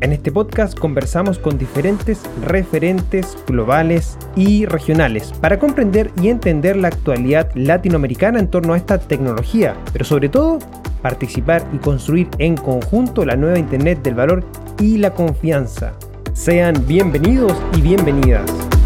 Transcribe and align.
En 0.00 0.12
este 0.12 0.30
podcast 0.30 0.78
conversamos 0.78 1.40
con 1.40 1.58
diferentes 1.58 2.22
referentes 2.44 3.36
globales 3.48 4.16
y 4.36 4.64
regionales 4.64 5.32
para 5.40 5.58
comprender 5.58 6.12
y 6.22 6.28
entender 6.28 6.76
la 6.76 6.88
actualidad 6.88 7.50
latinoamericana 7.56 8.38
en 8.38 8.48
torno 8.48 8.74
a 8.74 8.76
esta 8.76 8.98
tecnología, 9.00 9.76
pero 9.92 10.04
sobre 10.04 10.28
todo 10.28 10.60
participar 11.02 11.66
y 11.72 11.78
construir 11.78 12.28
en 12.38 12.56
conjunto 12.56 13.24
la 13.24 13.34
nueva 13.34 13.58
Internet 13.58 14.00
del 14.02 14.14
valor 14.14 14.44
y 14.78 14.98
la 14.98 15.12
confianza. 15.14 15.94
Sean 16.32 16.86
bienvenidos 16.86 17.60
y 17.76 17.80
bienvenidas. 17.80 18.77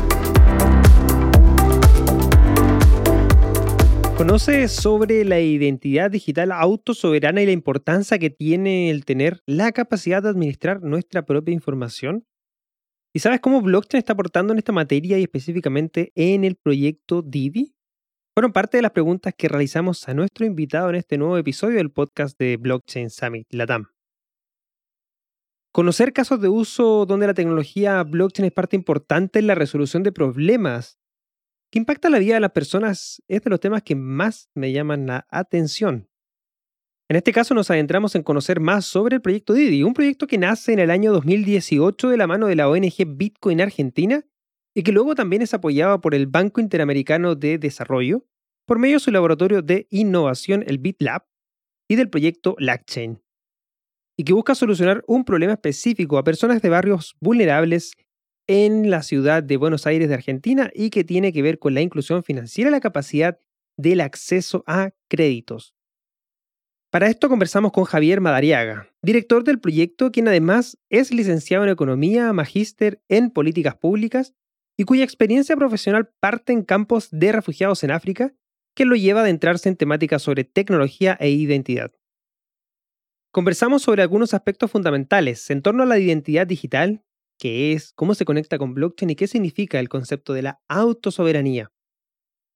¿Conoce 4.22 4.68
sobre 4.68 5.24
la 5.24 5.40
identidad 5.40 6.08
digital 6.08 6.52
autosoberana 6.52 7.42
y 7.42 7.46
la 7.46 7.50
importancia 7.50 8.20
que 8.20 8.30
tiene 8.30 8.88
el 8.88 9.04
tener 9.04 9.40
la 9.46 9.72
capacidad 9.72 10.22
de 10.22 10.28
administrar 10.28 10.80
nuestra 10.80 11.26
propia 11.26 11.52
información? 11.52 12.24
¿Y 13.12 13.18
sabes 13.18 13.40
cómo 13.40 13.60
blockchain 13.60 13.98
está 13.98 14.12
aportando 14.12 14.52
en 14.52 14.60
esta 14.60 14.70
materia 14.70 15.18
y 15.18 15.24
específicamente 15.24 16.12
en 16.14 16.44
el 16.44 16.54
proyecto 16.54 17.22
Didi? 17.22 17.74
Fueron 18.32 18.52
parte 18.52 18.78
de 18.78 18.82
las 18.82 18.92
preguntas 18.92 19.34
que 19.36 19.48
realizamos 19.48 20.08
a 20.08 20.14
nuestro 20.14 20.46
invitado 20.46 20.90
en 20.90 20.94
este 20.94 21.18
nuevo 21.18 21.36
episodio 21.36 21.78
del 21.78 21.90
podcast 21.90 22.38
de 22.38 22.58
Blockchain 22.58 23.10
Summit 23.10 23.48
Latam. 23.50 23.88
Conocer 25.72 26.12
casos 26.12 26.40
de 26.40 26.48
uso 26.48 27.06
donde 27.06 27.26
la 27.26 27.34
tecnología 27.34 28.00
blockchain 28.04 28.46
es 28.46 28.52
parte 28.52 28.76
importante 28.76 29.40
en 29.40 29.48
la 29.48 29.56
resolución 29.56 30.04
de 30.04 30.12
problemas 30.12 31.01
que 31.72 31.78
impacta 31.78 32.10
la 32.10 32.18
vida 32.18 32.34
de 32.34 32.40
las 32.40 32.52
personas 32.52 33.22
es 33.28 33.42
de 33.42 33.48
los 33.48 33.58
temas 33.58 33.82
que 33.82 33.96
más 33.96 34.50
me 34.54 34.72
llaman 34.72 35.06
la 35.06 35.26
atención. 35.30 36.10
En 37.08 37.16
este 37.16 37.32
caso 37.32 37.54
nos 37.54 37.70
adentramos 37.70 38.14
en 38.14 38.22
conocer 38.22 38.60
más 38.60 38.84
sobre 38.84 39.16
el 39.16 39.22
proyecto 39.22 39.54
Didi, 39.54 39.82
un 39.82 39.94
proyecto 39.94 40.26
que 40.26 40.36
nace 40.36 40.74
en 40.74 40.80
el 40.80 40.90
año 40.90 41.12
2018 41.12 42.10
de 42.10 42.16
la 42.18 42.26
mano 42.26 42.46
de 42.46 42.56
la 42.56 42.68
ONG 42.68 43.16
Bitcoin 43.16 43.62
Argentina 43.62 44.22
y 44.74 44.82
que 44.82 44.92
luego 44.92 45.14
también 45.14 45.40
es 45.40 45.54
apoyado 45.54 46.02
por 46.02 46.14
el 46.14 46.26
Banco 46.26 46.60
Interamericano 46.60 47.36
de 47.36 47.56
Desarrollo 47.56 48.26
por 48.66 48.78
medio 48.78 48.96
de 48.96 49.00
su 49.00 49.10
laboratorio 49.10 49.62
de 49.62 49.86
innovación, 49.90 50.64
el 50.66 50.76
BitLab, 50.76 51.24
y 51.88 51.96
del 51.96 52.10
proyecto 52.10 52.54
LackChain, 52.58 53.22
y 54.16 54.24
que 54.24 54.32
busca 54.32 54.54
solucionar 54.54 55.02
un 55.06 55.24
problema 55.24 55.54
específico 55.54 56.16
a 56.16 56.24
personas 56.24 56.62
de 56.62 56.68
barrios 56.68 57.16
vulnerables 57.20 57.92
en 58.46 58.90
la 58.90 59.02
ciudad 59.02 59.42
de 59.42 59.56
Buenos 59.56 59.86
Aires 59.86 60.08
de 60.08 60.14
Argentina 60.14 60.70
y 60.74 60.90
que 60.90 61.04
tiene 61.04 61.32
que 61.32 61.42
ver 61.42 61.58
con 61.58 61.74
la 61.74 61.80
inclusión 61.80 62.22
financiera 62.22 62.68
y 62.68 62.72
la 62.72 62.80
capacidad 62.80 63.38
del 63.76 64.00
acceso 64.00 64.64
a 64.66 64.90
créditos. 65.08 65.74
Para 66.90 67.08
esto 67.08 67.30
conversamos 67.30 67.72
con 67.72 67.84
Javier 67.84 68.20
Madariaga, 68.20 68.90
director 69.00 69.44
del 69.44 69.58
proyecto, 69.58 70.12
quien 70.12 70.28
además 70.28 70.78
es 70.90 71.10
licenciado 71.10 71.64
en 71.64 71.70
Economía, 71.70 72.32
magíster 72.34 73.00
en 73.08 73.30
Políticas 73.30 73.76
Públicas 73.76 74.34
y 74.76 74.84
cuya 74.84 75.04
experiencia 75.04 75.56
profesional 75.56 76.10
parte 76.20 76.52
en 76.52 76.62
campos 76.62 77.08
de 77.10 77.32
refugiados 77.32 77.82
en 77.82 77.92
África, 77.92 78.34
que 78.74 78.84
lo 78.84 78.94
lleva 78.94 79.20
a 79.20 79.22
adentrarse 79.22 79.68
en 79.68 79.76
temáticas 79.76 80.22
sobre 80.22 80.44
tecnología 80.44 81.16
e 81.18 81.30
identidad. 81.30 81.92
Conversamos 83.30 83.80
sobre 83.80 84.02
algunos 84.02 84.34
aspectos 84.34 84.70
fundamentales 84.70 85.48
en 85.50 85.62
torno 85.62 85.84
a 85.84 85.86
la 85.86 85.98
identidad 85.98 86.46
digital, 86.46 87.02
qué 87.42 87.72
es, 87.72 87.92
cómo 87.94 88.14
se 88.14 88.24
conecta 88.24 88.56
con 88.56 88.72
blockchain 88.72 89.10
y 89.10 89.16
qué 89.16 89.26
significa 89.26 89.80
el 89.80 89.88
concepto 89.88 90.32
de 90.32 90.42
la 90.42 90.62
autosoberanía. 90.68 91.72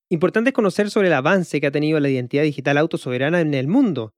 Importante 0.09 0.53
conocer 0.53 0.89
sobre 0.89 1.09
el 1.09 1.13
avance 1.13 1.59
que 1.59 1.67
ha 1.67 1.71
tenido 1.71 1.99
la 1.99 2.07
identidad 2.07 2.43
digital 2.43 2.77
autosoberana 2.77 3.41
en 3.41 3.53
el 3.53 3.67
mundo. 3.67 4.15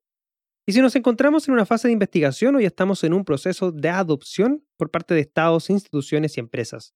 Y 0.67 0.73
si 0.73 0.81
nos 0.81 0.95
encontramos 0.95 1.47
en 1.47 1.55
una 1.55 1.65
fase 1.65 1.87
de 1.87 1.93
investigación 1.93 2.55
o 2.55 2.59
ya 2.59 2.67
estamos 2.67 3.03
en 3.03 3.15
un 3.15 3.25
proceso 3.25 3.71
de 3.71 3.89
adopción 3.89 4.63
por 4.77 4.91
parte 4.91 5.15
de 5.15 5.21
estados, 5.21 5.71
instituciones 5.71 6.37
y 6.37 6.39
empresas. 6.39 6.93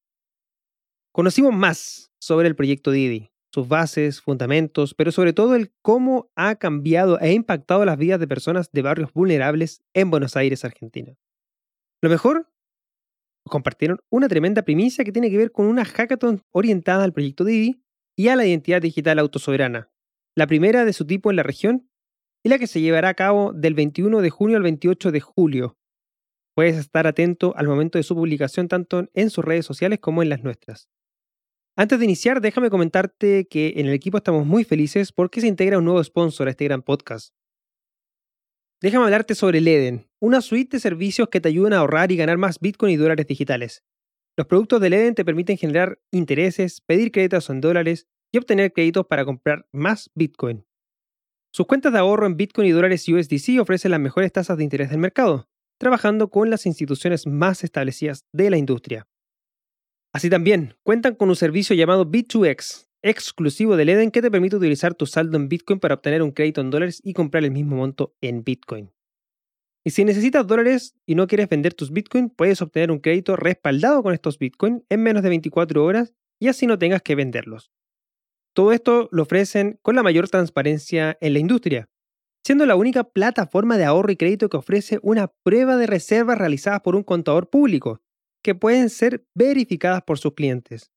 Conocimos 1.11 1.51
más 1.51 2.11
sobre 2.19 2.47
el 2.47 2.55
proyecto 2.55 2.91
Didi, 2.91 3.31
sus 3.51 3.67
bases, 3.67 4.22
fundamentos, 4.22 4.94
pero 4.94 5.11
sobre 5.11 5.34
todo 5.34 5.55
el 5.55 5.73
cómo 5.81 6.29
ha 6.35 6.57
cambiado 6.57 7.19
e 7.19 7.34
impactado 7.34 7.85
las 7.85 7.97
vidas 7.97 8.19
de 8.19 8.28
personas 8.28 8.72
de 8.72 8.84
barrios 8.84 9.11
vulnerables 9.13 9.81
en 9.95 10.11
Buenos 10.11 10.35
Aires, 10.35 10.63
Argentina. 10.63 11.17
Lo 12.03 12.09
mejor 12.11 12.53
compartieron 13.49 13.99
una 14.09 14.27
tremenda 14.27 14.63
primicia 14.63 15.03
que 15.03 15.11
tiene 15.11 15.29
que 15.29 15.37
ver 15.37 15.51
con 15.51 15.65
una 15.65 15.85
hackathon 15.85 16.43
orientada 16.51 17.03
al 17.03 17.13
proyecto 17.13 17.43
Didi 17.43 17.83
y 18.15 18.27
a 18.27 18.35
la 18.35 18.45
identidad 18.45 18.81
digital 18.81 19.19
autosoberana, 19.19 19.89
la 20.35 20.47
primera 20.47 20.85
de 20.85 20.93
su 20.93 21.05
tipo 21.05 21.29
en 21.29 21.35
la 21.35 21.43
región 21.43 21.89
y 22.43 22.49
la 22.49 22.59
que 22.59 22.67
se 22.67 22.81
llevará 22.81 23.09
a 23.09 23.13
cabo 23.13 23.53
del 23.53 23.73
21 23.73 24.21
de 24.21 24.29
junio 24.29 24.57
al 24.57 24.63
28 24.63 25.11
de 25.11 25.19
julio. 25.21 25.77
Puedes 26.55 26.77
estar 26.77 27.07
atento 27.07 27.53
al 27.55 27.67
momento 27.67 27.97
de 27.97 28.03
su 28.03 28.15
publicación 28.15 28.67
tanto 28.67 29.09
en 29.13 29.29
sus 29.29 29.43
redes 29.43 29.65
sociales 29.65 29.99
como 29.99 30.21
en 30.21 30.29
las 30.29 30.43
nuestras. 30.43 30.89
Antes 31.75 31.97
de 31.97 32.05
iniciar, 32.05 32.39
déjame 32.41 32.69
comentarte 32.69 33.47
que 33.47 33.73
en 33.77 33.87
el 33.87 33.93
equipo 33.93 34.17
estamos 34.17 34.45
muy 34.45 34.63
felices 34.63 35.11
porque 35.11 35.41
se 35.41 35.47
integra 35.47 35.79
un 35.79 35.85
nuevo 35.85 36.03
sponsor 36.03 36.47
a 36.47 36.51
este 36.51 36.65
gran 36.65 36.83
podcast. 36.83 37.33
Déjame 38.79 39.05
hablarte 39.05 39.33
sobre 39.33 39.61
Leden, 39.61 40.07
una 40.23 40.39
suite 40.39 40.78
de 40.78 40.79
servicios 40.79 41.28
que 41.28 41.41
te 41.41 41.50
ayudan 41.50 41.73
a 41.73 41.79
ahorrar 41.79 42.09
y 42.13 42.16
ganar 42.16 42.38
más 42.38 42.61
Bitcoin 42.61 42.94
y 42.94 42.95
dólares 42.95 43.28
digitales. 43.28 43.84
Los 44.38 44.47
productos 44.47 44.79
de 44.79 44.89
Leden 44.89 45.16
te 45.16 45.25
permiten 45.25 45.57
generar 45.57 46.00
intereses, 46.11 46.79
pedir 46.79 47.11
créditos 47.11 47.50
en 47.50 47.59
dólares 47.59 48.07
y 48.31 48.38
obtener 48.38 48.72
créditos 48.72 49.06
para 49.06 49.25
comprar 49.25 49.67
más 49.73 50.09
Bitcoin. 50.16 50.66
Sus 51.51 51.67
cuentas 51.67 51.91
de 51.91 52.00
ahorro 52.00 52.25
en 52.25 52.38
Bitcoin 52.38 52.69
y 52.69 52.72
dólares 52.72 53.06
USDC 53.06 53.59
ofrecen 53.59 53.91
las 53.91 54.00
mejores 54.00 54.31
tasas 54.31 54.57
de 54.57 54.63
interés 54.63 54.91
del 54.91 55.00
mercado, 55.00 55.50
trabajando 55.78 56.29
con 56.29 56.50
las 56.50 56.66
instituciones 56.67 57.28
más 57.28 57.66
establecidas 57.66 58.25
de 58.31 58.50
la 58.50 58.55
industria. 58.55 59.05
Así 60.13 60.29
también, 60.29 60.78
cuentan 60.84 61.16
con 61.16 61.28
un 61.28 61.35
servicio 61.35 61.75
llamado 61.75 62.09
B2X, 62.09 62.88
exclusivo 63.01 63.75
de 63.75 63.84
Eden 63.84 64.09
que 64.09 64.22
te 64.22 64.31
permite 64.31 64.55
utilizar 64.55 64.95
tu 64.95 65.05
saldo 65.05 65.35
en 65.35 65.50
Bitcoin 65.50 65.81
para 65.81 65.95
obtener 65.95 66.22
un 66.22 66.31
crédito 66.31 66.61
en 66.61 66.69
dólares 66.69 67.01
y 67.03 67.11
comprar 67.11 67.44
el 67.44 67.51
mismo 67.51 67.75
monto 67.75 68.16
en 68.22 68.45
Bitcoin. 68.45 68.92
Y 69.85 69.91
si 69.91 70.05
necesitas 70.05 70.47
dólares 70.47 70.95
y 71.05 71.16
no 71.16 71.27
quieres 71.27 71.49
vender 71.49 71.73
tus 71.73 71.91
Bitcoin, 71.91 72.29
puedes 72.29 72.61
obtener 72.61 72.89
un 72.91 72.99
crédito 72.99 73.35
respaldado 73.35 74.01
con 74.01 74.13
estos 74.13 74.39
Bitcoin 74.39 74.85
en 74.89 75.03
menos 75.03 75.23
de 75.23 75.29
24 75.29 75.83
horas 75.83 76.13
y 76.39 76.47
así 76.47 76.67
no 76.67 76.79
tengas 76.79 77.01
que 77.01 77.16
venderlos. 77.16 77.71
Todo 78.53 78.72
esto 78.72 79.09
lo 79.11 79.23
ofrecen 79.23 79.79
con 79.81 79.95
la 79.95 80.03
mayor 80.03 80.29
transparencia 80.29 81.17
en 81.19 81.33
la 81.33 81.39
industria, 81.39 81.89
siendo 82.45 82.66
la 82.66 82.75
única 82.75 83.03
plataforma 83.03 83.77
de 83.77 83.85
ahorro 83.85 84.11
y 84.11 84.16
crédito 84.16 84.47
que 84.47 84.57
ofrece 84.57 84.99
una 85.01 85.27
prueba 85.43 85.75
de 85.75 85.88
reservas 85.88 86.38
realizadas 86.38 86.81
por 86.81 86.95
un 86.95 87.03
contador 87.03 87.49
público, 87.49 88.02
que 88.43 88.55
pueden 88.55 88.90
ser 88.90 89.25
verificadas 89.34 90.03
por 90.03 90.19
sus 90.19 90.34
clientes. 90.34 90.91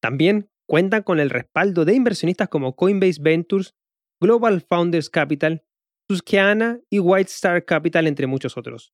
También 0.00 0.50
cuentan 0.66 1.02
con 1.02 1.20
el 1.20 1.30
respaldo 1.30 1.84
de 1.84 1.94
inversionistas 1.94 2.48
como 2.48 2.76
Coinbase 2.76 3.20
Ventures, 3.22 3.74
Global 4.20 4.60
Founders 4.60 5.08
Capital, 5.08 5.64
Susquehanna 6.08 6.80
y 6.90 6.98
White 6.98 7.30
Star 7.30 7.64
Capital, 7.64 8.06
entre 8.06 8.26
muchos 8.26 8.56
otros. 8.56 8.92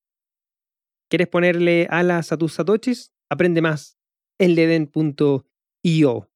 ¿Quieres 1.10 1.28
ponerle 1.28 1.86
alas 1.90 2.32
a 2.32 2.36
tus 2.36 2.54
satoshis? 2.54 3.12
Aprende 3.30 3.62
más 3.62 3.98
en 4.38 4.54
leden.io. 4.54 6.30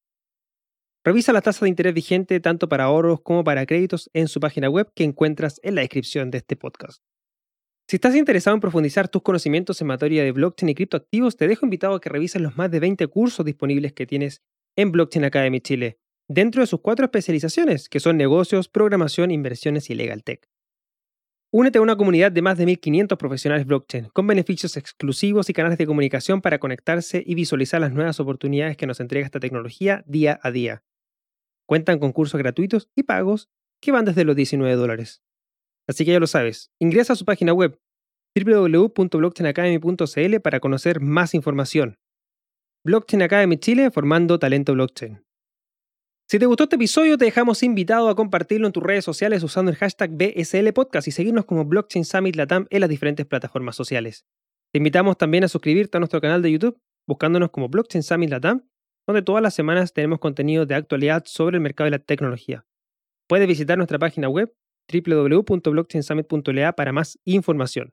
Revisa 1.05 1.33
la 1.33 1.43
tasa 1.43 1.65
de 1.65 1.69
interés 1.69 1.95
vigente 1.95 2.39
tanto 2.41 2.69
para 2.69 2.85
ahorros 2.85 3.21
como 3.23 3.43
para 3.45 3.67
créditos 3.67 4.09
en 4.13 4.29
su 4.29 4.41
página 4.41 4.71
web 4.71 4.91
que 4.95 5.05
encuentras 5.05 5.61
en 5.63 5.75
la 5.75 5.81
descripción 5.81 6.31
de 6.31 6.39
este 6.39 6.57
podcast. 6.57 7.03
Si 7.89 7.97
estás 7.97 8.15
interesado 8.15 8.55
en 8.55 8.61
profundizar 8.61 9.09
tus 9.09 9.23
conocimientos 9.23 9.81
en 9.81 9.89
materia 9.89 10.23
de 10.23 10.33
blockchain 10.33 10.71
y 10.71 10.75
criptoactivos, 10.75 11.37
te 11.37 11.49
dejo 11.49 11.67
invitado 11.67 11.97
a 11.97 12.01
que 12.01 12.09
revises 12.09 12.41
los 12.41 12.57
más 12.57 12.71
de 12.71 12.81
20 12.81 13.07
cursos 13.09 13.45
disponibles 13.45 13.93
que 13.93 14.07
tienes 14.07 14.43
en 14.77 14.93
Blockchain 14.93 15.25
Academy 15.25 15.61
Chile, 15.61 15.99
dentro 16.29 16.63
de 16.63 16.67
sus 16.67 16.81
cuatro 16.81 17.05
especializaciones, 17.05 17.89
que 17.89 18.01
son 18.01 18.17
negocios, 18.17 18.69
programación, 18.69 19.31
inversiones 19.31 19.91
y 19.91 19.95
legal 19.95 20.23
tech. 20.23 20.49
Únete 21.55 21.77
a 21.77 21.83
una 21.83 21.97
comunidad 21.97 22.33
de 22.33 22.41
más 22.41 22.57
de 22.57 22.65
1.500 22.65 23.19
profesionales 23.19 23.67
blockchain, 23.67 24.09
con 24.15 24.27
beneficios 24.27 24.79
exclusivos 24.79 25.51
y 25.51 25.53
canales 25.53 25.77
de 25.77 25.87
comunicación 25.87 26.41
para 26.41 26.59
conectarse 26.59 27.23
y 27.27 27.35
visualizar 27.35 27.79
las 27.79 27.93
nuevas 27.93 28.19
oportunidades 28.21 28.79
que 28.79 28.87
nos 28.87 29.01
entrega 29.01 29.27
esta 29.27 29.39
tecnología 29.39 30.03
día 30.07 30.41
a 30.43 30.51
día. 30.51 30.83
Cuentan 31.67 31.99
con 31.99 32.13
cursos 32.13 32.39
gratuitos 32.39 32.89
y 32.97 33.03
pagos 33.03 33.51
que 33.83 33.93
van 33.93 34.07
desde 34.07 34.25
los 34.25 34.35
19 34.35 34.75
dólares. 34.77 35.23
Así 35.87 36.07
que 36.07 36.13
ya 36.13 36.21
lo 36.21 36.27
sabes, 36.27 36.73
ingresa 36.79 37.13
a 37.13 37.17
su 37.17 37.27
página 37.27 37.53
web 37.53 37.79
www.blockchainacademy.cl 38.35 40.41
para 40.43 40.59
conocer 40.59 41.01
más 41.01 41.35
información. 41.35 41.99
Blockchain 42.83 43.21
Academy 43.21 43.59
Chile 43.59 43.91
formando 43.91 44.39
talento 44.39 44.73
blockchain. 44.73 45.23
Si 46.33 46.39
te 46.39 46.47
gustó 46.47 46.65
este 46.65 46.77
episodio, 46.77 47.19
te 47.19 47.27
dejamos 47.27 47.63
invitado 47.63 48.09
a 48.09 48.17
compartirlo 48.17 48.67
en 48.67 48.73
tus 48.73 48.83
redes 48.83 49.05
sociales 49.05 49.43
usando 49.43 49.71
el 49.71 49.77
hashtag 49.77 50.13
BSL 50.13 50.73
Podcast 50.73 51.07
y 51.07 51.11
seguirnos 51.11 51.45
como 51.45 51.67
Blockchain 51.67 52.07
Summit 52.07 52.37
Latam 52.37 52.67
en 52.71 52.81
las 52.81 52.89
diferentes 52.89 53.27
plataformas 53.27 53.77
sociales. 53.77 54.25
Te 54.73 54.79
invitamos 54.79 55.19
también 55.19 55.45
a 55.45 55.49
suscribirte 55.49 55.99
a 55.99 56.01
nuestro 56.01 56.23
canal 56.23 56.41
de 56.41 56.51
YouTube 56.51 56.81
buscándonos 57.07 57.51
como 57.51 57.69
Blockchain 57.69 58.03
Summit 58.03 58.31
Latam, 58.31 58.67
donde 59.07 59.21
todas 59.21 59.43
las 59.43 59.53
semanas 59.53 59.93
tenemos 59.93 60.21
contenido 60.21 60.65
de 60.65 60.75
actualidad 60.75 61.23
sobre 61.27 61.59
el 61.59 61.61
mercado 61.61 61.85
de 61.85 61.99
la 61.99 61.99
tecnología. 61.99 62.65
Puedes 63.29 63.47
visitar 63.47 63.77
nuestra 63.77 63.99
página 63.99 64.31
web 64.31 64.55
www.blockchainsummit.la 64.91 66.73
para 66.73 66.93
más 66.93 67.19
información. 67.27 67.93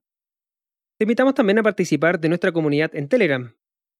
Te 0.97 1.03
invitamos 1.03 1.33
también 1.33 1.59
a 1.59 1.63
participar 1.63 2.21
de 2.21 2.29
nuestra 2.29 2.53
comunidad 2.53 2.95
en 2.95 3.09
Telegram, 3.09 3.53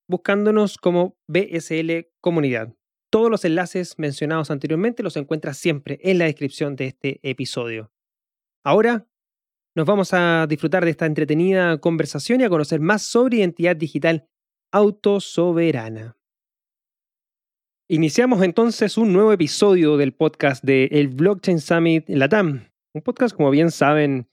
buscándonos 0.08 0.78
como 0.78 1.18
BSL 1.28 2.08
Comunidad. 2.22 2.79
Todos 3.12 3.32
los 3.32 3.44
enlaces 3.44 3.98
mencionados 3.98 4.52
anteriormente 4.52 5.02
los 5.02 5.18
encuentras 5.18 5.58
siempre 5.58 6.00
en 6.04 6.20
la 6.20 6.26
descripción 6.26 6.76
de 6.76 6.86
este 6.86 7.20
episodio. 7.24 7.92
Ahora 8.64 9.08
nos 9.76 9.88
vamos 9.88 10.14
a 10.14 10.46
disfrutar 10.48 10.86
de 10.86 10.92
esta 10.92 11.06
entretenida 11.06 11.80
conversación 11.80 12.42
y 12.42 12.44
a 12.44 12.50
conocer 12.50 12.80
más 12.80 13.02
sobre 13.02 13.38
identidad 13.38 13.76
digital 13.76 14.28
autosoberana. 14.72 16.18
Iniciamos 17.88 18.44
entonces 18.44 18.98
un 19.00 19.14
nuevo 19.14 19.34
episodio 19.34 19.98
del 19.98 20.14
podcast 20.14 20.64
de 20.64 20.86
el 20.92 21.08
Blockchain 21.08 21.60
Summit 21.60 22.08
Latam, 22.10 22.70
un 22.94 23.02
podcast 23.02 23.36
como 23.36 23.50
bien 23.50 23.72
saben 23.72 24.30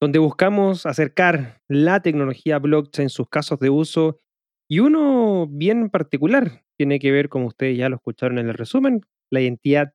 donde 0.00 0.18
buscamos 0.18 0.84
acercar 0.84 1.62
la 1.66 2.02
tecnología 2.02 2.58
blockchain, 2.58 3.08
sus 3.08 3.28
casos 3.28 3.58
de 3.58 3.70
uso 3.70 4.20
y 4.68 4.80
uno 4.80 5.46
bien 5.48 5.88
particular 5.88 6.64
tiene 6.76 6.98
que 6.98 7.10
ver, 7.10 7.28
como 7.28 7.46
ustedes 7.46 7.76
ya 7.76 7.88
lo 7.88 7.96
escucharon 7.96 8.38
en 8.38 8.48
el 8.48 8.54
resumen, 8.54 9.00
la 9.30 9.40
identidad 9.40 9.94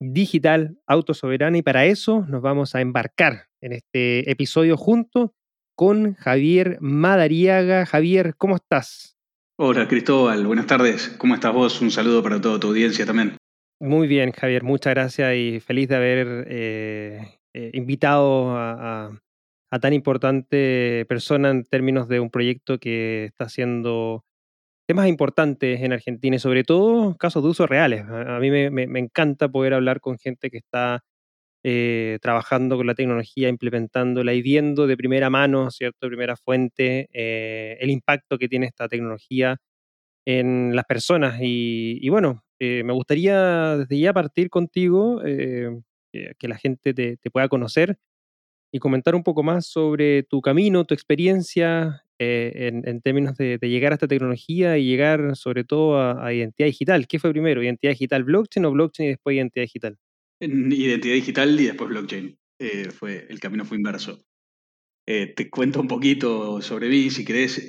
digital 0.00 0.78
autosoberana 0.86 1.58
y 1.58 1.62
para 1.62 1.86
eso 1.86 2.24
nos 2.28 2.40
vamos 2.42 2.74
a 2.74 2.80
embarcar 2.80 3.48
en 3.60 3.72
este 3.72 4.30
episodio 4.30 4.76
junto 4.76 5.34
con 5.74 6.14
Javier 6.14 6.78
Madariaga. 6.80 7.84
Javier, 7.84 8.34
¿cómo 8.36 8.56
estás? 8.56 9.16
Hola 9.58 9.88
Cristóbal, 9.88 10.46
buenas 10.46 10.66
tardes. 10.66 11.14
¿Cómo 11.18 11.34
estás 11.34 11.52
vos? 11.52 11.80
Un 11.80 11.90
saludo 11.90 12.22
para 12.22 12.40
toda 12.40 12.60
tu 12.60 12.68
audiencia 12.68 13.06
también. 13.06 13.36
Muy 13.80 14.06
bien, 14.06 14.32
Javier, 14.32 14.62
muchas 14.62 14.94
gracias 14.94 15.34
y 15.34 15.60
feliz 15.60 15.88
de 15.88 15.96
haber 15.96 16.46
eh, 16.48 17.38
eh, 17.54 17.70
invitado 17.74 18.56
a, 18.56 19.06
a 19.06 19.20
tan 19.78 19.92
importante 19.92 21.04
persona 21.08 21.50
en 21.50 21.64
términos 21.64 22.08
de 22.08 22.20
un 22.20 22.30
proyecto 22.30 22.78
que 22.78 23.26
está 23.26 23.44
haciendo 23.44 24.24
temas 24.86 25.08
importantes 25.08 25.82
en 25.82 25.92
Argentina 25.92 26.36
y 26.36 26.38
sobre 26.38 26.64
todo 26.64 27.16
casos 27.16 27.42
de 27.42 27.50
uso 27.50 27.66
reales. 27.66 28.04
A, 28.08 28.38
mí 28.40 28.50
me, 28.50 28.98
encanta 28.98 29.48
poder 29.48 29.74
hablar 29.74 30.00
con 30.00 30.18
gente 30.18 30.50
que 30.50 30.58
está 30.58 31.04
eh, 31.64 32.18
trabajando 32.22 32.76
con 32.76 32.86
la 32.86 32.94
tecnología, 32.94 33.48
implementándola 33.48 34.34
y 34.34 34.42
viendo 34.42 34.86
de 34.86 34.96
primera 34.96 35.30
mano, 35.30 35.70
¿cierto? 35.70 35.98
De 36.06 36.08
primera 36.08 36.36
fuente, 36.36 37.08
eh, 37.12 37.76
el 37.80 37.90
impacto 37.90 38.38
que 38.38 38.48
tiene 38.48 38.66
esta 38.66 38.88
tecnología 38.88 39.58
en 40.26 40.76
las 40.76 40.84
personas. 40.86 41.38
Y, 41.42 42.08
bueno, 42.08 42.42
eh, 42.60 42.82
me 42.84 42.92
gustaría 42.92 43.78
desde 43.78 43.98
ya 43.98 44.12
partir 44.12 44.50
contigo, 44.50 45.20
que 45.22 46.48
la 46.48 46.56
gente 46.56 46.94
te 46.94 47.30
pueda 47.30 47.48
conocer 47.48 47.98
y 48.72 48.78
comentar 48.78 49.14
un 49.14 49.22
poco 49.22 49.42
más 49.42 49.66
sobre 49.66 50.22
tu 50.22 50.40
camino, 50.40 50.84
tu 50.84 50.94
experiencia 50.94 52.02
eh, 52.18 52.70
en, 52.84 53.00
términos 53.02 53.36
de, 53.36 53.58
llegar 53.62 53.92
a 53.92 53.96
esta 53.96 54.08
tecnología 54.08 54.78
y 54.78 54.86
llegar 54.86 55.36
sobre 55.36 55.64
todo 55.64 56.00
a, 56.00 56.32
identidad 56.32 56.66
digital. 56.66 57.06
¿Qué 57.06 57.18
fue 57.18 57.30
primero? 57.30 57.62
¿Identidad 57.62 57.92
digital 57.92 58.24
blockchain 58.24 58.64
o 58.64 58.72
blockchain 58.72 59.08
y 59.08 59.10
después 59.10 59.36
identidad 59.36 59.64
digital? 59.64 59.98
Identidad 60.40 61.14
digital 61.14 61.60
y 61.60 61.66
después 61.66 61.90
blockchain. 61.90 62.38
Eh, 62.58 62.90
fue, 62.90 63.26
el 63.28 63.38
camino 63.38 63.64
fue 63.64 63.76
inverso. 63.76 64.24
Eh, 65.06 65.34
te 65.36 65.50
cuento 65.50 65.80
un 65.80 65.88
poquito 65.88 66.60
sobre 66.62 66.88
mí, 66.88 67.10
si 67.10 67.24
querés. 67.24 67.64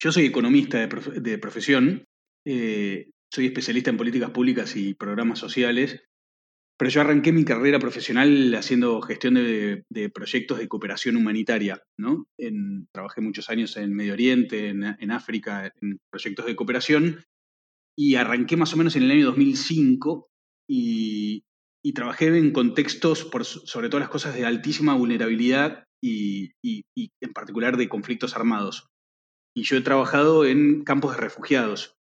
yo 0.00 0.12
soy 0.12 0.26
economista 0.26 0.78
de, 0.78 1.20
de 1.20 1.38
profesión, 1.38 2.04
soy 2.44 3.46
especialista 3.46 3.90
en 3.90 3.96
políticas 3.98 4.30
públicas 4.30 4.74
y 4.76 4.94
programas 4.94 5.38
sociales 5.38 6.02
pero 6.82 6.90
yo 6.90 7.00
arranqué 7.00 7.30
mi 7.30 7.44
carrera 7.44 7.78
profesional 7.78 8.52
haciendo 8.56 9.00
gestión 9.02 9.34
de, 9.34 10.10
proyectos 10.12 10.58
de 10.58 10.66
cooperación 10.66 11.14
humanitaria, 11.14 11.80
¿no? 11.96 12.26
trabajé 12.90 13.20
muchos 13.20 13.48
años 13.50 13.76
en 13.76 13.94
Medio 13.94 14.14
Oriente, 14.14 14.70
en, 14.70 15.10
África, 15.12 15.72
en 15.80 16.00
proyectos 16.10 16.44
de 16.44 16.56
cooperación, 16.56 17.24
y 17.96 18.16
arranqué 18.16 18.56
más 18.56 18.74
o 18.74 18.76
menos 18.78 18.96
en 18.96 19.04
el 19.04 19.12
año 19.12 19.26
2005 19.26 20.28
y, 20.68 21.44
trabajé 21.94 22.36
en 22.36 22.50
contextos, 22.50 23.24
por, 23.26 23.44
sobre 23.44 23.88
todo 23.88 24.00
las 24.00 24.08
cosas 24.08 24.34
de 24.34 24.44
altísima 24.44 24.94
vulnerabilidad 24.94 25.84
y, 26.02 26.50
y 26.64 26.82
en 27.20 27.32
particular 27.32 27.76
de 27.76 27.88
conflictos 27.88 28.34
armados. 28.34 28.88
Y 29.56 29.62
yo 29.62 29.76
he 29.76 29.82
trabajado 29.82 30.44
en 30.44 30.82
campos 30.82 31.14
de 31.14 31.20
refugiados, 31.20 31.94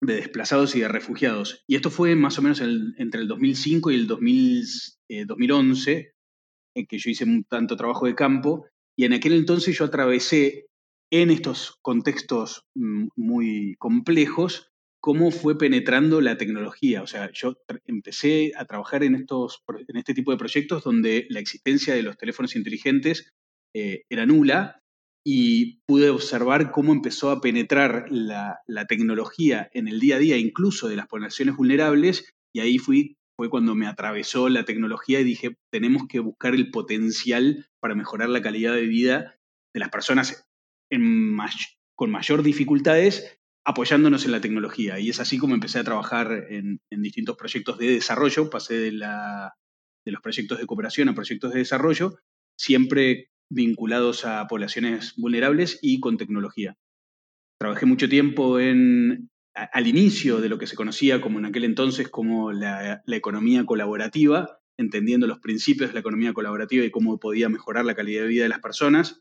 de 0.00 0.14
desplazados 0.14 0.74
y 0.74 0.80
de 0.80 0.88
refugiados. 0.88 1.64
Y 1.66 1.76
esto 1.76 1.90
fue 1.90 2.14
más 2.14 2.38
o 2.38 2.42
menos 2.42 2.60
entre 2.60 3.20
el 3.20 3.28
2005 3.28 3.90
y 3.90 3.94
el 3.94 4.06
2011, 4.06 5.92
eh, 5.92 6.12
en 6.74 6.86
que 6.86 6.98
yo 6.98 7.10
hice 7.10 7.26
tanto 7.48 7.76
trabajo 7.76 8.06
de 8.06 8.14
campo, 8.14 8.66
y 8.96 9.04
en 9.04 9.12
aquel 9.12 9.32
entonces 9.32 9.76
yo 9.76 9.84
atravesé 9.84 10.66
en 11.10 11.30
estos 11.30 11.78
contextos 11.82 12.66
mm, 12.74 13.08
muy 13.16 13.76
complejos 13.78 14.70
cómo 15.00 15.30
fue 15.30 15.56
penetrando 15.56 16.20
la 16.20 16.36
tecnología. 16.36 17.02
O 17.02 17.06
sea, 17.06 17.30
yo 17.32 17.56
empecé 17.86 18.52
a 18.56 18.64
trabajar 18.64 19.04
en, 19.04 19.14
estos, 19.14 19.62
en 19.86 19.96
este 19.96 20.14
tipo 20.14 20.32
de 20.32 20.38
proyectos 20.38 20.82
donde 20.82 21.26
la 21.30 21.40
existencia 21.40 21.94
de 21.94 22.02
los 22.02 22.16
teléfonos 22.16 22.56
inteligentes 22.56 23.32
eh, 23.74 24.04
era 24.08 24.26
nula 24.26 24.82
y 25.30 25.82
pude 25.84 26.08
observar 26.08 26.70
cómo 26.70 26.90
empezó 26.90 27.30
a 27.30 27.42
penetrar 27.42 28.06
la, 28.08 28.62
tecnología 28.88 29.68
en 29.74 29.86
el 29.86 30.00
día 30.00 30.16
a 30.16 30.18
día, 30.18 30.38
incluso 30.38 30.88
de 30.88 30.96
las 30.96 31.06
poblaciones 31.06 31.54
vulnerables, 31.54 32.32
y 32.50 32.60
ahí 32.60 32.78
fui, 32.78 33.18
fue 33.36 33.50
cuando 33.50 33.74
me 33.74 33.86
atravesó 33.86 34.48
la 34.48 34.64
tecnología 34.64 35.20
y 35.20 35.24
dije, 35.24 35.58
tenemos 35.70 36.04
que 36.08 36.20
buscar 36.20 36.54
el 36.54 36.70
potencial 36.70 37.66
para 37.78 37.94
mejorar 37.94 38.30
la 38.30 38.40
calidad 38.40 38.72
de 38.72 38.86
vida 38.86 39.38
de 39.74 39.80
las 39.80 39.90
personas 39.90 40.48
con 41.94 42.10
mayor 42.10 42.42
dificultades, 42.42 43.38
apoyándonos 43.66 44.24
en 44.24 44.32
la 44.32 44.40
tecnología. 44.40 44.98
Y 44.98 45.10
es 45.10 45.20
así 45.20 45.36
como 45.36 45.52
empecé 45.52 45.78
a 45.78 45.84
trabajar 45.84 46.46
en, 46.48 46.80
distintos 46.90 47.36
proyectos 47.36 47.76
de 47.76 47.88
desarrollo, 47.88 48.48
pasé 48.48 48.78
de 48.78 48.92
los 48.92 50.22
proyectos 50.22 50.58
de 50.58 50.64
cooperación 50.64 51.10
a 51.10 51.14
proyectos 51.14 51.52
de 51.52 51.58
desarrollo, 51.58 52.16
siempre 52.58 53.28
vinculados 53.50 54.24
a 54.24 54.46
poblaciones 54.46 55.14
vulnerables 55.16 55.78
y 55.82 56.00
con 56.00 56.16
tecnología. 56.16 56.76
Trabajé 57.60 57.86
mucho 57.86 58.08
tiempo 58.08 58.60
en, 58.60 59.30
al 59.54 59.86
inicio 59.86 60.40
de 60.40 60.48
lo 60.48 60.58
que 60.58 60.66
se 60.66 60.76
conocía 60.76 61.20
como 61.20 61.38
en 61.38 61.46
aquel 61.46 61.64
entonces 61.64 62.08
como 62.08 62.52
la, 62.52 63.02
economía 63.06 63.64
colaborativa, 63.66 64.58
entendiendo 64.78 65.26
los 65.26 65.40
principios 65.40 65.90
de 65.90 65.94
la 65.94 66.00
economía 66.00 66.32
colaborativa 66.32 66.84
y 66.84 66.90
cómo 66.90 67.18
podía 67.18 67.48
mejorar 67.48 67.84
la 67.84 67.94
calidad 67.94 68.22
de 68.22 68.28
vida 68.28 68.42
de 68.44 68.48
las 68.48 68.60
personas, 68.60 69.20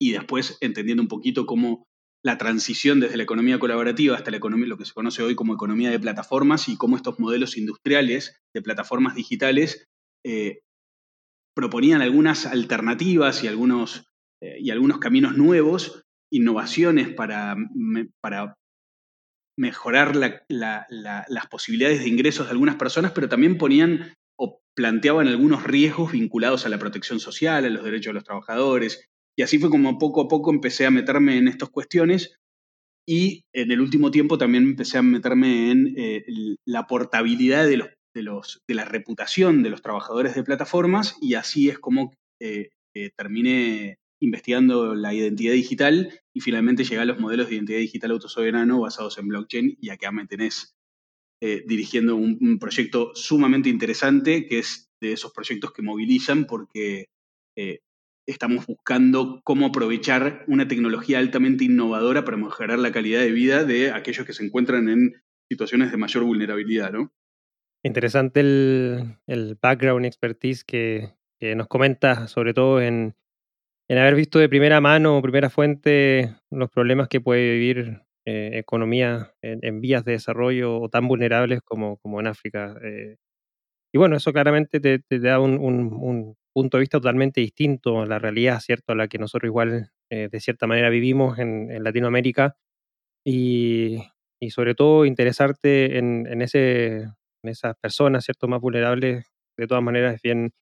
y 0.00 0.12
después 0.12 0.58
entendiendo 0.60 1.02
un 1.02 1.08
poquito 1.08 1.46
cómo 1.46 1.84
la 2.24 2.38
transición 2.38 3.00
desde 3.00 3.16
la 3.16 3.22
economía 3.22 3.58
colaborativa 3.58 4.16
hasta 4.16 4.30
la 4.30 4.38
economía, 4.38 4.66
lo 4.66 4.78
que 4.78 4.86
se 4.86 4.94
conoce 4.94 5.22
hoy 5.22 5.34
como 5.34 5.54
economía 5.54 5.90
de 5.90 6.00
plataformas 6.00 6.68
y 6.68 6.76
cómo 6.76 6.96
estos 6.96 7.18
modelos 7.18 7.56
industriales 7.56 8.40
de 8.54 8.62
plataformas 8.62 9.14
digitales 9.14 9.84
eh, 10.24 10.60
proponían 11.54 12.02
algunas 12.02 12.46
alternativas 12.46 13.44
y 13.44 13.48
algunos, 13.48 14.06
eh, 14.42 14.56
y 14.60 14.70
algunos 14.70 14.98
caminos 14.98 15.36
nuevos, 15.36 16.04
innovaciones 16.30 17.08
para, 17.10 17.56
para 18.20 18.56
mejorar 19.56 20.16
las 20.16 21.46
posibilidades 21.48 22.00
de 22.00 22.08
ingresos 22.08 22.46
de 22.46 22.52
algunas 22.52 22.76
personas, 22.76 23.12
pero 23.12 23.28
también 23.28 23.56
ponían 23.56 24.14
o 24.36 24.60
planteaban 24.74 25.28
algunos 25.28 25.62
riesgos 25.62 26.12
vinculados 26.12 26.66
a 26.66 26.68
la 26.68 26.78
protección 26.78 27.20
social, 27.20 27.64
a 27.64 27.70
los 27.70 27.84
derechos 27.84 28.10
de 28.10 28.14
los 28.14 28.24
trabajadores. 28.24 29.08
Y 29.36 29.42
así 29.42 29.58
fue 29.58 29.70
como 29.70 29.98
poco 29.98 30.22
a 30.22 30.28
poco 30.28 30.50
empecé 30.50 30.86
a 30.86 30.90
meterme 30.90 31.38
en 31.38 31.48
estas 31.48 31.68
cuestiones 31.68 32.36
y 33.06 33.44
en 33.52 33.70
el 33.70 33.80
último 33.80 34.10
tiempo 34.10 34.38
también 34.38 34.64
empecé 34.64 34.98
a 34.98 35.02
meterme 35.02 35.70
en 35.70 35.94
eh, 35.96 36.24
la 36.64 36.86
portabilidad 36.86 37.66
de 37.66 37.76
los 37.76 37.88
de, 38.14 38.22
los, 38.22 38.62
de 38.66 38.74
la 38.74 38.84
reputación 38.84 39.62
de 39.62 39.70
los 39.70 39.82
trabajadores 39.82 40.34
de 40.34 40.44
plataformas 40.44 41.16
y 41.20 41.34
así 41.34 41.68
es 41.68 41.78
como 41.78 42.14
eh, 42.40 42.70
eh, 42.94 43.10
terminé 43.16 43.98
investigando 44.20 44.94
la 44.94 45.12
identidad 45.12 45.52
digital 45.52 46.20
y 46.32 46.40
finalmente 46.40 46.84
llegué 46.84 47.02
a 47.02 47.04
los 47.04 47.20
modelos 47.20 47.48
de 47.48 47.56
identidad 47.56 47.78
digital 47.78 48.12
autosoberano 48.12 48.80
basados 48.80 49.18
en 49.18 49.28
blockchain 49.28 49.76
y 49.80 49.90
acá 49.90 50.12
me 50.12 50.26
tenés 50.26 50.74
eh, 51.42 51.62
dirigiendo 51.66 52.16
un, 52.16 52.58
proyecto 52.58 53.10
sumamente 53.14 53.68
interesante 53.68 54.46
que 54.46 54.60
es 54.60 54.88
de 55.00 55.12
esos 55.12 55.32
proyectos 55.32 55.72
que 55.72 55.82
movilizan 55.82 56.46
porque 56.46 57.08
estamos 58.26 58.66
buscando 58.66 59.40
cómo 59.44 59.66
aprovechar 59.66 60.44
una 60.48 60.66
tecnología 60.66 61.18
altamente 61.18 61.64
innovadora 61.64 62.24
para 62.24 62.38
mejorar 62.38 62.78
la 62.78 62.90
calidad 62.90 63.20
de 63.20 63.32
vida 63.32 63.64
de 63.64 63.90
aquellos 63.90 64.26
que 64.26 64.32
se 64.32 64.44
encuentran 64.44 64.88
en 64.88 65.12
situaciones 65.48 65.90
de 65.90 65.98
mayor 65.98 66.24
vulnerabilidad, 66.24 66.92
¿no? 66.92 67.12
Interesante 67.84 68.40
el, 68.40 69.58
background 69.60 70.06
expertise 70.06 70.64
que, 70.64 71.12
nos 71.54 71.68
comenta, 71.68 72.26
sobre 72.28 72.54
todo 72.54 72.80
en, 72.80 73.14
haber 73.90 74.14
visto 74.14 74.38
de 74.38 74.48
primera 74.48 74.80
mano 74.80 75.18
o 75.18 75.22
primera 75.22 75.50
fuente 75.50 76.34
los 76.50 76.70
problemas 76.70 77.08
que 77.08 77.20
puede 77.20 77.52
vivir 77.52 78.00
eh, 78.24 78.52
economía 78.54 79.34
en, 79.42 79.82
vías 79.82 80.02
de 80.06 80.12
desarrollo 80.12 80.80
o 80.80 80.88
tan 80.88 81.06
vulnerables 81.06 81.60
como, 81.60 81.98
como 81.98 82.20
en 82.20 82.28
África. 82.28 82.74
Eh. 82.82 83.16
y 83.92 83.98
bueno, 83.98 84.16
eso 84.16 84.32
claramente 84.32 84.80
te, 84.80 85.18
da 85.18 85.38
un, 85.38 86.36
punto 86.54 86.78
de 86.78 86.80
vista 86.80 86.98
totalmente 86.98 87.42
distinto 87.42 88.00
a 88.00 88.06
la 88.06 88.18
realidad, 88.18 88.60
¿cierto? 88.60 88.92
A 88.92 88.96
la 88.96 89.08
que 89.08 89.18
nosotros 89.18 89.48
igual 89.48 89.90
eh, 90.08 90.28
de 90.32 90.40
cierta 90.40 90.66
manera 90.66 90.88
vivimos 90.88 91.38
en, 91.38 91.84
Latinoamérica. 91.84 92.56
Y, 93.26 93.98
sobre 94.50 94.74
todo 94.74 95.06
interesarte 95.06 95.98
en, 95.98 96.42
ese, 96.42 96.96
en 96.98 97.12
esas 97.48 97.76
personas, 97.80 98.24
¿cierto? 98.24 98.48
Más 98.48 98.60
vulnerables, 98.60 99.26
de 99.56 99.66
todas 99.66 99.82
maneras 99.82 100.16
es 100.16 100.22
bien, 100.22 100.52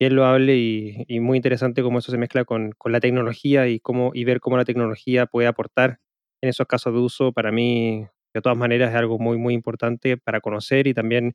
bien 0.00 0.16
loable 0.16 0.56
y, 0.56 1.04
y 1.08 1.20
muy 1.20 1.36
interesante 1.38 1.82
cómo 1.82 1.98
eso 2.00 2.12
se 2.12 2.18
mezcla 2.18 2.44
con, 2.44 2.72
con, 2.78 2.92
la 2.92 3.00
tecnología 3.00 3.68
y, 3.68 3.80
cómo, 3.80 4.12
y 4.14 4.24
ver 4.24 4.40
cómo 4.40 4.56
la 4.56 4.64
tecnología 4.64 5.26
puede 5.26 5.48
aportar 5.48 5.98
en 6.42 6.50
esos 6.50 6.66
casos 6.66 6.92
de 6.94 7.00
uso. 7.00 7.32
Para 7.32 7.52
mí, 7.52 8.06
de 8.34 8.40
todas 8.42 8.58
maneras, 8.58 8.90
es 8.90 8.96
algo 8.96 9.18
muy, 9.18 9.38
muy 9.38 9.54
importante 9.54 10.16
para 10.16 10.40
conocer 10.40 10.86
y 10.86 10.94
también 10.94 11.34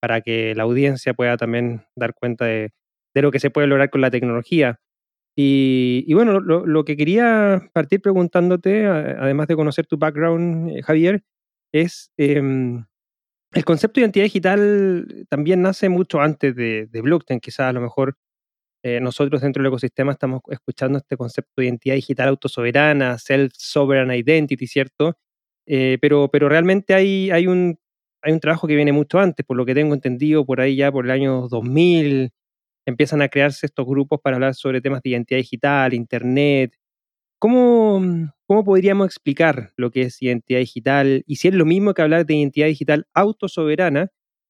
para 0.00 0.20
que 0.20 0.54
la 0.54 0.64
audiencia 0.64 1.14
pueda 1.14 1.36
también 1.36 1.84
dar 1.96 2.14
cuenta 2.14 2.46
de, 2.46 2.72
de 3.14 3.22
lo 3.22 3.30
que 3.30 3.40
se 3.40 3.50
puede 3.50 3.66
lograr 3.66 3.90
con 3.90 4.02
la 4.02 4.10
tecnología. 4.10 4.80
Y, 5.38 6.12
bueno, 6.14 6.40
lo, 6.40 6.84
que 6.84 6.96
quería 6.96 7.68
partir 7.74 8.00
preguntándote, 8.00 8.86
además 8.86 9.48
de 9.48 9.56
conocer 9.56 9.86
tu 9.86 9.98
background, 9.98 10.70
eh, 10.70 10.82
Javier, 10.82 11.24
es 11.72 12.10
em, 12.16 12.86
el 13.52 13.64
concepto 13.64 14.00
de 14.00 14.04
identidad 14.04 14.24
digital 14.24 15.26
también 15.28 15.62
nace 15.62 15.88
mucho 15.88 16.20
antes 16.20 16.54
de, 16.54 16.88
blockchain. 16.92 17.40
Quizás 17.40 17.60
a 17.68 17.72
lo 17.72 17.80
mejor 17.80 18.16
eh, 18.82 19.00
nosotros 19.00 19.42
dentro 19.42 19.62
del 19.62 19.68
ecosistema 19.70 20.12
estamos 20.12 20.42
escuchando 20.48 20.98
este 20.98 21.16
concepto 21.16 21.52
de 21.56 21.66
identidad 21.66 21.94
digital 21.96 22.28
autosoberana, 22.28 23.18
self-sovereign 23.18 24.12
identity, 24.12 24.66
¿cierto? 24.66 25.18
Eh, 25.66 25.98
pero, 26.00 26.28
pero 26.30 26.48
realmente 26.48 26.94
hay, 26.94 27.30
hay, 27.30 27.46
un, 27.46 27.78
hay 28.22 28.32
un 28.32 28.40
trabajo 28.40 28.66
que 28.68 28.76
viene 28.76 28.92
mucho 28.92 29.18
antes, 29.18 29.44
por 29.46 29.56
lo 29.56 29.66
que 29.66 29.74
tengo 29.74 29.94
entendido, 29.94 30.46
por 30.46 30.60
ahí 30.60 30.76
ya 30.76 30.92
por 30.92 31.04
el 31.06 31.10
año 31.10 31.48
2000, 31.48 32.30
empiezan 32.86 33.22
a 33.22 33.28
crearse 33.28 33.66
estos 33.66 33.86
grupos 33.86 34.20
para 34.22 34.36
hablar 34.36 34.54
sobre 34.54 34.80
temas 34.80 35.02
de 35.02 35.10
identidad 35.10 35.38
digital, 35.38 35.94
Internet. 35.94 36.74
¿Cómo, 37.46 38.02
¿Cómo 38.48 38.64
podríamos 38.64 39.06
explicar 39.06 39.70
lo 39.76 39.92
que 39.92 40.02
es 40.02 40.20
identidad 40.20 40.58
digital? 40.58 41.22
Y 41.28 41.36
si 41.36 41.46
es 41.46 41.54
lo 41.54 41.64
mismo 41.64 41.94
que 41.94 42.02
hablar 42.02 42.26
de 42.26 42.34
identidad 42.34 42.66
digital 42.66 43.06
autosoberana, 43.14 44.08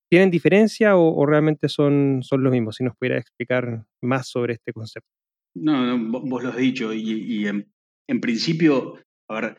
¿tienen 0.08 0.30
diferencia 0.30 0.96
o, 0.96 1.26
realmente 1.26 1.68
son, 1.68 2.20
son 2.22 2.42
lo 2.42 2.50
mismo? 2.50 2.72
Si 2.72 2.84
nos 2.84 2.96
pudiera 2.96 3.18
explicar 3.18 3.84
más 4.02 4.28
sobre 4.28 4.54
este 4.54 4.72
concepto. 4.72 5.10
No, 5.54 5.98
vos 6.08 6.42
lo 6.42 6.48
has 6.48 6.56
dicho 6.56 6.94
y, 6.94 7.46
en, 7.46 7.70
en, 8.08 8.20
principio, 8.22 8.94
a 9.28 9.40
ver, 9.42 9.58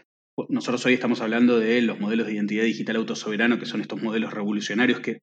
nosotros 0.50 0.84
hoy 0.88 0.96
estamos 0.96 1.22
hablando 1.22 1.60
de 1.60 1.84
los 1.84 2.00
modelos 2.00 2.25
de 2.25 2.34
identidad 2.34 2.63
digital 2.63 2.96
autosoberano, 2.96 3.60
que 3.60 3.67
son 3.67 3.82
estos 3.82 4.01
modelos 4.01 4.34
revolucionarios 4.34 5.00
que 5.00 5.20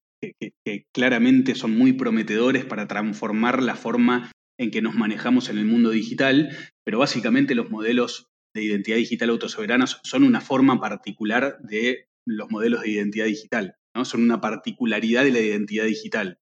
que, 0.64 0.87
claramente 0.92 1.54
son 1.54 1.76
muy 1.76 1.92
prometedores 1.92 2.64
para 2.64 2.87
transformar 2.87 3.62
la 3.62 3.75
forma 3.75 4.33
en 4.58 4.70
que 4.70 4.82
nos 4.82 4.94
manejamos 4.94 5.49
en 5.49 5.58
el 5.58 5.64
mundo 5.64 5.90
digital, 5.90 6.56
pero 6.84 6.99
básicamente 6.99 7.54
los 7.54 7.70
modelos 7.70 8.28
de 8.54 8.62
identidad 8.62 8.96
digital 8.96 9.30
autosoberana 9.30 9.87
son 9.87 10.23
una 10.23 10.40
forma 10.40 10.80
particular 10.80 11.58
de 11.61 12.08
los 12.26 12.50
modelos 12.50 12.82
de 12.82 12.90
identidad 12.90 13.26
digital, 13.26 13.76
¿no? 13.94 14.04
son 14.04 14.23
una 14.23 14.40
particularidad 14.40 15.25
de 15.25 15.32
la 15.32 15.40
identidad 15.40 15.84
digital. 15.84 16.38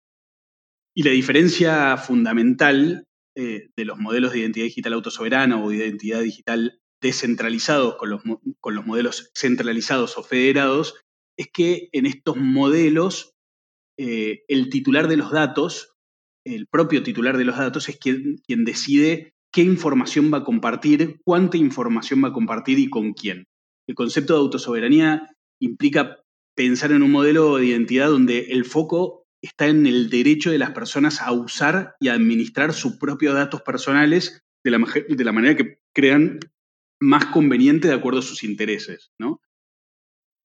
Y 0.95 1.05
la 1.05 1.11
diferencia 1.11 1.97
fundamental 1.97 3.07
eh, 3.35 3.71
de 3.75 3.85
los 3.87 3.99
modelos 3.99 4.33
de 4.33 4.41
identidad 4.41 4.67
digital 4.67 4.93
autosoberana 4.93 5.63
o 5.63 5.71
de 5.71 5.77
identidad 5.77 6.21
digital 6.21 6.83
descentralizados 7.01 7.97
con 7.97 8.11
los, 8.11 8.23
con 8.61 8.75
los 8.75 8.87
modelos 8.87 9.31
centralizados 9.35 10.19
o 10.19 10.23
federados 10.23 10.95
es 11.39 11.49
que 11.51 11.89
en 11.93 12.07
estos 12.07 12.37
modelos 12.37 13.35
eh, 13.99 14.45
el 14.49 14.69
titular 14.69 15.09
de 15.09 15.17
los 15.17 15.31
datos, 15.31 15.92
el 16.45 16.67
propio 16.67 17.03
titular 17.03 17.37
de 17.37 17.45
los 17.45 17.57
datos, 17.57 17.89
es 17.89 17.99
quien, 17.99 18.39
quien 18.47 18.65
decide 18.65 19.35
qué 19.53 19.63
información 19.63 20.33
va 20.33 20.39
a 20.39 20.45
compartir, 20.45 21.21
cuánta 21.25 21.57
información 21.57 22.23
va 22.25 22.29
a 22.29 22.33
compartir 22.33 22.79
y 22.79 22.89
con 22.89 23.13
quién. 23.13 23.47
El 23.87 23.95
concepto 23.95 24.35
de 24.35 24.41
autosoberanía 24.41 25.29
implica 25.61 26.21
pensar 26.55 26.93
en 26.93 27.03
un 27.03 27.11
modelo 27.11 27.57
de 27.57 27.67
identidad 27.67 28.09
donde 28.09 28.51
el 28.51 28.65
foco 28.65 29.27
está 29.43 29.67
en 29.67 29.87
el 29.87 30.09
derecho 30.09 30.51
de 30.51 30.59
las 30.59 30.71
personas 30.71 31.21
a 31.21 31.33
usar 31.33 31.97
y 32.01 32.09
a 32.09 32.15
administrar 32.15 32.73
sus 32.73 32.97
propios 32.97 33.35
datos 33.35 33.63
personales 33.63 34.43
de 34.65 34.71
la, 34.71 34.79
de 35.09 35.25
la 35.25 35.33
manera 35.33 35.57
que 35.57 35.79
crean 35.93 36.39
más 37.01 37.27
conveniente 37.27 37.89
de 37.89 37.95
acuerdo 37.95 38.21
a 38.21 38.23
sus 38.23 38.45
intereses. 38.45 39.11
¿no? 39.19 39.41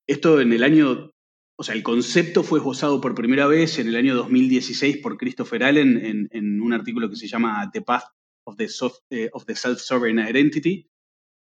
Esto 0.07 0.41
en 0.41 0.51
el 0.53 0.63
año 0.63 1.11
o 1.59 1.63
sea, 1.63 1.73
el 1.73 1.81
concepto 1.81 2.43
fue 2.43 2.59
esbozado 2.59 3.01
por 3.01 3.15
primera 3.15 3.47
vez 3.47 3.79
en 3.79 3.87
el 3.87 3.95
año 3.95 4.15
2016 4.15 4.97
por 4.97 5.17
Christopher 5.17 5.63
Allen 5.63 6.29
en, 6.31 6.61
un 6.61 6.71
artículo 6.71 7.09
que 7.09 7.15
se 7.15 7.27
llama 7.27 7.67
The 7.73 7.81
Path 7.81 8.03
of 8.45 8.57
the, 8.57 8.67
eh, 9.09 9.29
of 9.33 9.45
the 9.45 9.55
Self-Sovereign 9.55 10.19
Identity. 10.19 10.87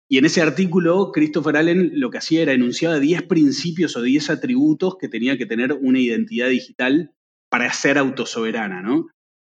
Y 0.09 0.17
en 0.17 0.25
ese 0.25 0.41
artículo, 0.41 1.11
Christopher 1.13 1.55
Allen 1.55 1.91
lo 1.93 2.09
que 2.09 2.17
hacía 2.17 2.41
era 2.41 2.51
enunciaba 2.51 2.99
10 2.99 3.23
principios 3.23 3.95
o 3.95 4.01
10 4.01 4.29
atributos 4.29 4.97
que 4.99 5.07
tenía 5.07 5.37
que 5.37 5.45
tener 5.45 5.71
una 5.71 6.01
identidad 6.01 6.49
digital 6.49 7.13
para 7.49 7.71
ser 7.71 7.97
autosoberana, 7.97 8.81
¿no? 8.81 9.07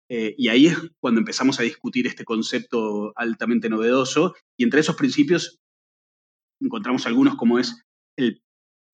Eh, 0.09 0.37
y 0.39 0.49
ahí 0.49 0.69
es 0.69 0.79
cuando 1.01 1.19
empezamos 1.19 1.59
a 1.59 1.65
discutir 1.65 2.07
este 2.07 2.25
concepto 2.25 3.13
altamente 3.17 3.69
novedoso. 3.69 4.37
Y 4.57 4.63
entre 4.63 4.81
esos 4.81 4.95
principios 4.95 5.59
encontramos 6.61 7.07
algunos 7.07 7.35
como 7.35 7.59
es 7.59 7.83
el 8.17 8.44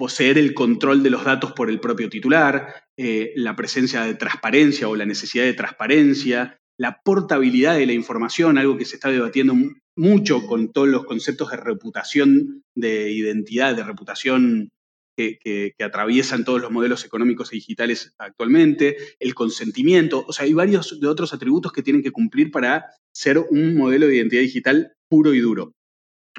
poseer 0.01 0.39
el 0.39 0.55
control 0.55 1.03
de 1.03 1.11
los 1.11 1.25
datos 1.25 1.53
por 1.53 1.69
el 1.69 1.79
propio 1.79 2.09
titular, 2.09 2.85
eh, 2.97 3.35
la 3.37 3.55
presencia 3.55 4.03
de 4.03 4.15
transparencia 4.15 4.89
o 4.89 4.97
la 4.97 5.05
necesidad 5.05 5.45
de 5.45 5.53
transparencia, 5.53 6.59
la 6.79 7.03
portabilidad 7.05 7.77
de 7.77 7.85
la 7.85 7.93
información, 7.93 8.57
algo 8.57 8.79
que 8.79 8.87
se 8.87 8.97
está 8.97 9.11
debatiendo 9.11 9.55
mucho 9.99 10.47
con 10.47 10.73
todos 10.73 10.89
los 10.89 11.05
conceptos 11.05 11.51
de 11.51 11.59
reputación, 11.59 12.63
de 12.75 13.13
identidad, 13.13 13.77
de 13.77 13.85
reputación 13.85 14.71
que, 15.19 15.75
atraviesan 15.79 16.47
todos 16.47 16.63
los 16.63 16.71
modelos 16.71 17.05
económicos 17.05 17.53
y 17.53 17.57
digitales 17.57 18.15
actualmente, 18.17 18.97
el 19.19 19.35
consentimiento, 19.35 20.25
o 20.27 20.33
sea, 20.33 20.47
hay 20.47 20.55
varios 20.55 20.99
de 20.99 21.09
otros 21.09 21.35
atributos 21.35 21.73
que 21.73 21.83
tienen 21.83 22.03
que 22.03 22.11
cumplir 22.11 22.51
para 22.51 22.87
ser 23.15 23.37
un 23.37 23.77
modelo 23.77 24.07
de 24.07 24.17
identidad 24.17 24.41
digital 24.41 24.95
puro 25.11 25.35
y 25.35 25.41
duro. 25.41 25.75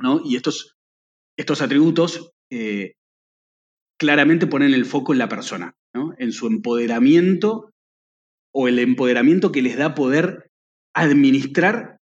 ¿no? 0.01 0.19
Y 0.25 0.35
estos, 0.35 0.77
estos 1.37 1.61
atributos 1.61 2.31
eh, 2.49 2.95
claramente 4.01 4.47
ponen 4.47 4.73
el 4.73 4.85
foco 4.85 5.13
en 5.13 5.19
la 5.19 5.29
persona, 5.29 5.75
en 6.17 6.31
su 6.31 6.47
empoderamiento 6.47 7.69
o 8.51 8.67
el 8.67 8.79
empoderamiento 8.79 9.51
que 9.51 9.61
les 9.61 9.77
da 9.77 9.93
poder 9.93 10.49
administrar 10.95 11.99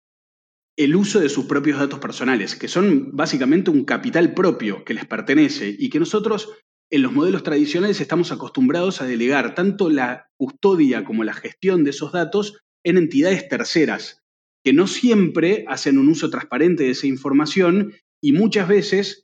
el 0.76 0.96
uso 0.96 1.20
de 1.20 1.28
sus 1.28 1.44
propios 1.44 1.78
datos 1.78 2.00
personales, 2.00 2.56
que 2.56 2.66
son 2.66 3.12
básicamente 3.12 3.70
un 3.70 3.84
capital 3.84 4.34
propio 4.34 4.84
que 4.84 4.92
les 4.92 5.06
pertenece 5.06 5.72
y 5.78 5.88
que 5.88 6.00
nosotros 6.00 6.48
en 6.90 7.02
los 7.02 7.12
modelos 7.12 7.44
tradicionales 7.44 8.00
estamos 8.00 8.32
acostumbrados 8.32 9.00
a 9.00 9.06
delegar 9.06 9.54
tanto 9.54 9.88
la 9.88 10.26
custodia 10.36 11.04
como 11.04 11.22
la 11.22 11.32
gestión 11.32 11.84
de 11.84 11.90
esos 11.90 12.10
datos 12.10 12.58
en 12.84 12.98
entidades 12.98 13.48
terceras, 13.48 14.20
que 14.64 14.72
no 14.72 14.88
siempre 14.88 15.64
hacen 15.68 15.98
un 15.98 16.08
uso 16.08 16.28
transparente 16.28 16.82
de 16.82 16.90
esa 16.90 17.06
información 17.06 17.94
y 18.20 18.32
muchas 18.32 18.66
veces 18.66 19.23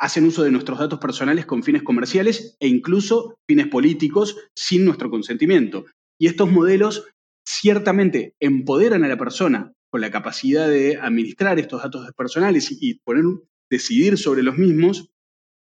hacen 0.00 0.24
uso 0.24 0.42
de 0.42 0.50
nuestros 0.50 0.78
datos 0.78 0.98
personales 0.98 1.44
con 1.44 1.62
fines 1.62 1.82
comerciales 1.82 2.56
e 2.58 2.66
incluso 2.66 3.36
fines 3.46 3.68
políticos 3.68 4.36
sin 4.56 4.86
nuestro 4.86 5.10
consentimiento. 5.10 5.84
Y 6.18 6.26
estos 6.26 6.50
modelos 6.50 7.06
ciertamente 7.46 8.34
empoderan 8.40 9.04
a 9.04 9.08
la 9.08 9.18
persona 9.18 9.72
con 9.90 10.00
la 10.00 10.10
capacidad 10.10 10.68
de 10.68 10.96
administrar 10.96 11.58
estos 11.58 11.82
datos 11.82 12.10
personales 12.16 12.68
y, 12.80 12.94
poder 13.04 13.24
decidir 13.70 14.16
sobre 14.16 14.42
los 14.42 14.56
mismos, 14.56 15.10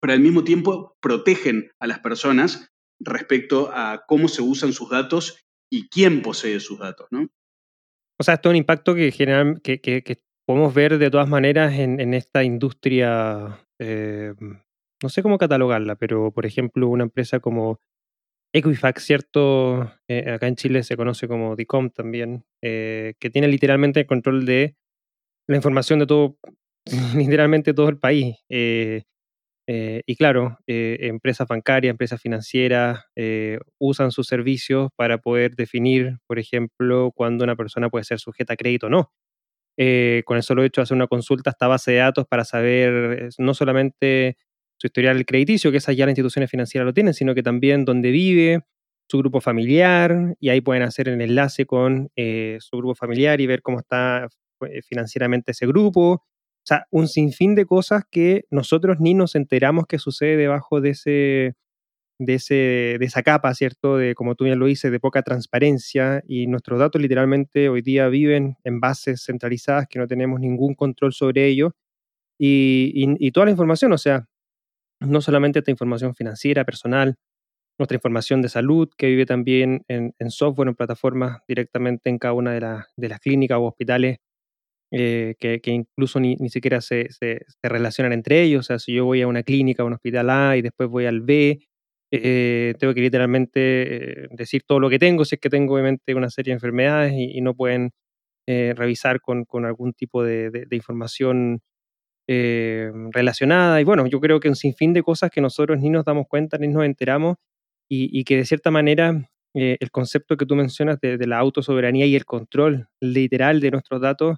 pero 0.00 0.12
al 0.12 0.20
mismo 0.20 0.44
tiempo 0.44 0.96
protegen 1.00 1.70
a 1.80 1.86
las 1.86 2.00
personas 2.00 2.70
respecto 3.00 3.70
a 3.72 4.04
cómo 4.06 4.28
se 4.28 4.42
usan 4.42 4.72
sus 4.72 4.90
datos 4.90 5.40
y 5.70 5.88
quién 5.88 6.20
posee 6.20 6.60
sus 6.60 6.78
datos, 6.78 7.08
¿no? 7.10 7.28
O 8.20 8.24
sea, 8.24 8.34
esto 8.34 8.50
es 8.50 8.52
un 8.52 8.56
impacto 8.56 8.94
que, 8.94 10.20
podemos 10.46 10.74
ver 10.74 10.98
de 10.98 11.10
todas 11.10 11.28
maneras 11.28 11.74
en 11.74 12.14
esta 12.14 12.42
industria 12.42 13.58
eh, 13.78 14.34
no 15.02 15.08
sé 15.08 15.22
cómo 15.22 15.38
catalogarla, 15.38 15.96
pero 15.96 16.32
por 16.32 16.46
ejemplo 16.46 16.88
una 16.88 17.04
empresa 17.04 17.40
como 17.40 17.80
Equifax, 18.54 19.04
¿cierto? 19.04 19.92
Eh, 20.08 20.30
acá 20.30 20.48
en 20.48 20.56
Chile 20.56 20.82
se 20.82 20.96
conoce 20.96 21.28
como 21.28 21.56
DICOM 21.56 21.90
también, 21.90 22.44
eh, 22.62 23.14
que 23.20 23.30
tiene 23.30 23.48
literalmente 23.48 24.00
el 24.00 24.06
control 24.06 24.46
de 24.46 24.76
la 25.48 25.56
información 25.56 26.00
de 26.00 26.06
todo, 26.06 26.38
literalmente 27.16 27.74
todo 27.74 27.88
el 27.88 27.98
país. 27.98 28.36
Y 30.06 30.16
claro, 30.16 30.58
empresas 30.66 31.46
bancarias, 31.46 31.90
empresas 31.90 32.20
financieras 32.22 33.04
usan 33.78 34.10
sus 34.12 34.26
servicios 34.26 34.90
para 34.96 35.18
poder 35.18 35.56
definir, 35.56 36.18
por 36.26 36.38
ejemplo, 36.38 37.12
cuándo 37.14 37.44
una 37.44 37.56
persona 37.56 37.90
puede 37.90 38.04
ser 38.04 38.18
sujeta 38.18 38.54
a 38.54 38.56
crédito 38.56 38.86
o 38.86 38.90
no. 38.90 39.12
Con 40.24 40.36
el 40.36 40.42
solo 40.42 40.64
hecho 40.64 40.80
de 40.80 40.82
hacer 40.84 40.96
una 40.96 41.06
consulta 41.06 41.50
a 41.50 41.52
esta 41.52 41.68
base 41.68 41.92
de 41.92 41.98
datos 41.98 42.26
para 42.26 42.44
saber 42.44 43.28
no 43.38 43.54
solamente 43.54 44.36
su 44.78 44.86
historial 44.86 45.24
crediticio, 45.26 45.70
que 45.70 45.78
esas 45.78 45.96
ya 45.96 46.06
las 46.06 46.12
instituciones 46.12 46.50
financieras 46.50 46.86
lo 46.86 46.94
tienen, 46.94 47.14
sino 47.14 47.34
que 47.34 47.42
también 47.42 47.84
dónde 47.84 48.10
vive, 48.10 48.60
su 49.08 49.18
grupo 49.18 49.40
familiar, 49.40 50.36
y 50.38 50.50
ahí 50.50 50.60
pueden 50.60 50.82
hacer 50.82 51.08
el 51.08 51.20
enlace 51.20 51.66
con 51.66 52.10
eh, 52.16 52.58
su 52.60 52.76
grupo 52.76 52.94
familiar 52.94 53.40
y 53.40 53.46
ver 53.46 53.62
cómo 53.62 53.80
está 53.80 54.28
eh, 54.66 54.82
financieramente 54.82 55.52
ese 55.52 55.66
grupo. 55.66 56.12
O 56.12 56.64
sea, 56.64 56.86
un 56.90 57.08
sinfín 57.08 57.54
de 57.54 57.66
cosas 57.66 58.04
que 58.10 58.44
nosotros 58.50 58.98
ni 59.00 59.14
nos 59.14 59.34
enteramos 59.34 59.86
que 59.86 59.98
sucede 59.98 60.36
debajo 60.36 60.80
de 60.80 60.90
ese, 60.90 61.54
de, 62.18 62.34
ese, 62.34 62.54
de 62.98 63.04
esa 63.04 63.22
capa, 63.22 63.54
¿cierto? 63.54 63.96
De, 63.96 64.14
como 64.14 64.34
tú 64.34 64.44
bien 64.44 64.58
lo 64.58 64.66
dices, 64.66 64.90
de 64.92 65.00
poca 65.00 65.22
transparencia 65.22 66.22
y 66.26 66.46
nuestros 66.46 66.78
datos 66.78 67.00
literalmente 67.00 67.68
hoy 67.68 67.82
día 67.82 68.08
viven 68.08 68.56
en 68.64 68.80
bases 68.80 69.24
centralizadas 69.24 69.86
que 69.88 69.98
no 69.98 70.06
tenemos 70.06 70.40
ningún 70.40 70.74
control 70.74 71.12
sobre 71.12 71.46
ellos 71.46 71.72
y, 72.38 72.92
y 72.94 73.32
toda 73.32 73.46
la 73.46 73.52
información, 73.52 73.92
o 73.92 73.98
sea, 73.98 74.26
no 75.00 75.20
solamente 75.20 75.60
esta 75.60 75.70
información 75.70 76.14
financiera, 76.14 76.64
personal, 76.64 77.16
nuestra 77.78 77.96
información 77.96 78.42
de 78.42 78.48
salud, 78.48 78.88
que 78.96 79.06
vive 79.06 79.26
también 79.26 79.84
en, 79.88 80.12
software, 80.30 80.68
en 80.68 80.74
plataformas 80.74 81.40
directamente 81.46 82.10
en 82.10 82.18
cada 82.18 82.34
una 82.34 82.52
de, 82.52 82.82
de 82.96 83.08
las 83.08 83.20
clínicas 83.20 83.58
o 83.58 83.64
hospitales, 83.64 84.18
eh, 84.90 85.36
que, 85.38 85.60
incluso 85.66 86.18
ni, 86.18 86.36
siquiera 86.48 86.80
se, 86.80 87.08
se, 87.10 87.44
relacionan 87.62 88.12
entre 88.12 88.42
ellos. 88.42 88.60
O 88.60 88.62
sea, 88.66 88.78
si 88.78 88.94
yo 88.94 89.04
voy 89.04 89.22
a 89.22 89.28
una 89.28 89.42
clínica, 89.44 89.82
a 89.82 89.86
un 89.86 89.92
hospital 89.92 90.30
A 90.30 90.56
y 90.56 90.62
después 90.62 90.88
voy 90.88 91.06
al 91.06 91.20
B, 91.20 91.67
eh, 92.10 92.74
tengo 92.78 92.94
que 92.94 93.00
literalmente 93.00 94.24
eh, 94.24 94.28
decir 94.30 94.62
todo 94.66 94.80
lo 94.80 94.90
que 94.90 94.98
tengo, 94.98 95.24
si 95.24 95.36
es 95.36 95.40
que 95.40 95.50
tengo 95.50 95.74
obviamente 95.74 96.14
una 96.14 96.30
serie 96.30 96.52
de 96.52 96.56
enfermedades 96.56 97.14
y, 97.16 97.40
no 97.40 97.54
pueden 97.54 97.92
revisar 98.46 99.20
con, 99.20 99.46
algún 99.66 99.92
tipo 99.92 100.24
de, 100.24 100.50
de 100.50 100.76
información 100.76 101.60
eh, 102.30 102.92
relacionada. 103.12 103.80
Y 103.80 103.84
bueno, 103.84 104.06
yo 104.06 104.20
creo 104.20 104.38
que 104.38 104.50
un 104.50 104.54
sinfín 104.54 104.92
de 104.92 105.02
cosas 105.02 105.30
que 105.30 105.40
nosotros 105.40 105.78
ni 105.78 105.88
nos 105.88 106.04
damos 106.04 106.26
cuenta 106.28 106.58
ni 106.58 106.68
nos 106.68 106.84
enteramos 106.84 107.36
y, 107.88 108.22
que 108.24 108.36
de 108.36 108.44
cierta 108.44 108.70
manera 108.70 109.30
eh, 109.54 109.78
el 109.80 109.90
concepto 109.90 110.36
que 110.36 110.44
tú 110.44 110.54
mencionas 110.54 111.00
de, 111.00 111.16
la 111.26 111.38
autosoberanía 111.38 112.04
y 112.04 112.14
el 112.14 112.26
control 112.26 112.88
literal 113.00 113.60
de 113.60 113.70
nuestros 113.70 114.02
datos 114.02 114.36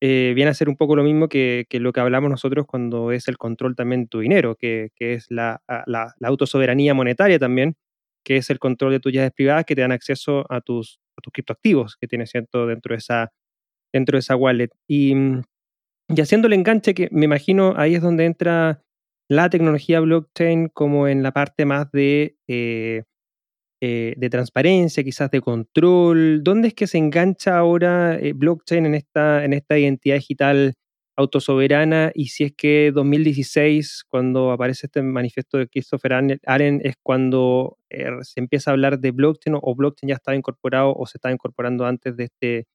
eh, 0.00 0.32
viene 0.34 0.50
a 0.50 0.54
ser 0.54 0.68
un 0.68 0.76
poco 0.76 0.96
lo 0.96 1.02
mismo 1.02 1.28
que, 1.28 1.66
lo 1.72 1.92
que 1.92 2.00
hablamos 2.00 2.30
nosotros 2.30 2.66
cuando 2.66 3.12
es 3.12 3.28
el 3.28 3.38
control 3.38 3.76
también 3.76 4.02
de 4.02 4.08
tu 4.08 4.20
dinero, 4.20 4.56
que, 4.56 4.90
es 4.98 5.26
la, 5.30 5.62
la, 5.86 6.14
autosoberanía 6.22 6.94
monetaria 6.94 7.38
también, 7.38 7.76
que 8.24 8.36
es 8.36 8.50
el 8.50 8.58
control 8.58 8.92
de 8.92 9.00
tus 9.00 9.12
llaves 9.12 9.32
privadas 9.32 9.64
que 9.64 9.74
te 9.74 9.82
dan 9.82 9.92
acceso 9.92 10.44
a 10.50 10.60
tus, 10.60 11.00
a 11.16 11.20
tus 11.20 11.32
criptoactivos 11.32 11.96
que 11.96 12.06
tienes 12.06 12.30
cierto 12.30 12.66
dentro 12.66 12.94
de 12.94 12.98
esa 12.98 13.32
dentro 13.92 14.16
de 14.16 14.20
esa 14.20 14.36
wallet. 14.36 14.70
Y, 14.86 15.14
mm, 15.14 15.42
y 16.08 16.20
haciendo 16.20 16.48
el 16.48 16.54
enganche, 16.54 16.94
que 16.94 17.08
me 17.12 17.24
imagino 17.24 17.74
ahí 17.76 17.94
es 17.94 18.02
donde 18.02 18.24
entra 18.24 18.82
la 19.28 19.48
tecnología 19.50 20.00
blockchain 20.00 20.68
como 20.68 21.06
en 21.08 21.22
la 21.22 21.32
parte 21.32 21.64
más 21.64 21.90
de, 21.92 22.36
eh, 22.48 23.04
eh, 23.80 24.14
de 24.16 24.30
transparencia, 24.30 25.02
quizás 25.02 25.30
de 25.30 25.40
control. 25.40 26.42
¿Dónde 26.42 26.68
es 26.68 26.74
que 26.74 26.86
se 26.86 26.98
engancha 26.98 27.56
ahora 27.56 28.18
eh, 28.18 28.32
blockchain 28.34 28.86
en 28.86 28.94
esta, 28.94 29.44
en 29.44 29.52
esta 29.52 29.78
identidad 29.78 30.16
digital 30.16 30.74
autosoberana? 31.16 32.12
Y 32.14 32.28
si 32.28 32.44
es 32.44 32.52
que 32.52 32.92
2016, 32.94 34.04
cuando 34.08 34.52
aparece 34.52 34.86
este 34.86 35.02
manifiesto 35.02 35.58
de 35.58 35.68
Christopher 35.68 36.12
Allen, 36.46 36.80
es 36.84 36.94
cuando 37.02 37.78
se 38.22 38.40
empieza 38.40 38.70
a 38.70 38.72
hablar 38.72 39.00
de 39.00 39.10
blockchain 39.10 39.56
o 39.60 39.74
blockchain 39.74 40.08
ya 40.08 40.14
estaba 40.16 40.36
incorporado 40.36 40.94
o 40.94 41.06
se 41.06 41.18
estaba 41.18 41.32
incorporando 41.32 41.86
antes 41.86 42.16
de 42.16 42.24
este, 42.24 42.46
de 42.46 42.66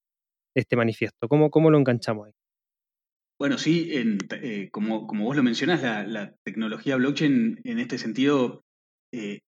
este 0.62 0.76
manifiesto. 0.76 1.28
¿Cómo, 1.28 1.50
¿Cómo 1.52 1.70
lo 1.70 1.78
enganchamos 1.78 2.28
ahí? 2.28 2.34
Bueno, 3.38 3.58
sí, 3.58 3.91
eh, 3.91 4.70
como, 4.72 5.08
como, 5.08 5.26
vos 5.26 5.36
lo 5.36 5.44
mencionás, 5.44 5.82
la, 5.84 6.34
tecnología 6.44 6.96
blockchain 6.96 7.60
en 7.65 7.80
este 7.80 7.98
sentido, 7.98 8.63
eh, 9.12 9.41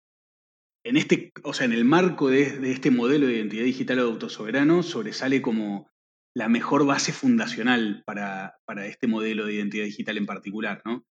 en 0.86 0.98
este, 0.98 1.32
o 1.44 1.54
sea, 1.54 1.66
en 1.66 1.74
el 1.74 1.84
marco 1.84 2.30
de, 2.30 2.72
este 2.72 2.92
modelo 2.92 3.28
de 3.28 3.38
identidad 3.38 3.66
digital 3.66 4.00
autosoberano, 4.00 4.84
sobresale 4.84 5.42
como 5.42 5.90
la 6.36 6.48
mejor 6.48 6.86
base 6.86 7.12
fundacional 7.12 8.04
para, 8.06 8.60
este 8.86 9.08
modelo 9.08 9.46
de 9.46 9.56
identidad 9.56 9.86
digital 9.86 10.18
en 10.18 10.26
particular, 10.26 10.82
¿no? 10.86 11.04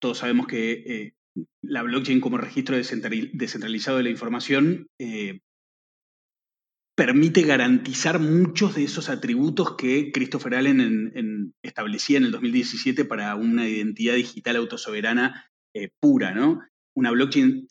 todos 0.00 0.18
sabemos 0.18 0.48
que 0.48 0.72
eh, 0.72 1.14
la 1.62 1.84
blockchain 1.84 2.20
como 2.20 2.36
registro 2.36 2.76
descentralizado 2.76 3.98
de 3.98 4.02
la 4.02 4.10
información 4.10 4.88
permite 6.94 7.42
garantizar 7.42 8.18
muchos 8.18 8.74
de 8.74 8.84
esos 8.84 9.08
atributos 9.08 9.76
que 9.76 10.12
Christopher 10.12 10.56
Allen 10.56 11.54
establecía 11.62 12.18
en 12.18 12.24
el 12.24 12.32
2017 12.32 13.04
para 13.04 13.34
una 13.34 13.68
identidad 13.68 14.14
digital 14.14 14.56
autosoberana 14.56 15.46
eh, 15.74 15.90
pura, 16.00 16.34
¿no? 16.34 16.60
Una 16.94 17.10
blockchain 17.10 17.66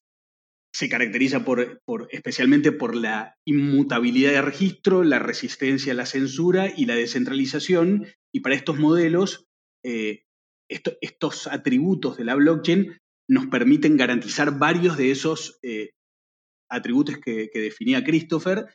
se 0.74 0.90
caracteriza 0.90 1.44
por, 1.44 1.80
especialmente 2.12 2.72
por 2.72 2.96
la 2.96 3.36
inmutabilidad 3.46 4.32
de 4.32 4.42
registro, 4.42 5.04
la 5.04 5.20
resistencia 5.20 5.94
a 5.94 5.96
la 5.96 6.06
censura 6.06 6.72
y 6.76 6.86
la 6.86 6.96
descentralización, 6.96 8.08
y 8.34 8.40
para 8.40 8.56
estos 8.56 8.80
modelos, 8.80 9.46
eh, 9.84 10.24
estos 10.70 11.48
atributos 11.48 12.16
de 12.18 12.24
la 12.24 12.36
blockchain 12.36 12.98
nos 13.30 13.48
permiten 13.48 13.98
garantizar 13.98 14.58
varios 14.58 14.98
de 14.98 15.12
esos 15.12 15.60
eh, 15.64 15.92
atributos 16.70 17.18
que, 17.18 17.50
que, 17.52 17.60
definía 17.60 18.04
Christopher 18.04 18.68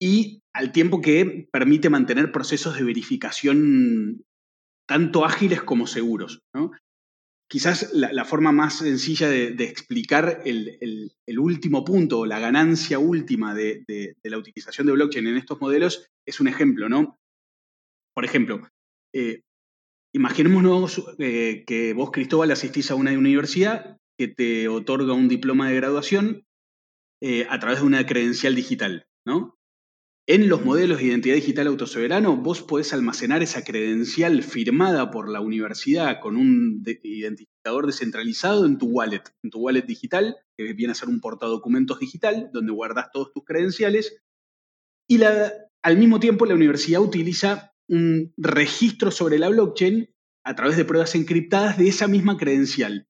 y 0.00 0.42
al 0.52 0.72
tiempo 0.72 1.00
que 1.00 1.48
permite 1.52 1.88
mantener 1.88 2.32
procesos 2.32 2.76
de 2.76 2.82
verificación 2.82 4.24
tanto 4.88 5.24
ágiles 5.24 5.62
como 5.62 5.86
seguros. 5.86 6.40
Quizás 7.52 7.92
la, 7.92 8.24
forma 8.24 8.50
más 8.50 8.78
sencilla 8.78 9.28
de, 9.28 9.64
explicar 9.64 10.40
el, 10.46 11.12
último 11.38 11.84
punto 11.84 12.20
o 12.20 12.26
la 12.26 12.38
ganancia 12.38 12.98
última 12.98 13.54
de, 13.54 13.84
la 14.22 14.38
utilización 14.38 14.86
de 14.86 14.94
blockchain 14.94 15.26
en 15.26 15.36
estos 15.36 15.60
modelos 15.60 16.08
es 16.26 16.40
un 16.40 16.48
ejemplo. 16.48 16.88
¿no? 16.88 17.20
Por 18.14 18.24
ejemplo, 18.24 18.66
eh, 19.12 19.42
imaginémonos 20.14 21.04
eh, 21.18 21.64
que 21.66 21.92
vos, 21.92 22.10
Cristóbal, 22.10 22.50
asistís 22.52 22.90
a 22.90 22.94
una 22.94 23.12
universidad 23.12 23.98
que 24.16 24.28
te 24.28 24.68
otorga 24.68 25.12
un 25.12 25.28
diploma 25.28 25.68
de 25.68 25.76
graduación 25.76 26.46
eh, 27.20 27.46
a 27.50 27.58
través 27.58 27.80
de 27.80 27.86
una 27.86 28.06
credencial 28.06 28.54
digital. 28.54 29.06
¿no? 29.26 29.58
En 30.28 30.48
los 30.48 30.64
modelos 30.64 30.98
de 30.98 31.06
identidad 31.06 31.34
digital 31.34 31.66
autosoberano, 31.66 32.36
vos 32.36 32.62
podés 32.62 32.92
almacenar 32.92 33.42
esa 33.42 33.64
credencial 33.64 34.44
firmada 34.44 35.10
por 35.10 35.28
la 35.28 35.40
universidad 35.40 36.20
con 36.20 36.36
un 36.36 36.84
identificador 37.02 37.86
descentralizado 37.86 38.64
en 38.64 38.78
tu 38.78 38.86
wallet, 38.86 39.24
en 39.42 39.50
tu 39.50 39.58
wallet 39.58 39.84
digital, 39.84 40.36
que 40.56 40.74
viene 40.74 40.92
a 40.92 40.94
ser 40.94 41.08
un 41.08 41.20
portadocumentos 41.20 41.98
digital, 41.98 42.50
donde 42.52 42.70
guardas 42.70 43.10
todos 43.12 43.32
tus 43.32 43.44
credenciales. 43.44 44.22
Y 45.08 45.20
al 45.24 45.98
mismo 45.98 46.20
tiempo, 46.20 46.46
la 46.46 46.54
universidad 46.54 47.00
utiliza 47.00 47.74
un 47.88 48.32
registro 48.36 49.10
sobre 49.10 49.40
la 49.40 49.48
blockchain 49.48 50.08
a 50.44 50.54
través 50.54 50.76
de 50.76 50.84
pruebas 50.84 51.16
encriptadas 51.16 51.78
de 51.78 51.88
esa 51.88 52.06
misma 52.06 52.36
credencial. 52.36 53.08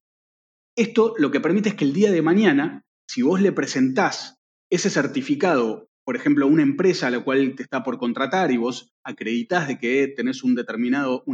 Esto 0.78 1.12
lo 1.18 1.30
que 1.30 1.40
permite 1.40 1.68
es 1.68 1.74
que 1.74 1.84
el 1.84 1.92
día 1.92 2.10
de 2.10 2.22
mañana, 2.22 2.86
si 3.06 3.20
vos 3.20 3.42
le 3.42 3.52
presentás 3.52 4.38
ese 4.70 4.88
certificado 4.88 5.90
por 6.04 6.16
ejemplo, 6.16 6.46
una 6.46 6.62
empresa 6.62 7.06
a 7.06 7.10
la 7.10 7.20
cual 7.20 7.54
te 7.54 7.62
está 7.62 7.82
por 7.82 7.98
contratar 7.98 8.50
y 8.50 8.56
vos 8.56 8.92
acreditas 9.04 9.68
de 9.68 9.78
que 9.78 10.08
tenés 10.08 10.42
una 10.42 10.62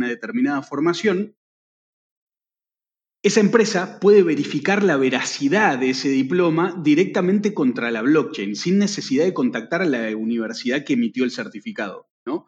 determinada 0.09 0.63
formación, 0.63 1.37
esa 3.23 3.41
empresa 3.41 3.99
puede 4.01 4.23
verificar 4.23 4.83
la 4.83 4.97
veracidad 4.97 5.79
de 5.79 5.91
ese 5.91 6.09
diploma 6.09 6.81
directamente 6.83 7.53
contra 7.53 7.91
la 7.91 8.03
blockchain, 8.03 8.55
sin 8.55 8.79
necesidad 8.79 9.25
de 9.25 9.35
contactar 9.35 9.83
a 9.83 9.87
la 9.87 10.17
universidad 10.17 10.85
que 10.85 10.93
emitió 10.93 11.25
el 11.25 11.33
certificado. 11.33 12.09
¿no? 12.25 12.47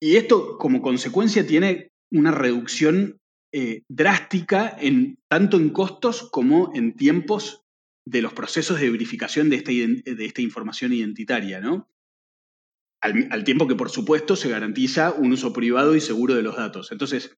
Y 0.00 0.16
esto, 0.16 0.56
como 0.58 0.82
consecuencia, 0.82 1.46
tiene 1.46 1.90
una 2.12 2.30
reducción 2.30 3.18
eh, 3.52 3.82
drástica 3.88 4.76
en, 4.78 5.18
tanto 5.28 5.56
en 5.56 5.70
costos 5.70 6.28
como 6.30 6.72
en 6.74 6.94
tiempos 6.94 7.65
de 8.06 8.22
los 8.22 8.32
procesos 8.32 8.80
de 8.80 8.90
verificación 8.90 9.50
de 9.50 9.56
esta, 9.56 9.72
de 9.72 10.24
esta 10.24 10.40
información 10.40 10.92
identitaria, 10.92 11.60
¿no? 11.60 11.90
Al, 13.00 13.44
tiempo 13.44 13.68
que, 13.68 13.76
por 13.76 13.90
supuesto, 13.90 14.34
se 14.34 14.48
garantiza 14.48 15.12
un 15.12 15.32
uso 15.32 15.52
privado 15.52 15.94
y 15.94 16.00
seguro 16.00 16.34
de 16.34 16.42
los 16.42 16.56
datos. 16.56 16.90
Entonces, 16.90 17.36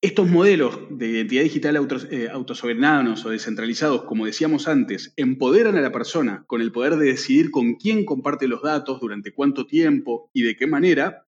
estos 0.00 0.28
modelos 0.28 0.78
de 0.90 1.08
identidad 1.08 1.42
digital 1.42 1.88
eh, 2.10 2.28
autosoberanos 2.30 3.24
o 3.24 3.30
descentralizados, 3.30 4.04
como 4.04 4.26
decíamos 4.26 4.68
antes, 4.68 5.14
empoderan 5.16 5.76
a 5.76 5.80
la 5.80 5.90
persona 5.90 6.44
con 6.46 6.60
el 6.60 6.70
poder 6.70 6.96
de 6.96 7.06
decidir 7.06 7.50
con 7.50 7.74
quién 7.74 8.04
comparte 8.04 8.46
los 8.46 8.62
datos, 8.62 9.00
durante 9.00 9.32
cuánto 9.32 9.66
tiempo 9.66 10.30
y 10.32 10.42
de 10.42 10.54
qué 10.54 10.66
manera, 10.66 11.26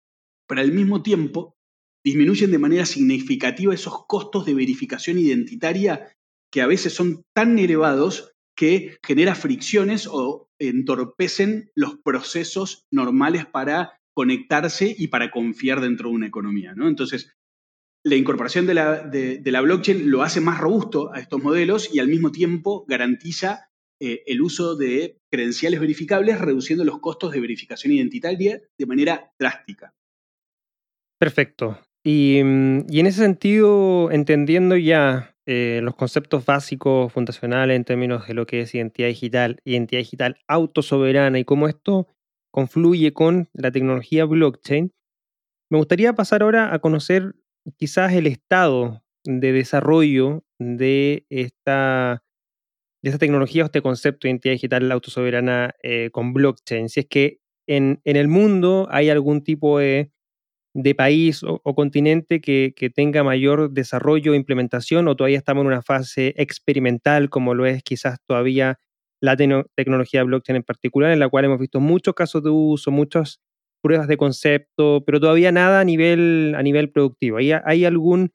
pero 0.47 0.61
al 0.61 0.73
mismo 0.73 1.03
tiempo 1.03 1.57
disminuyen 2.05 2.53
de 2.53 2.59
manera 2.59 2.87
significativa 2.87 3.75
esos 3.75 4.07
costos 4.07 4.47
de 4.47 4.55
verificación 4.55 5.19
identitaria 5.19 6.16
que 6.51 6.63
a 6.63 6.67
veces 6.67 6.95
son 6.95 7.25
tan 7.35 7.59
elevados 7.59 8.33
que 8.57 8.99
genera 9.05 9.35
fricciones 9.35 10.09
o 10.11 10.49
entorpecen 10.59 11.71
los 11.75 11.99
procesos 11.99 12.87
normales 12.91 13.47
para 13.47 14.01
conectarse 14.15 14.95
y 14.97 15.09
para 15.09 15.31
confiar 15.31 15.81
dentro 15.81 16.09
de 16.09 16.15
una 16.15 16.27
economía. 16.27 16.75
¿no? 16.75 16.89
Entonces, 16.89 17.37
la 18.03 18.17
incorporación 18.17 18.67
de 18.67 18.75
la, 18.75 19.61
blockchain 19.61 20.11
lo 20.11 20.23
hace 20.23 20.41
más 20.41 20.59
robusto 20.59 21.13
a 21.13 21.21
estos 21.21 21.43
modelos 21.43 21.93
y 21.93 21.99
al 21.99 22.09
mismo 22.09 22.33
tiempo 22.33 22.87
garantiza 22.89 23.69
eh, 24.01 24.23
el 24.27 24.41
uso 24.41 24.77
de 24.77 25.19
credenciales 25.31 25.81
verificables, 25.81 26.41
reduciendo 26.41 26.85
los 26.85 27.01
costos 27.01 27.33
de 27.33 27.41
verificación 27.41 27.93
identitaria 27.93 28.63
de 28.79 28.87
manera 28.87 29.33
drástica. 29.39 29.95
Perfecto. 31.19 31.79
Y, 32.05 32.41
mm, 32.45 32.87
en 32.89 33.07
ese 33.07 33.23
sentido, 33.23 34.11
entendiendo 34.11 34.77
ya 34.77 35.36
eh, 35.47 35.81
los 35.83 35.95
conceptos 35.95 36.45
básicos, 36.45 37.13
fundacionales 37.13 37.77
en 37.77 37.85
términos 37.85 38.27
de 38.27 38.35
lo 38.35 38.47
que 38.47 38.61
es 38.63 38.75
identidad 38.75 39.09
digital, 39.09 39.61
identidad 39.65 40.01
digital 40.01 40.39
autosoberana 40.49 41.39
y 41.39 41.45
cómo 41.45 41.69
esto 41.69 42.09
confluye 42.51 43.13
con 43.13 43.49
la 43.53 43.71
tecnología 43.71 44.25
blockchain, 44.25 44.93
me 45.71 45.79
gustaría 45.79 46.15
pasar 46.15 46.43
ahora 46.43 46.73
a 46.73 46.79
conocer 46.79 47.35
quizás 47.77 48.13
el 48.13 48.27
estado 48.27 49.03
de 49.25 49.53
desarrollo 49.53 50.45
de 50.59 51.27
esta, 51.29 52.25
de 53.03 53.11
esta 53.11 53.19
tecnología 53.19 53.65
o 53.65 53.67
este 53.67 53.83
concepto 53.83 54.27
de 54.27 54.31
identidad 54.31 54.55
digital 54.55 54.91
autosoberana 54.93 55.75
eh, 55.83 56.11
con 56.13 56.33
blockchain. 56.33 56.89
Si 56.89 57.01
es 57.01 57.07
que 57.07 57.41
en, 57.69 58.01
el 58.05 58.29
mundo 58.29 58.87
hay 58.91 59.11
algún 59.11 59.43
tipo 59.43 59.79
de, 59.79 60.13
país 60.95 61.43
o, 61.43 61.75
continente 61.75 62.41
que, 62.41 62.73
tenga 62.95 63.25
mayor 63.25 63.71
desarrollo 63.71 64.33
e 64.33 64.37
implementación 64.37 65.09
o 65.09 65.17
todavía 65.17 65.39
estamos 65.39 65.63
en 65.63 65.69
una 65.69 65.83
fase 65.83 66.35
experimental 66.37 67.31
como 67.31 67.55
lo 67.55 67.67
es 67.67 67.83
quizás 67.83 68.19
todavía 68.27 68.79
la 69.21 69.37
tecnología 69.37 70.23
blockchain 70.23 70.57
en 70.57 70.63
particular, 70.63 71.13
en 71.13 71.19
la 71.19 71.29
cual 71.29 71.47
hemos 71.47 71.59
visto 71.59 71.81
muchos 71.81 72.15
casos 72.15 72.43
de 72.43 72.51
uso, 72.51 72.91
muchos 72.91 73.41
pruebas 73.83 74.09
de 74.09 74.17
concepto, 74.17 75.03
pero 75.07 75.21
todavía 75.21 75.53
nada 75.53 75.81
a 75.81 75.85
nivel, 75.85 76.55
a 76.57 76.63
nivel 76.63 76.91
productivo. 76.91 77.39
¿Hay, 77.39 77.53
¿Hay 77.53 77.85
algún 77.85 78.33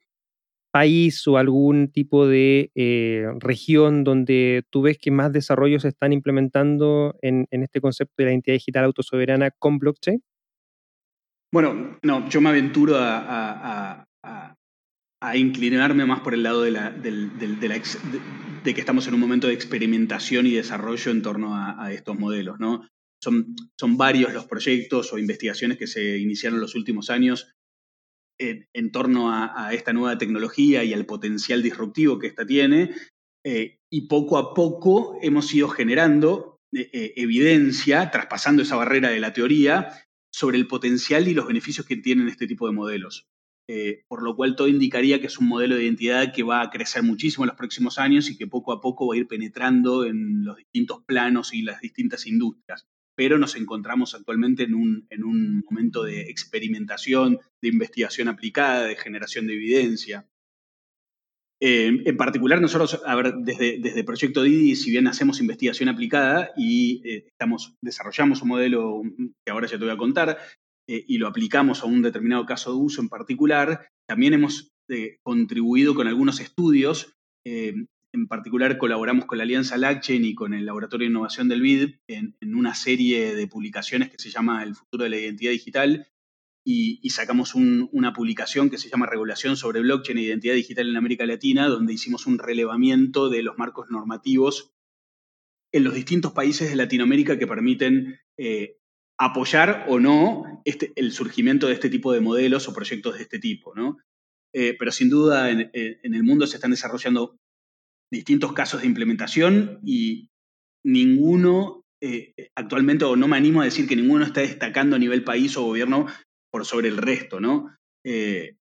país 0.72 1.28
o 1.28 1.36
algún 1.36 1.92
tipo 1.92 2.26
de 2.26 2.72
eh, 2.74 3.26
región 3.38 4.04
donde 4.04 4.64
tú 4.70 4.82
ves 4.82 4.98
que 4.98 5.10
más 5.10 5.30
desarrollos 5.30 5.82
se 5.82 5.88
están 5.88 6.12
implementando 6.12 7.14
en, 7.20 7.46
este 7.50 7.80
concepto 7.80 8.14
de 8.18 8.24
la 8.24 8.30
identidad 8.32 8.54
digital 8.54 8.84
autosoberana 8.84 9.50
con 9.50 9.78
blockchain? 9.78 10.22
Bueno, 11.52 11.98
no, 12.02 12.28
yo 12.30 12.40
me 12.40 12.48
aventuro 12.48 12.96
a, 12.98 14.06
inclinarme 15.34 16.04
más 16.04 16.20
por 16.20 16.34
el 16.34 16.42
lado 16.42 16.62
de, 16.62 16.72
que 18.64 18.80
estamos 18.80 19.06
en 19.06 19.14
un 19.14 19.20
momento 19.20 19.46
de 19.46 19.54
experimentación 19.54 20.46
y 20.46 20.52
desarrollo 20.52 21.12
en 21.12 21.22
torno 21.22 21.54
a, 21.54 21.92
estos 21.92 22.18
modelos, 22.18 22.58
son, 23.22 23.54
varios 23.96 24.32
los 24.32 24.46
proyectos 24.46 25.12
o 25.12 25.18
investigaciones 25.18 25.78
que 25.78 25.86
se 25.86 26.18
iniciaron 26.18 26.56
en 26.56 26.62
los 26.62 26.74
últimos 26.74 27.10
años 27.10 27.52
en, 28.40 28.90
torno 28.90 29.30
a, 29.30 29.72
esta 29.74 29.92
nueva 29.92 30.16
tecnología 30.18 30.82
y 30.84 30.94
al 30.94 31.06
potencial 31.06 31.62
disruptivo 31.62 32.18
que 32.18 32.28
ésta 32.28 32.46
tiene. 32.46 32.94
Eh, 33.44 33.78
y 33.90 34.06
poco 34.06 34.38
a 34.38 34.54
poco 34.54 35.18
hemos 35.20 35.52
ido 35.52 35.68
generando 35.68 36.60
eh, 36.74 36.88
eh, 36.92 37.12
evidencia, 37.16 38.10
traspasando 38.10 38.62
esa 38.62 38.76
barrera 38.76 39.10
de 39.10 39.20
la 39.20 39.32
teoría, 39.32 39.90
sobre 40.32 40.58
el 40.58 40.66
potencial 40.66 41.28
y 41.28 41.34
los 41.34 41.46
beneficios 41.46 41.86
que 41.86 41.96
tienen 41.96 42.28
este 42.28 42.46
tipo 42.46 42.66
de 42.66 42.72
modelos. 42.72 43.28
por 44.08 44.22
lo 44.22 44.36
cual 44.36 44.56
todo 44.56 44.68
indicaría 44.68 45.20
que 45.20 45.28
es 45.28 45.38
un 45.38 45.48
modelo 45.48 45.76
de 45.76 45.84
identidad 45.84 46.32
que 46.34 46.42
va 46.42 46.60
a 46.62 46.70
crecer 46.70 47.02
muchísimo 47.02 47.44
en 47.44 47.48
los 47.48 47.56
próximos 47.56 47.98
años 47.98 48.28
y 48.28 48.36
que 48.36 48.46
poco 48.46 48.72
a 48.72 48.80
poco 48.80 49.06
va 49.06 49.14
a 49.14 49.18
ir 49.18 49.26
penetrando 49.28 50.04
en 50.04 50.44
los 50.44 50.56
distintos 50.56 51.02
planos 51.06 51.54
y 51.54 51.62
las 51.62 51.80
distintas 51.80 52.26
industrias 52.26 52.86
pero 53.14 53.38
nos 53.38 53.56
encontramos 53.56 54.14
actualmente 54.14 54.64
en 54.64 54.74
un, 54.74 55.64
momento 55.70 56.02
de 56.02 56.22
experimentación, 56.22 57.38
de 57.60 57.68
investigación 57.68 58.28
aplicada, 58.28 58.86
de 58.86 58.96
generación 58.96 59.46
de 59.46 59.54
evidencia. 59.54 60.26
Eh, 61.64 62.02
en 62.06 62.16
particular, 62.16 62.60
nosotros, 62.60 63.00
desde, 63.44 63.78
desde 63.78 64.02
Proyecto 64.02 64.42
Didi, 64.42 64.74
si 64.74 64.90
bien 64.90 65.06
hacemos 65.06 65.40
investigación 65.40 65.88
aplicada 65.88 66.50
y 66.56 67.00
eh, 67.08 67.26
estamos, 67.28 67.76
desarrollamos 67.80 68.42
un 68.42 68.48
modelo 68.48 69.02
que 69.44 69.52
ahora 69.52 69.68
ya 69.68 69.78
te 69.78 69.84
voy 69.84 69.94
a 69.94 69.96
contar, 69.96 70.38
eh, 70.88 71.04
y 71.06 71.18
lo 71.18 71.28
aplicamos 71.28 71.84
a 71.84 71.86
un 71.86 72.02
determinado 72.02 72.44
caso 72.46 72.72
de 72.72 72.78
uso 72.78 73.00
en 73.00 73.08
particular, 73.08 73.86
también 74.08 74.34
hemos 74.34 74.72
contribuido 75.22 75.94
con 75.94 76.06
algunos 76.06 76.40
estudios 76.40 77.14
en 77.44 78.26
particular 78.28 78.76
colaboramos 78.76 79.24
con 79.24 79.38
la 79.38 79.44
Alianza 79.44 79.78
LACCHAIN 79.78 80.24
y 80.24 80.34
con 80.34 80.52
el 80.52 80.66
Laboratorio 80.66 81.06
de 81.06 81.10
Innovación 81.10 81.48
del 81.48 81.62
BID 81.62 81.94
en, 82.08 82.34
una 82.42 82.74
serie 82.74 83.34
de 83.34 83.46
publicaciones 83.46 84.10
que 84.10 84.18
se 84.18 84.28
llama 84.28 84.62
El 84.62 84.74
futuro 84.74 85.04
de 85.04 85.10
la 85.10 85.18
identidad 85.18 85.52
digital 85.52 86.06
y, 86.64 87.10
sacamos 87.10 87.54
una 87.54 88.12
publicación 88.12 88.70
que 88.70 88.78
se 88.78 88.88
llama 88.88 89.06
Regulación 89.06 89.56
sobre 89.56 89.80
blockchain 89.80 90.18
e 90.18 90.22
identidad 90.22 90.54
digital 90.54 90.88
en 90.88 90.96
América 90.96 91.26
Latina, 91.26 91.66
donde 91.68 91.92
hicimos 91.92 92.26
un 92.26 92.38
relevamiento 92.38 93.28
de 93.28 93.42
los 93.42 93.58
marcos 93.58 93.88
normativos 93.90 94.72
en 95.72 95.84
los 95.84 95.94
distintos 95.94 96.32
países 96.32 96.70
de 96.70 96.76
Latinoamérica 96.76 97.38
que 97.38 97.46
permiten 97.46 98.20
eh, 98.38 98.76
apoyar 99.18 99.86
o 99.88 99.98
no 99.98 100.62
este, 100.64 100.92
el 100.96 101.12
surgimiento 101.12 101.66
de 101.66 101.74
este 101.74 101.90
tipo 101.90 102.12
de 102.12 102.20
modelos 102.20 102.68
o 102.68 102.74
proyectos 102.74 103.16
de 103.16 103.22
este 103.22 103.38
tipo. 103.38 103.74
¿no? 103.74 103.98
Eh, 104.52 104.76
pero 104.78 104.92
sin 104.92 105.08
duda 105.08 105.50
en, 105.50 105.70
el 105.72 106.22
mundo 106.22 106.46
se 106.46 106.56
están 106.56 106.70
desarrollando 106.70 107.38
distintos 108.10 108.52
casos 108.52 108.82
de 108.82 108.86
implementación 108.86 109.80
y 109.84 110.30
ninguno, 110.84 111.84
eh, 112.00 112.34
actualmente, 112.54 113.04
o 113.04 113.16
no 113.16 113.28
me 113.28 113.36
animo 113.36 113.62
a 113.62 113.64
decir 113.64 113.88
que 113.88 113.96
ninguno 113.96 114.24
está 114.24 114.42
destacando 114.42 114.96
a 114.96 114.98
nivel 114.98 115.24
país 115.24 115.56
o 115.56 115.64
gobierno 115.64 116.06
por 116.52 116.66
sobre 116.66 116.88
el 116.88 116.98
resto, 116.98 117.40
¿no? 117.40 117.74
Eh, 118.04 118.56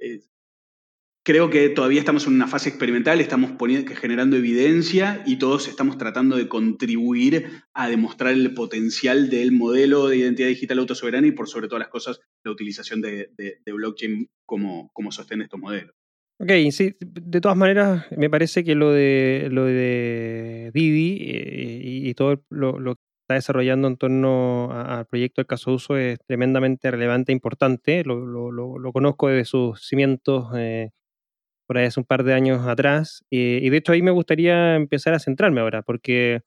eh, 0.00 0.20
creo 1.24 1.50
que 1.50 1.68
todavía 1.70 1.98
estamos 1.98 2.26
en 2.26 2.34
una 2.34 2.46
fase 2.46 2.68
experimental, 2.70 3.20
estamos 3.20 3.50
generando 4.00 4.36
evidencia 4.36 5.22
y 5.26 5.36
todos 5.36 5.68
estamos 5.68 5.98
tratando 5.98 6.36
de 6.36 6.48
contribuir 6.48 7.64
a 7.74 7.88
demostrar 7.88 8.32
el 8.32 8.54
potencial 8.54 9.28
del 9.28 9.52
modelo 9.52 10.08
de 10.08 10.18
identidad 10.18 10.48
digital 10.48 10.78
autosoberana 10.78 11.26
y 11.26 11.32
por 11.32 11.48
sobre 11.48 11.68
todas 11.68 11.80
las 11.80 11.90
cosas 11.90 12.20
la 12.44 12.52
utilización 12.52 13.02
de, 13.02 13.30
blockchain 13.66 14.30
como, 14.46 14.90
como 14.94 15.12
sostiene 15.12 15.44
estos 15.44 15.60
modelos. 15.60 15.94
Ok, 16.40 16.52
sí, 16.70 16.94
de 17.00 17.40
todas 17.40 17.56
maneras, 17.56 18.06
me 18.16 18.30
parece 18.30 18.62
que 18.62 18.76
lo 18.76 18.92
de 18.92 19.48
lo 19.50 19.64
de 19.64 20.70
Didi 20.72 21.18
eh, 21.20 21.80
y, 21.82 22.14
todo 22.14 22.44
lo, 22.48 22.94
que 22.94 23.07
está 23.28 23.34
desarrollando 23.34 23.88
en 23.88 23.98
torno 23.98 24.72
al 24.72 25.04
proyecto 25.06 25.42
de 25.42 25.46
caso 25.46 25.70
de 25.70 25.76
uso 25.76 25.98
es 25.98 26.18
tremendamente 26.26 26.90
relevante 26.90 27.30
e 27.30 27.34
importante. 27.34 28.02
Lo, 28.02 28.92
conozco 28.92 29.28
desde 29.28 29.44
sus 29.44 29.86
cimientos 29.86 30.46
eh, 30.56 30.92
por 31.66 31.76
ahí 31.76 31.84
hace 31.86 32.00
un 32.00 32.06
par 32.06 32.24
de 32.24 32.32
años 32.32 32.66
atrás. 32.66 33.24
Eh, 33.30 33.60
y 33.62 33.68
de 33.68 33.76
hecho 33.76 33.92
ahí 33.92 34.00
me 34.00 34.12
gustaría 34.12 34.76
empezar 34.76 35.12
a 35.12 35.18
centrarme 35.18 35.60
ahora, 35.60 35.82
porque, 35.82 36.40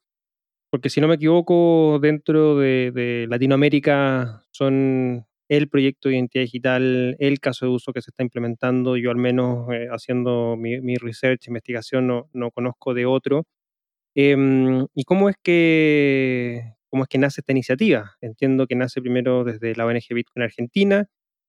porque 0.72 0.90
si 0.90 1.02
no 1.02 1.08
me 1.08 1.16
equivoco, 1.16 2.00
dentro 2.02 2.58
de 2.58 3.28
Latinoamérica 3.30 4.44
son 4.52 5.28
el 5.50 5.70
proyecto 5.70 6.10
de 6.10 6.16
identidad 6.16 6.44
digital, 6.46 7.16
el 7.20 7.40
caso 7.40 7.68
de 7.68 7.74
uso 7.74 7.94
que 7.94 8.02
se 8.02 8.10
está 8.10 8.24
implementando. 8.24 8.98
Yo 8.98 9.12
al 9.12 9.18
menos 9.18 9.72
eh, 9.72 9.88
haciendo 9.92 10.56
mi, 10.58 10.96
research, 10.96 11.48
investigación, 11.48 12.08
no, 12.08 12.30
no 12.34 12.50
conozco 12.50 12.96
de 12.96 13.06
otro. 13.06 13.46
Em, 14.16 14.88
¿Y 14.94 15.04
cómo 15.06 15.30
es, 15.30 15.36
que, 15.42 16.74
cómo 16.90 17.04
es 17.04 17.10
que 17.10 17.18
nace 17.18 17.42
esta 17.42 17.54
iniciativa? 17.54 18.12
Entiendo 18.22 18.68
que 18.68 18.76
nace 18.76 19.02
primero 19.02 19.44
desde 19.44 19.76
la 19.76 19.86
ONG 19.86 20.14
Bitcoin 20.14 20.44
Argentina 20.44 21.08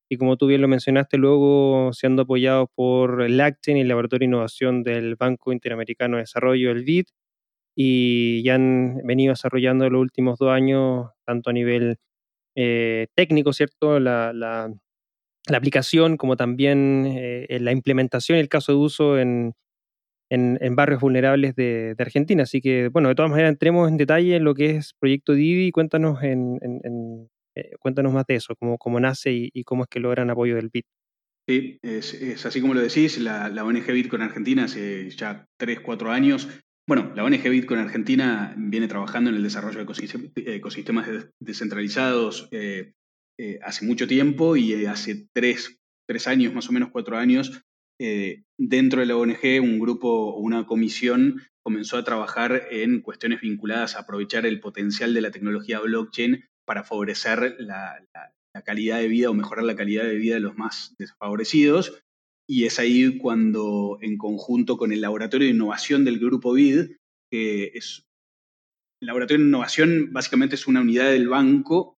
y 0.09 0.18
como 0.18 0.37
tú 0.37 0.46
bien 0.46 0.61
lo 0.61 0.68
mencionaste, 0.68 1.16
luego 1.16 1.90
siendo 1.94 2.22
apoyado 2.22 2.68
por 2.75 3.22
el 3.22 3.40
y 3.40 3.81
el 3.81 3.88
Laboratorio 3.88 4.27
de 4.27 4.27
Innovación 4.27 4.83
del 4.83 5.16
Banco 5.16 5.53
Interamericano 5.53 6.16
de 6.18 6.25
Desarrollo, 6.25 6.70
el 6.70 6.85
BID, 6.85 7.07
y 7.75 8.42
ya 8.42 8.57
han 8.57 8.98
venido 9.05 9.33
desarrollando 9.33 9.87
en 9.87 9.94
los 9.94 10.03
últimos 10.03 10.38
dos 10.38 10.51
años, 10.51 11.09
tanto 11.25 11.48
a 11.48 11.55
nivel 11.55 11.96
eh, 12.57 13.07
técnico, 13.14 13.55
¿cierto? 13.55 14.01
La, 14.01 14.35
la, 14.35 14.70
aplicación, 15.57 16.18
como 16.18 16.37
también 16.37 17.07
eh, 17.09 17.59
la 17.61 17.72
implementación 17.72 18.37
y 18.37 18.42
el 18.42 18.51
caso 18.51 18.72
de 18.72 18.79
uso 18.79 19.18
en, 19.18 19.55
en, 20.33 20.77
barrios 20.77 21.01
vulnerables 21.01 21.55
de, 21.55 21.95
Argentina. 21.99 22.45
Así 22.45 22.61
que, 22.61 22.88
bueno, 22.88 23.09
de 23.09 23.14
todas 23.14 23.31
maneras, 23.31 23.53
entremos 23.53 23.88
en 23.88 23.99
detalle 23.99 24.37
en 24.37 24.45
lo 24.45 24.55
que 24.55 24.77
es 24.77 24.95
Proyecto 24.99 25.35
Didi. 25.35 25.71
Cuéntanos, 25.71 26.23
en, 26.23 26.59
eh, 27.55 27.73
cuéntanos 27.79 28.12
más 28.12 28.27
de 28.27 28.37
eso, 28.37 28.55
cómo, 28.57 29.01
nace 29.01 29.51
y, 29.53 29.64
cómo 29.64 29.85
es 29.85 29.88
que 29.88 30.01
logran 30.01 30.31
apoyo 30.31 30.57
del 30.57 30.71
BIT. 30.71 30.87
Sí, 31.47 31.79
es, 31.83 32.47
así 32.47 32.61
como 32.61 32.75
lo 32.75 32.81
decís, 32.81 33.18
la, 33.18 33.49
ONG 33.64 33.92
Bitcoin 33.92 34.23
Argentina 34.23 34.64
hace 34.64 35.11
ya 35.11 35.45
3, 35.59 35.81
4 35.81 36.11
años, 36.11 36.49
bueno, 36.88 37.12
la 37.14 37.25
ONG 37.25 37.49
Bitcoin 37.49 37.81
Argentina 37.81 38.55
viene 38.57 38.88
trabajando 38.88 39.31
en 39.31 39.37
el 39.37 39.42
desarrollo 39.42 39.85
de 39.85 40.55
ecosistemas 40.57 41.09
descentralizados 41.40 42.49
eh, 42.53 42.92
eh, 43.38 43.59
hace 43.62 43.85
mucho 43.87 44.07
tiempo 44.07 44.57
y 44.57 44.87
hace 44.87 45.27
3, 45.33 45.79
años, 46.27 46.55
más 46.55 46.68
o 46.68 46.73
menos 46.73 46.90
4 46.90 47.16
años, 47.16 47.62
eh, 48.05 48.43
dentro 48.59 48.99
de 48.99 49.07
la 49.07 49.17
ONG 49.17 49.61
un 49.62 49.79
grupo 49.79 50.09
o 50.09 50.41
una 50.41 50.67
comisión 50.67 51.41
comenzó 51.65 51.97
a 51.97 52.03
trabajar 52.03 52.67
en 52.73 53.01
cuestiones 53.01 53.41
vinculadas 53.41 53.95
a 53.95 54.01
aprovechar 54.01 54.45
el 54.45 54.59
potencial 54.59 55.15
de 55.15 55.21
la 55.21 55.31
tecnología 55.31 55.79
blockchain 55.79 56.45
para 56.67 56.83
favorecer 56.83 57.55
la, 57.61 58.05
calidad 58.65 58.99
de 58.99 59.07
vida 59.07 59.31
o 59.31 59.35
mejorar 59.35 59.65
la 59.65 59.77
calidad 59.77 60.03
de 60.03 60.17
vida 60.17 60.35
de 60.35 60.41
los 60.41 60.57
más 60.57 60.97
desfavorecidos. 60.99 62.03
Y 62.49 62.65
es 62.65 62.81
ahí 62.81 63.19
cuando, 63.19 63.99
en 64.03 64.19
conjunto 64.19 64.77
con 64.77 64.91
el 64.91 65.01
Laboratorio 65.01 65.47
de 65.47 65.55
Innovación 65.55 66.05
del 66.05 66.19
Grupo 66.19 66.55
BID, 66.55 66.97
que 67.31 67.71
es 67.75 68.03
el 69.01 69.07
Laboratorio 69.07 69.45
de 69.45 69.49
Innovación 69.49 70.12
básicamente 70.12 70.57
es 70.57 70.67
una 70.67 70.81
unidad 70.81 71.12
del 71.12 71.29
banco 71.29 71.95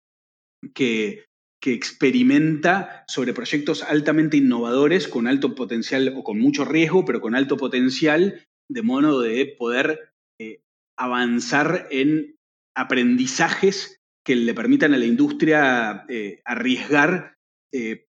que 0.74 1.24
que 1.64 1.72
experimenta 1.72 3.06
sobre 3.08 3.32
proyectos 3.32 3.82
altamente 3.82 4.36
innovadores 4.36 5.08
con 5.08 5.26
alto 5.26 5.54
potencial 5.54 6.12
o 6.14 6.22
con 6.22 6.38
mucho 6.38 6.66
riesgo, 6.66 7.06
pero 7.06 7.22
con 7.22 7.34
alto 7.34 7.56
potencial, 7.56 8.46
de 8.68 8.82
modo 8.82 9.22
de 9.22 9.56
poder 9.58 10.12
eh, 10.38 10.60
avanzar 10.98 11.88
en 11.90 12.36
aprendizajes 12.76 13.96
que 14.26 14.36
le 14.36 14.52
permitan 14.52 14.92
a 14.92 14.98
la 14.98 15.06
industria 15.06 16.04
eh, 16.10 16.42
arriesgar, 16.44 17.38
eh, 17.72 18.08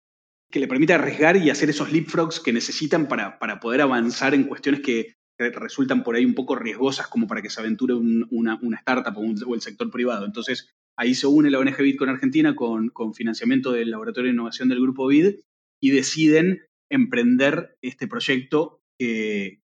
que 0.52 0.60
le 0.60 0.68
permita 0.68 0.96
arriesgar 0.96 1.38
y 1.38 1.48
hacer 1.48 1.70
esos 1.70 1.90
leapfrogs 1.90 2.40
que 2.40 2.52
necesitan 2.52 3.08
para, 3.08 3.38
para 3.38 3.58
poder 3.58 3.80
avanzar 3.80 4.34
en 4.34 4.44
cuestiones 4.44 4.82
que 4.82 5.14
resultan 5.38 6.04
por 6.04 6.14
ahí 6.14 6.26
un 6.26 6.34
poco 6.34 6.56
riesgosas 6.56 7.06
como 7.08 7.26
para 7.26 7.40
que 7.40 7.48
se 7.48 7.60
aventure 7.60 7.94
una, 7.94 8.60
startup 8.80 9.16
o, 9.16 9.54
el 9.54 9.62
sector 9.62 9.90
privado. 9.90 10.26
Entonces, 10.26 10.68
ahí 10.98 11.14
se 11.14 11.26
une 11.26 11.50
la 11.50 11.58
ONG 11.58 11.76
Bitcoin 11.78 12.10
Argentina 12.10 12.54
con, 12.54 12.92
financiamiento 13.14 13.72
del 13.72 13.90
Laboratorio 13.90 14.28
de 14.28 14.34
Innovación 14.34 14.68
del 14.68 14.80
Grupo 14.80 15.06
BID 15.06 15.36
y 15.80 15.90
deciden 15.90 16.62
emprender 16.90 17.76
este 17.82 18.08
proyecto 18.08 18.80
que, 18.98 19.60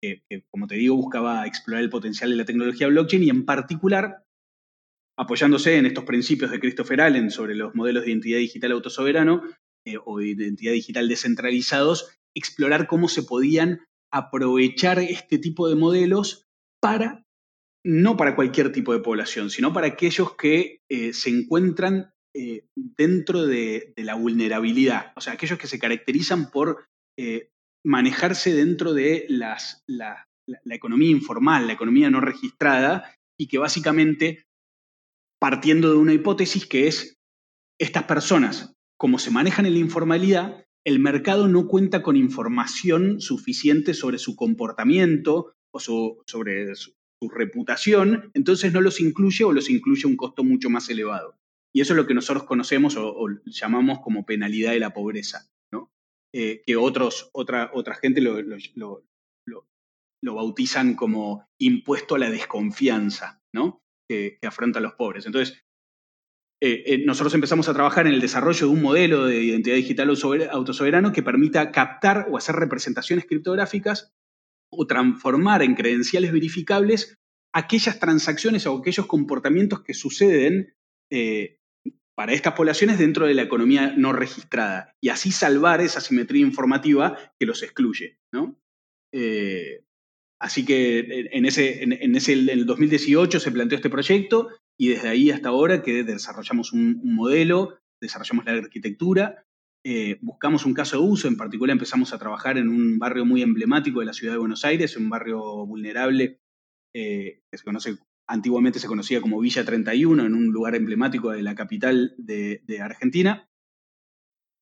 como 0.51 0.67
te 0.67 0.75
digo, 0.75 0.97
buscaba 0.97 1.47
explorar 1.47 1.85
el 1.85 1.91
potencial 1.91 2.31
de 2.31 2.37
la 2.37 2.45
tecnología 2.45 2.89
blockchain 2.89 3.23
y 3.23 3.31
en 3.31 3.45
particular, 3.45 4.25
apoyándose 5.17 5.77
en 5.77 5.87
estos 5.87 6.05
principios 6.05 6.51
de 6.51 6.59
Christopher 6.59 7.01
Allen 7.01 7.31
sobre 7.31 7.55
los 7.55 7.75
modelos 7.75 8.05
de 8.05 8.11
identidad 8.11 8.39
digital 8.39 8.73
autosoberano 8.73 9.45
eh, 9.87 9.97
o 10.05 10.19
de 10.19 10.29
identidad 10.29 10.73
digital 10.73 11.09
descentralizados, 11.09 12.19
explorar 12.35 12.87
cómo 12.87 13.09
se 13.09 13.23
podían 13.23 13.81
aprovechar 14.13 14.99
este 14.99 15.39
tipo 15.39 15.69
de 15.69 15.77
modelos 15.77 16.49
para, 16.81 17.25
no 17.85 18.17
para 18.17 18.35
cualquier 18.37 18.73
tipo 18.73 18.93
de 18.93 19.01
población, 19.01 19.51
sino 19.51 19.73
para 19.73 19.89
aquellos 19.89 20.37
que 20.37 20.81
eh, 20.89 21.13
se 21.13 21.31
encuentran 21.31 22.13
eh, 22.35 22.67
dentro 22.75 23.47
de, 23.47 23.93
la 23.97 24.15
vulnerabilidad, 24.15 25.13
o 25.17 25.21
sea, 25.21 25.33
aquellos 25.33 25.59
que 25.59 25.67
se 25.67 25.79
caracterizan 25.79 26.51
por 26.51 26.87
eh, 27.19 27.51
manejarse 27.85 28.55
dentro 28.55 28.93
de 28.93 29.27
las, 29.29 29.83
la, 29.87 30.27
economía 30.67 31.11
informal, 31.11 31.67
la 31.67 31.73
economía 31.73 32.11
no 32.11 32.21
registrada, 32.21 33.15
y 33.39 33.49
que 33.49 33.59
básicamente, 33.59 34.45
partiendo 35.41 35.91
de 35.91 35.97
una 35.97 36.13
hipótesis 36.13 36.67
que 36.67 36.87
es, 36.87 37.19
estas 37.81 38.05
personas, 38.05 38.75
como 38.99 39.19
se 39.19 39.31
manejan 39.31 39.67
en 39.67 39.73
la 39.73 39.81
informalidad, 39.81 40.67
el 40.85 40.99
mercado 40.99 41.49
no 41.49 41.67
cuenta 41.67 42.03
con 42.03 42.17
información 42.17 43.21
suficiente 43.21 43.95
sobre 43.95 44.19
su 44.19 44.37
comportamiento 44.37 45.55
o 45.73 45.81
sobre 45.81 46.75
su, 46.75 46.95
reputación, 47.29 48.31
entonces 48.35 48.73
no 48.73 48.81
los 48.81 49.01
incluye 49.01 49.45
o 49.45 49.53
los 49.53 49.69
incluye 49.69 50.05
a 50.05 50.09
un 50.09 50.17
costo 50.17 50.45
mucho 50.45 50.71
más 50.71 50.89
elevado. 50.89 51.37
Y 51.75 51.81
eso 51.81 51.93
es 51.93 51.97
lo 51.97 52.07
que 52.07 52.15
nosotros 52.15 52.45
conocemos 52.45 52.97
o, 52.97 53.27
llamamos 53.45 54.01
como 54.01 54.25
penalidad 54.25 54.73
de 54.73 54.81
la 54.81 54.93
pobreza, 54.93 55.51
¿no? 55.73 55.93
Eh, 56.35 56.63
que 56.67 56.77
otros, 56.77 57.31
otra, 57.33 57.71
otra 57.75 57.95
gente 57.95 58.21
lo, 58.21 58.41
lo, 58.75 60.35
bautizan 60.35 60.95
como 60.95 61.47
impuesto 61.59 62.15
a 62.15 62.19
la 62.19 62.31
desconfianza, 62.31 63.43
¿no? 63.53 63.83
que, 64.09 64.39
que 64.41 64.47
afrontan 64.47 64.83
los 64.83 64.95
pobres. 64.95 65.27
Entonces, 65.27 65.65
eh, 66.63 66.83
eh, 66.85 67.05
nosotros 67.07 67.33
empezamos 67.35 67.69
a 67.69 67.73
trabajar 67.73 68.07
en 68.07 68.13
el 68.13 68.21
desarrollo 68.21 68.67
de 68.67 68.73
un 68.73 68.83
modelo 68.83 69.25
de 69.25 69.43
identidad 69.43 69.77
digital 69.77 70.11
autosoberano 70.51 71.11
que 71.13 71.23
permita 71.23 71.73
captar 71.73 72.27
o 72.31 72.37
hacer 72.37 72.57
representaciones 72.57 73.25
criptográficas 73.25 74.13
o 74.73 74.87
transformar 74.87 75.63
en 75.63 75.75
credenciales 75.75 76.33
verificables 76.33 77.17
aquellas 77.53 77.99
transacciones 77.99 78.67
o 78.67 78.77
aquellos 78.77 79.07
comportamientos 79.07 79.83
que 79.83 79.95
suceden 79.95 80.75
eh, 81.11 81.59
para 82.17 82.33
estas 82.33 82.55
poblaciones 82.55 82.99
dentro 82.99 83.27
de 83.27 83.35
la 83.35 83.43
economía 83.43 83.95
no 83.97 84.13
registrada 84.13 84.95
y 85.03 85.09
así 85.09 85.33
salvar 85.33 85.81
esa 85.81 86.01
simetría 86.01 86.43
informativa 86.43 87.17
que 87.39 87.47
los 87.47 87.63
excluye. 87.63 88.19
así 90.39 90.65
que 90.65 91.29
en, 91.33 91.45
ese, 91.45 91.83
en, 91.83 92.15
ese, 92.15 92.33
en 92.35 92.49
el 92.49 92.67
2018 92.67 93.41
se 93.41 93.51
planteó 93.51 93.77
este 93.77 93.91
proyecto 93.91 94.49
y 94.81 94.89
desde 94.89 95.09
ahí 95.11 95.31
hasta 95.31 95.51
ahora 95.51 95.83
que 95.83 96.05
desarrollamos 96.05 96.73
un, 96.73 97.01
modelo, 97.05 97.79
desarrollamos 98.01 98.47
la 98.47 98.53
arquitectura, 98.53 99.45
eh, 99.83 100.19
buscamos 100.21 100.67
un 100.67 100.75
caso 100.75 100.99
de 100.99 101.09
uso, 101.09 101.27
en 101.27 101.39
particular 101.39 101.73
empezamos 101.73 102.13
a 102.13 102.19
trabajar 102.19 102.59
en 102.59 102.69
un 102.69 102.99
barrio 102.99 103.25
muy 103.25 103.41
emblemático 103.41 104.01
de 104.01 104.07
la 104.07 104.13
ciudad 104.13 104.35
de 104.35 104.39
Buenos 104.39 104.65
Aires, 104.65 104.97
un 104.97 105.09
barrio 105.09 105.41
vulnerable 105.67 106.39
eh, 106.95 107.43
que 107.51 107.59
se 107.59 107.65
conoce, 107.65 107.97
antiguamente 108.29 108.79
se 108.79 108.89
conocía 108.89 109.23
como 109.23 109.41
Villa 109.41 109.65
31, 109.65 110.27
en 110.27 110.35
un 110.35 110.49
lugar 110.49 110.75
emblemático 110.75 111.31
de 111.31 111.43
la 111.43 111.55
capital 111.55 112.15
de, 112.19 112.61
Argentina. 112.83 113.49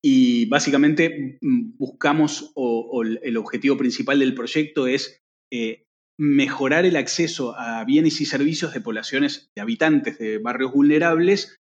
Y 0.04 0.46
básicamente 0.46 1.38
mm, 1.40 1.76
buscamos, 1.76 2.52
o, 2.54 3.02
el 3.02 3.36
objetivo 3.36 3.76
principal 3.76 4.20
del 4.20 4.34
proyecto 4.34 4.86
es 4.86 5.20
eh, 5.52 5.84
mejorar 6.16 6.86
el 6.86 6.94
acceso 6.94 7.58
a 7.58 7.84
bienes 7.84 8.20
y 8.20 8.24
servicios 8.24 8.72
de 8.72 8.80
poblaciones, 8.80 9.50
de 9.56 9.62
habitantes 9.62 10.18
de 10.18 10.38
barrios 10.38 10.72
vulnerables 10.72 11.56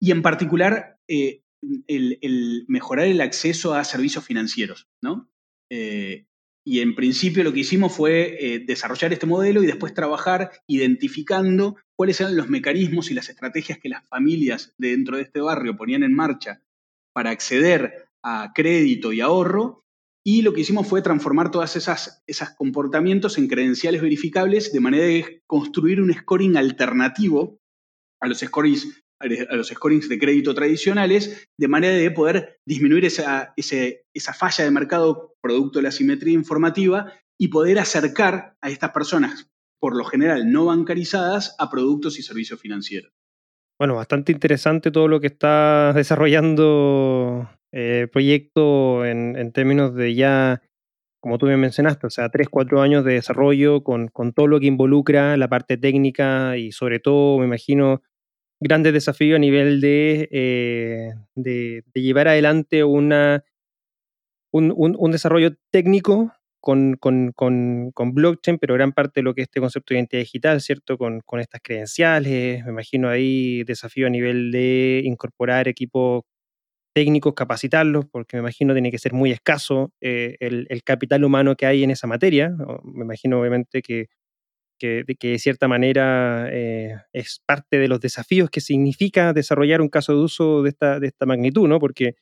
y 0.00 0.12
en 0.12 0.22
particular 0.22 0.96
el, 1.86 2.64
mejorar 2.68 3.06
el 3.06 3.20
acceso 3.20 3.74
a 3.74 3.84
servicios 3.84 4.24
financieros. 4.24 4.88
¿no? 5.02 5.30
Eh, 5.70 6.26
y 6.64 6.80
en 6.80 6.94
principio 6.94 7.42
lo 7.42 7.52
que 7.52 7.60
hicimos 7.60 7.92
fue 7.92 8.36
eh, 8.38 8.58
desarrollar 8.60 9.12
este 9.12 9.26
modelo 9.26 9.62
y 9.62 9.66
después 9.66 9.94
trabajar 9.94 10.50
identificando 10.66 11.76
cuáles 11.96 12.20
eran 12.20 12.36
los 12.36 12.48
mecanismos 12.48 13.10
y 13.10 13.14
las 13.14 13.28
estrategias 13.28 13.78
que 13.78 13.88
las 13.88 14.06
familias 14.08 14.74
dentro 14.78 15.16
de 15.16 15.22
este 15.22 15.40
barrio 15.40 15.76
ponían 15.76 16.02
en 16.02 16.14
marcha 16.14 16.62
para 17.12 17.30
acceder 17.30 18.08
a 18.22 18.52
crédito 18.54 19.12
y 19.12 19.20
ahorro 19.20 19.84
y 20.22 20.42
lo 20.42 20.52
que 20.52 20.60
hicimos 20.60 20.86
fue 20.86 21.00
transformar 21.00 21.50
todos 21.50 21.74
esos 21.76 22.50
comportamientos 22.56 23.38
en 23.38 23.48
credenciales 23.48 24.02
verificables 24.02 24.70
de 24.72 24.80
manera 24.80 25.04
de 25.04 25.42
construir 25.46 26.00
un 26.00 26.12
scoring 26.12 26.56
alternativo 26.58 27.58
a 28.20 28.28
los 28.28 28.40
scorings, 28.40 29.02
a 29.20 29.56
los 29.56 29.68
scorings 29.68 30.08
de 30.08 30.18
crédito 30.18 30.54
tradicionales, 30.54 31.46
de 31.58 31.68
manera 31.68 31.94
de 31.94 32.10
poder 32.10 32.58
disminuir 32.66 33.04
esa, 33.04 33.52
esa 33.56 34.32
falla 34.32 34.64
de 34.64 34.70
mercado 34.70 35.34
producto 35.42 35.78
de 35.78 35.84
la 35.84 35.90
simetría 35.90 36.34
informativa 36.34 37.12
y 37.38 37.48
poder 37.48 37.78
acercar 37.78 38.56
a 38.60 38.70
estas 38.70 38.90
personas, 38.90 39.50
por 39.80 39.96
lo 39.96 40.04
general 40.04 40.50
no 40.50 40.66
bancarizadas, 40.66 41.54
a 41.58 41.70
productos 41.70 42.18
y 42.18 42.22
servicios 42.22 42.60
financieros. 42.60 43.12
Bueno, 43.78 43.94
bastante 43.94 44.32
interesante 44.32 44.90
todo 44.90 45.08
lo 45.08 45.20
que 45.20 45.28
está 45.28 45.92
desarrollando 45.96 47.48
eh, 47.72 48.08
proyecto 48.12 49.06
en, 49.06 49.52
términos 49.52 49.94
de 49.94 50.14
ya, 50.14 50.62
como 51.22 51.38
tú 51.38 51.46
me 51.46 51.56
mencionaste, 51.56 52.06
o 52.06 52.10
sea, 52.10 52.28
tres, 52.30 52.48
cuatro 52.50 52.82
años 52.82 53.04
de 53.04 53.14
desarrollo 53.14 53.82
con, 53.82 54.08
con, 54.08 54.32
todo 54.32 54.46
lo 54.46 54.60
que 54.60 54.66
involucra 54.66 55.36
la 55.36 55.48
parte 55.48 55.78
técnica 55.78 56.58
y 56.58 56.72
sobre 56.72 57.00
todo, 57.00 57.38
me 57.38 57.46
imagino, 57.46 58.02
grandes 58.60 58.92
desafíos 58.92 59.36
a 59.36 59.40
nivel 59.40 59.80
de, 59.80 60.28
eh, 60.30 61.14
de, 61.34 61.82
llevar 61.94 62.28
adelante 62.28 62.84
una, 62.84 63.44
un, 64.52 64.74
un, 64.76 65.10
desarrollo 65.10 65.56
técnico 65.70 66.32
con, 66.60 66.96
con, 66.96 67.32
con, 67.32 68.14
blockchain, 68.14 68.58
pero 68.58 68.74
gran 68.74 68.92
parte 68.92 69.20
de 69.20 69.24
lo 69.24 69.34
que 69.34 69.42
es 69.42 69.46
este 69.46 69.60
concepto 69.60 69.94
de 69.94 69.98
identidad 69.98 70.20
digital, 70.20 70.60
¿cierto? 70.60 70.98
Con, 70.98 71.22
estas 71.40 71.60
credenciales, 71.62 72.62
me 72.64 72.70
imagino 72.70 73.08
ahí 73.08 73.64
desafío 73.64 74.06
a 74.06 74.10
nivel 74.10 74.52
de 74.52 75.02
incorporar 75.04 75.66
equipos 75.66 76.24
técnicos, 76.94 77.34
capacitarlos, 77.34 78.06
porque 78.06 78.36
me 78.36 78.40
imagino 78.40 78.74
tiene 78.74 78.90
que 78.90 78.98
ser 78.98 79.14
muy 79.14 79.30
escaso 79.30 79.92
eh, 80.00 80.36
el, 80.40 80.82
capital 80.84 81.24
humano 81.24 81.56
que 81.56 81.66
hay 81.66 81.82
en 81.82 81.90
esa 81.90 82.06
materia. 82.06 82.50
Me 82.84 83.04
imagino 83.04 83.40
obviamente 83.40 83.80
que, 83.80 84.08
que, 84.80 85.04
de 85.06 85.38
cierta 85.38 85.68
manera 85.68 86.48
eh, 86.50 86.96
es 87.12 87.42
parte 87.46 87.78
de 87.78 87.86
los 87.86 88.00
desafíos 88.00 88.50
que 88.50 88.60
significa 88.60 89.32
desarrollar 89.32 89.80
un 89.80 89.88
caso 89.88 90.12
de 90.14 90.18
uso 90.20 90.62
de 90.62 90.70
esta, 90.70 90.98
de 90.98 91.08
esta 91.08 91.26
magnitud, 91.26 91.68
¿no? 91.68 91.78
Porque 91.78 92.16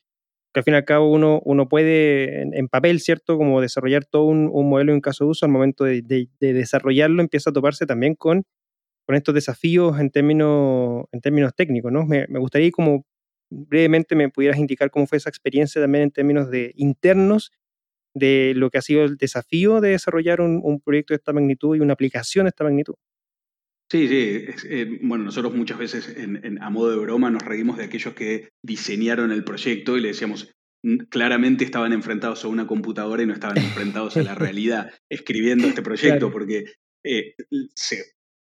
que 0.53 0.59
al 0.59 0.63
fin 0.63 0.73
y 0.73 0.77
al 0.77 0.85
cabo 0.85 1.11
uno, 1.11 1.41
uno 1.45 1.69
puede 1.69 2.41
en, 2.41 2.67
papel, 2.67 2.99
¿cierto? 2.99 3.37
Como 3.37 3.61
desarrollar 3.61 4.05
todo 4.05 4.23
un, 4.25 4.47
modelo 4.69 4.93
en 4.93 5.01
caso 5.01 5.25
de 5.25 5.31
uso, 5.31 5.45
al 5.45 5.51
momento 5.51 5.83
de, 5.83 6.27
desarrollarlo 6.39 7.21
empieza 7.21 7.51
a 7.51 7.53
toparse 7.53 7.85
también 7.85 8.15
con, 8.15 8.43
con 9.05 9.15
estos 9.15 9.35
desafíos 9.35 9.99
en 9.99 10.09
términos, 10.09 11.05
en 11.11 11.21
términos 11.21 11.53
técnicos, 11.55 11.91
¿no? 11.91 12.05
Me, 12.05 12.25
me 12.29 12.39
gustaría 12.39 12.71
como 12.71 13.05
brevemente 13.51 14.15
me 14.15 14.29
pudieras 14.29 14.59
indicar 14.59 14.91
cómo 14.91 15.07
fue 15.07 15.17
esa 15.17 15.29
experiencia 15.29 15.81
también 15.81 16.05
en 16.05 16.11
términos 16.11 16.49
de 16.51 16.73
internos 16.75 17.51
de 18.15 18.53
lo 18.55 18.69
que 18.69 18.77
ha 18.77 18.81
sido 18.81 19.03
el 19.03 19.17
desafío 19.17 19.81
de 19.81 19.89
desarrollar 19.89 20.41
un, 20.41 20.81
proyecto 20.81 21.13
de 21.13 21.17
esta 21.17 21.33
magnitud 21.33 21.75
y 21.75 21.79
una 21.79 21.93
aplicación 21.93 22.45
de 22.45 22.49
esta 22.49 22.63
magnitud. 22.63 22.95
Sí, 23.91 24.07
sí. 24.07 24.45
Eh, 24.69 24.99
bueno, 25.01 25.25
nosotros 25.25 25.53
muchas 25.55 25.79
veces 25.79 26.15
a 26.61 26.69
modo 26.69 26.91
de 26.91 26.97
broma 26.97 27.31
nos 27.31 27.43
reímos 27.43 27.77
de 27.77 27.85
aquellos 27.85 28.13
que 28.13 28.49
diseñaron 28.63 29.31
el 29.31 29.43
proyecto 29.43 29.97
y 29.97 30.01
le 30.01 30.09
decíamos, 30.09 30.51
claramente 31.09 31.65
estaban 31.65 31.93
enfrentados 31.93 32.45
a 32.45 32.47
una 32.47 32.67
computadora 32.67 33.23
y 33.23 33.25
no 33.25 33.33
estaban 33.33 33.57
enfrentados 33.57 34.15
a 34.17 34.23
la 34.23 34.35
realidad 34.35 34.91
escribiendo 35.09 35.67
este 35.67 35.81
proyecto, 35.81 36.31
porque 36.31 36.73
eh, 37.03 37.33
se, 37.75 38.03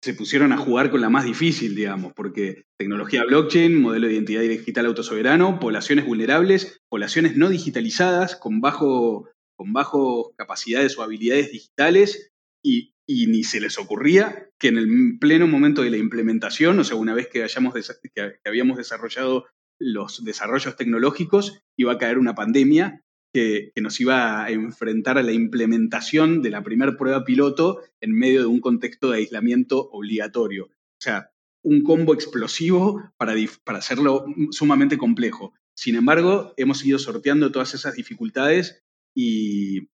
se 0.03 0.13
pusieron 0.13 0.51
a 0.51 0.57
jugar 0.57 0.91
con 0.91 0.99
la 0.99 1.09
más 1.09 1.25
difícil, 1.25 1.75
digamos, 1.75 2.11
porque 2.13 2.63
tecnología 2.77 3.23
blockchain, 3.23 3.81
modelo 3.81 4.07
de 4.07 4.13
identidad 4.13 4.41
digital 4.41 4.85
autosoberano, 4.87 5.59
poblaciones 5.59 6.05
vulnerables, 6.05 6.81
poblaciones 6.89 7.37
no 7.37 7.49
digitalizadas, 7.49 8.35
con 8.35 8.59
bajo, 8.59 9.29
con 9.55 9.73
bajo 9.73 10.33
capacidades 10.35 10.97
o 10.97 11.03
habilidades 11.03 11.51
digitales, 11.51 12.31
y, 12.63 12.93
ni 13.07 13.43
se 13.43 13.59
les 13.59 13.77
ocurría 13.77 14.49
que 14.57 14.69
en 14.69 14.77
el 14.77 15.17
pleno 15.19 15.45
momento 15.45 15.83
de 15.83 15.89
la 15.89 15.97
implementación, 15.97 16.79
o 16.79 16.83
sea, 16.83 16.95
una 16.95 17.13
vez 17.13 17.27
que, 17.27 17.43
hayamos 17.43 17.73
que 17.73 18.39
habíamos 18.45 18.77
desarrollado 18.77 19.45
los 19.79 20.23
desarrollos 20.23 20.77
tecnológicos, 20.77 21.61
iba 21.77 21.91
a 21.93 21.97
caer 21.97 22.17
una 22.17 22.35
pandemia 22.35 23.03
que, 23.33 23.71
nos 23.81 23.99
iba 23.99 24.43
a 24.43 24.51
enfrentar 24.51 25.17
a 25.17 25.23
la 25.23 25.31
implementación 25.31 26.41
de 26.41 26.51
la 26.51 26.63
primera 26.63 26.95
prueba 26.95 27.25
piloto 27.25 27.81
en 27.99 28.13
medio 28.13 28.41
de 28.41 28.47
un 28.47 28.61
contexto 28.61 29.09
de 29.09 29.17
aislamiento 29.17 29.89
obligatorio. 29.91 30.65
O 30.65 31.01
sea, 31.01 31.31
un 31.63 31.81
combo 31.81 32.13
explosivo 32.13 33.01
para, 33.17 33.33
para 33.63 33.79
hacerlo 33.79 34.25
sumamente 34.51 34.97
complejo. 34.97 35.53
Sin 35.75 35.95
embargo, 35.95 36.53
hemos 36.57 36.85
ido 36.85 36.99
sorteando 36.99 37.51
todas 37.51 37.73
esas 37.73 37.95
dificultades 37.95 38.83
y, 39.15 39.89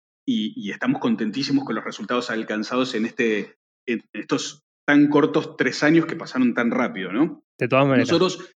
estamos 0.70 1.00
contentísimos 1.00 1.64
con 1.64 1.74
los 1.74 1.84
resultados 1.84 2.30
alcanzados 2.30 2.94
en, 2.94 3.06
este, 3.06 3.56
en 3.86 4.02
estos 4.12 4.64
tan 4.86 5.08
cortos 5.08 5.56
tres 5.56 5.82
años 5.82 6.06
que 6.06 6.16
pasaron 6.16 6.54
tan 6.54 6.70
rápido, 6.70 7.12
¿no? 7.12 7.44
De 7.58 7.68
todas 7.68 7.86
maneras. 7.86 8.10
Nosotros, 8.10 8.54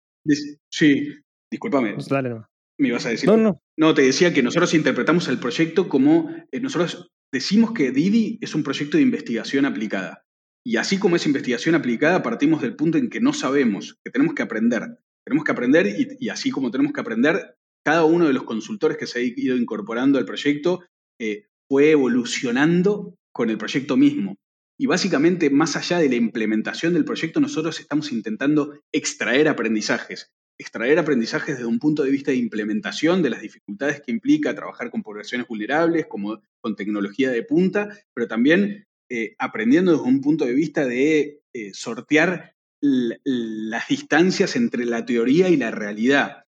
sí, 0.70 1.14
discúlpame. 1.52 1.96
Dale, 2.10 2.30
no. 2.30 2.48
Me 2.78 2.90
ibas 2.90 3.06
a 3.06 3.10
decir. 3.10 3.30
No, 3.30 3.38
no. 3.38 3.62
No, 3.78 3.94
te 3.94 4.04
decía 4.04 4.34
que 4.34 4.44
nosotros 4.44 4.74
interpretamos 4.74 5.28
el 5.28 5.40
proyecto 5.40 5.88
como, 5.88 6.30
eh, 6.52 6.60
nosotros 6.60 7.10
decimos 7.32 7.72
que 7.72 7.92
Didi 7.92 8.38
es 8.42 8.56
un 8.56 8.64
proyecto 8.64 8.98
de 8.98 9.04
investigación 9.04 9.66
aplicada. 9.66 10.26
Y 10.66 10.78
así 10.78 10.98
como 10.98 11.16
es 11.16 11.28
investigación 11.28 11.76
aplicada, 11.76 12.24
partimos 12.24 12.62
del 12.62 12.76
punto 12.76 12.98
en 12.98 13.10
que 13.10 13.20
no 13.20 13.34
sabemos, 13.34 14.00
que 14.04 14.12
tenemos 14.12 14.34
que 14.34 14.44
aprender. 14.44 14.98
Tenemos 15.24 15.44
que 15.44 15.52
aprender 15.52 15.88
y, 16.20 16.30
así 16.30 16.52
como 16.52 16.72
tenemos 16.72 16.94
que 16.94 17.02
aprender, 17.02 17.56
cada 17.86 18.04
uno 18.04 18.28
de 18.28 18.34
los 18.34 18.44
consultores 18.44 18.98
que 18.98 19.08
se 19.08 19.20
ha 19.20 19.22
ido 19.22 19.56
incorporando 19.56 20.18
al 20.18 20.26
proyecto 20.26 20.84
eh, 21.20 21.46
fue 21.70 21.92
evolucionando 21.92 23.16
con 23.32 23.50
el 23.50 23.58
proyecto 23.58 23.96
mismo. 23.96 24.36
Y 24.78 24.88
básicamente, 24.88 25.50
más 25.50 25.76
allá 25.76 26.00
de 26.00 26.10
la 26.10 26.16
implementación 26.16 26.94
del 26.94 27.06
proyecto, 27.06 27.40
nosotros 27.40 27.80
estamos 27.80 28.12
intentando 28.12 28.80
extraer 28.92 29.48
aprendizajes 29.48 30.32
extraer 30.58 31.00
aprendizajes 31.00 31.58
desde 31.58 31.68
un 31.68 31.80
punto 31.80 32.04
de 32.04 32.12
vista 32.12 32.32
de 32.32 32.38
implementación 32.38 33.22
de 33.22 33.30
las 33.30 33.42
dificultades 33.42 34.02
que 34.02 34.12
implica 34.12 34.56
trabajar 34.56 34.90
con 34.90 35.04
poblaciones 35.04 35.48
vulnerables, 35.48 36.08
como 36.08 36.42
con 36.62 36.76
tecnología 36.76 37.30
de 37.32 37.44
punta, 37.44 37.90
pero 38.14 38.28
también 38.28 38.86
eh, 39.10 39.36
aprendiendo 39.38 39.92
desde 39.92 40.06
un 40.06 40.22
punto 40.22 40.46
de 40.46 40.54
vista 40.54 40.86
de 40.86 41.42
eh, 41.54 41.74
sortear 41.74 42.54
las 42.82 43.88
distancias 43.88 44.56
entre 44.56 44.86
la 44.86 45.06
teoría 45.06 45.50
y 45.50 45.58
la 45.58 45.72
realidad. 45.72 46.44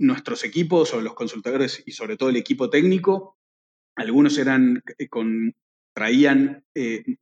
Nuestros 0.00 0.44
equipos 0.44 0.92
o 0.94 1.00
los 1.00 1.14
consultores 1.14 1.82
y 1.86 1.92
sobre 1.92 2.16
todo 2.16 2.30
el 2.30 2.36
equipo 2.36 2.70
técnico, 2.70 3.36
algunos 3.96 4.38
eran 4.38 4.82
con, 5.10 5.54
traían 5.94 6.64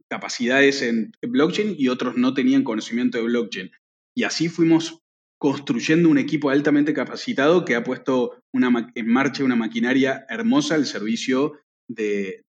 capacidades 0.08 0.82
en 0.82 1.12
blockchain 1.20 1.74
y 1.76 1.88
otros 1.88 2.16
no 2.16 2.34
tenían 2.34 2.64
conocimiento 2.64 3.18
de 3.18 3.24
blockchain. 3.24 3.70
Y 4.14 4.24
así 4.24 4.48
fuimos 4.48 5.00
construyendo 5.38 6.08
un 6.08 6.18
equipo 6.18 6.50
altamente 6.50 6.92
capacitado 6.92 7.64
que 7.64 7.76
ha 7.76 7.84
puesto 7.84 8.42
en 8.52 9.08
marcha 9.08 9.44
una 9.44 9.56
maquinaria 9.56 10.26
hermosa 10.28 10.74
al 10.74 10.86
servicio 10.86 11.60
de, 11.88 12.44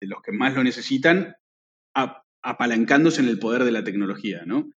los 0.00 0.22
que 0.22 0.32
más 0.32 0.54
lo 0.54 0.62
necesitan, 0.62 1.34
apalancándose 2.42 3.22
en 3.22 3.28
el 3.28 3.38
poder 3.38 3.64
de 3.64 3.72
la 3.72 3.84
tecnología. 3.84 4.42
¿no? 4.44 4.70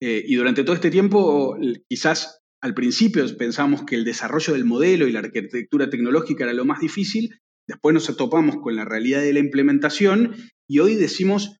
Eh, 0.00 0.24
y 0.26 0.34
durante 0.34 0.64
todo 0.64 0.74
este 0.74 0.90
tiempo, 0.90 1.56
quizás 1.88 2.41
al 2.62 2.74
principio 2.74 3.24
pensábamos 3.36 3.84
que 3.84 3.96
el 3.96 4.04
desarrollo 4.04 4.52
del 4.54 4.64
modelo 4.64 5.08
y 5.08 5.12
la 5.12 5.18
arquitectura 5.18 5.90
tecnológica 5.90 6.44
era 6.44 6.52
lo 6.52 6.64
más 6.64 6.80
difícil, 6.80 7.40
después 7.66 7.92
nos 7.92 8.16
topamos 8.16 8.56
con 8.62 8.76
la 8.76 8.84
realidad 8.84 9.20
de 9.20 9.32
la 9.32 9.40
implementación 9.40 10.36
y 10.68 10.78
hoy 10.78 10.94
decimos, 10.94 11.58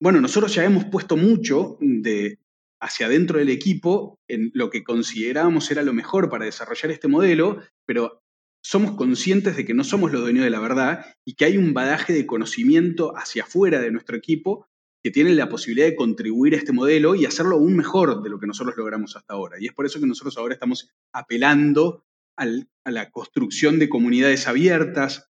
bueno, 0.00 0.20
nosotros 0.20 0.54
ya 0.54 0.64
hemos 0.64 0.86
puesto 0.86 1.16
mucho 1.16 1.76
de, 1.80 2.38
hacia 2.80 3.06
adentro 3.06 3.38
del 3.38 3.50
equipo 3.50 4.18
en 4.26 4.50
lo 4.54 4.70
que 4.70 4.84
considerábamos 4.84 5.70
era 5.70 5.82
lo 5.82 5.92
mejor 5.92 6.30
para 6.30 6.46
desarrollar 6.46 6.92
este 6.92 7.08
modelo, 7.08 7.60
pero 7.86 8.22
somos 8.62 8.92
conscientes 8.92 9.56
de 9.56 9.66
que 9.66 9.74
no 9.74 9.84
somos 9.84 10.12
los 10.12 10.22
dueños 10.22 10.44
de 10.44 10.50
la 10.50 10.60
verdad 10.60 11.04
y 11.26 11.34
que 11.34 11.44
hay 11.44 11.58
un 11.58 11.74
badaje 11.74 12.12
de 12.12 12.26
conocimiento 12.26 13.12
hacia 13.16 13.42
afuera 13.42 13.80
de 13.80 13.90
nuestro 13.90 14.16
equipo 14.16 14.66
que 15.02 15.10
tiene 15.10 15.34
la 15.34 15.48
posibilidad 15.48 15.86
de 15.86 15.96
contribuir 15.96 16.54
a 16.54 16.58
este 16.58 16.72
modelo 16.72 17.14
y 17.14 17.24
hacerlo 17.24 17.56
aún 17.56 17.76
mejor 17.76 18.22
de 18.22 18.30
lo 18.30 18.38
que 18.38 18.46
nosotros 18.46 18.76
logramos 18.76 19.16
hasta 19.16 19.34
ahora. 19.34 19.56
Y 19.60 19.66
es 19.66 19.72
por 19.72 19.86
eso 19.86 20.00
que 20.00 20.06
nosotros 20.06 20.36
ahora 20.38 20.54
estamos 20.54 20.90
apelando 21.12 22.04
a 22.36 22.90
la 22.90 23.10
construcción 23.10 23.78
de 23.78 23.88
comunidades 23.88 24.46
abiertas, 24.46 25.28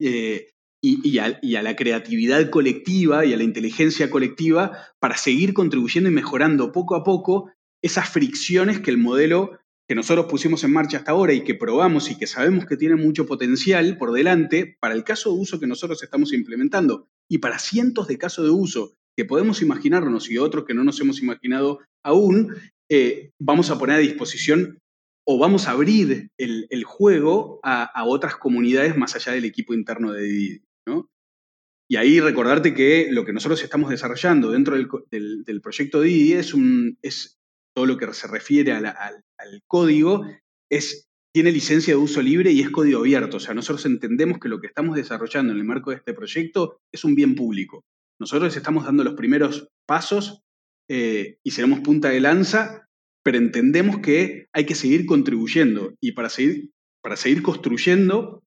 eh, 0.00 0.50
y, 0.80 1.18
a, 1.18 1.38
la 1.42 1.76
creatividad 1.76 2.50
colectiva 2.50 3.24
y 3.24 3.32
a 3.32 3.36
la 3.36 3.42
inteligencia 3.42 4.10
colectiva 4.10 4.78
para 5.00 5.16
seguir 5.16 5.54
contribuyendo 5.54 6.08
y 6.08 6.12
mejorando 6.12 6.72
poco 6.72 6.94
a 6.94 7.02
poco 7.02 7.50
esas 7.82 8.08
fricciones 8.08 8.80
que 8.80 8.90
el 8.90 8.98
modelo 8.98 9.58
que 9.88 9.94
nosotros 9.94 10.26
pusimos 10.26 10.62
en 10.64 10.72
marcha 10.72 10.98
hasta 10.98 11.12
ahora 11.12 11.32
y 11.32 11.42
que 11.42 11.54
probamos 11.54 12.10
y 12.10 12.18
que 12.18 12.26
sabemos 12.26 12.66
que 12.66 12.76
tiene 12.76 12.96
mucho 12.96 13.26
potencial 13.26 13.96
por 13.96 14.12
delante 14.12 14.76
para 14.80 14.94
el 14.94 15.02
caso 15.02 15.32
de 15.32 15.40
uso 15.40 15.58
que 15.58 15.66
nosotros 15.66 16.02
estamos 16.02 16.32
implementando 16.32 17.08
y 17.28 17.38
para 17.38 17.58
cientos 17.58 18.08
de 18.08 18.18
casos 18.18 18.44
de 18.44 18.50
uso 18.50 18.94
que 19.16 19.24
podemos 19.24 19.62
imaginarnos 19.62 20.30
y 20.30 20.38
otros 20.38 20.64
que 20.64 20.74
no 20.74 20.84
nos 20.84 21.00
hemos 21.00 21.20
imaginado 21.20 21.80
aún, 22.04 22.54
eh, 22.88 23.30
vamos 23.38 23.70
a 23.70 23.78
poner 23.78 23.96
a 23.96 24.00
disposición 24.00 24.78
o 25.26 25.38
vamos 25.38 25.68
a 25.68 25.72
abrir 25.72 26.30
el, 26.38 26.84
juego 26.84 27.60
a, 27.62 27.84
a, 27.84 28.04
otras 28.04 28.36
comunidades 28.36 28.96
más 28.96 29.14
allá 29.14 29.32
del 29.32 29.44
equipo 29.44 29.74
interno 29.74 30.12
de 30.12 30.22
Didi. 30.22 30.62
Y 31.90 31.96
ahí 31.96 32.20
recordarte 32.20 32.74
que 32.74 33.08
lo 33.10 33.24
que 33.24 33.32
nosotros 33.32 33.62
estamos 33.62 33.88
desarrollando 33.88 34.50
dentro 34.50 34.76
del, 34.76 35.60
proyecto 35.62 36.02
Didi 36.02 36.34
es, 36.34 36.52
un, 36.52 36.98
es 37.00 37.38
todo 37.74 37.86
lo 37.86 37.96
que 37.96 38.12
se 38.12 38.26
refiere 38.26 38.72
al, 38.72 39.24
código, 39.66 40.26
es, 40.70 41.07
tiene 41.38 41.52
licencia 41.52 41.94
de 41.94 42.00
uso 42.00 42.20
libre 42.20 42.50
y 42.50 42.62
es 42.62 42.70
código 42.70 42.98
abierto. 42.98 43.36
O 43.36 43.40
sea, 43.40 43.54
nosotros 43.54 43.86
entendemos 43.86 44.40
que 44.40 44.48
lo 44.48 44.60
que 44.60 44.66
estamos 44.66 44.96
desarrollando 44.96 45.52
en 45.52 45.60
el 45.60 45.64
marco 45.64 45.90
de 45.90 45.98
este 45.98 46.12
proyecto 46.12 46.80
es 46.90 47.04
un 47.04 47.14
bien 47.14 47.36
público. 47.36 47.84
Nosotros 48.18 48.56
estamos 48.56 48.84
dando 48.84 49.04
los 49.04 49.14
primeros 49.14 49.68
pasos 49.86 50.42
eh, 50.88 51.38
y 51.44 51.52
seremos 51.52 51.78
punta 51.78 52.08
de 52.08 52.18
lanza, 52.18 52.88
pero 53.22 53.38
entendemos 53.38 54.00
que 54.00 54.48
hay 54.52 54.66
que 54.66 54.74
seguir 54.74 55.06
contribuyendo 55.06 55.94
y 56.00 56.10
para 56.10 56.28
seguir, 56.28 56.72
para 57.04 57.14
seguir 57.14 57.40
construyendo 57.40 58.42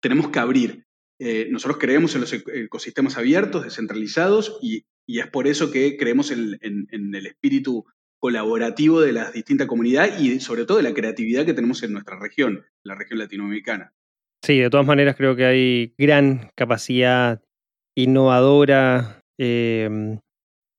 tenemos 0.00 0.30
que 0.30 0.40
abrir 0.40 0.84
eh, 1.24 1.46
nosotros 1.48 1.78
creemos 1.78 2.16
en 2.16 2.22
los 2.22 2.32
ecosistemas 2.32 3.16
abiertos, 3.16 3.62
descentralizados, 3.62 4.58
y, 4.60 4.86
es 5.06 5.28
por 5.28 5.46
eso 5.46 5.70
que 5.70 5.96
creemos 5.96 6.32
en, 6.32 6.58
el 6.90 7.26
espíritu 7.26 7.84
colaborativo 8.22 9.00
de 9.00 9.12
la 9.12 9.32
distinta 9.32 9.66
comunidad 9.66 10.16
y 10.20 10.38
sobre 10.38 10.64
todo 10.64 10.76
de 10.76 10.84
la 10.84 10.94
creatividad 10.94 11.44
que 11.44 11.54
tenemos 11.54 11.82
en 11.82 11.92
nuestra 11.92 12.20
región, 12.20 12.64
la 12.84 12.94
región 12.94 13.18
latinoamericana. 13.18 13.92
Sí, 14.44 14.60
de 14.60 14.70
todas 14.70 14.86
maneras 14.86 15.16
creo 15.16 15.34
que 15.34 15.44
hay 15.44 15.94
gran 15.98 16.52
capacidad 16.54 17.42
innovadora, 17.96 19.24
em, 19.40 20.20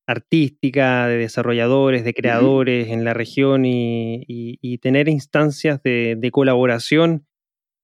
artística, 0.07 1.07
de 1.07 1.17
desarrolladores, 1.17 2.05
de 2.05 2.13
creadores 2.13 2.87
en 2.87 3.03
la 3.03 3.13
región 3.13 3.63
y, 3.65 4.77
tener 4.81 5.09
instancias 5.09 5.83
de, 5.83 6.29
colaboración 6.31 7.25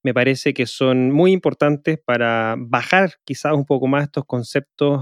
me 0.05 0.13
parece 0.13 0.53
que 0.53 0.67
son 0.67 1.11
muy 1.11 1.33
importantes 1.33 1.99
para 1.99 2.55
bajar 2.57 3.15
quizás 3.25 3.53
un 3.53 3.65
poco 3.65 3.87
más 3.87 4.03
estos 4.03 4.23
conceptos 4.25 5.01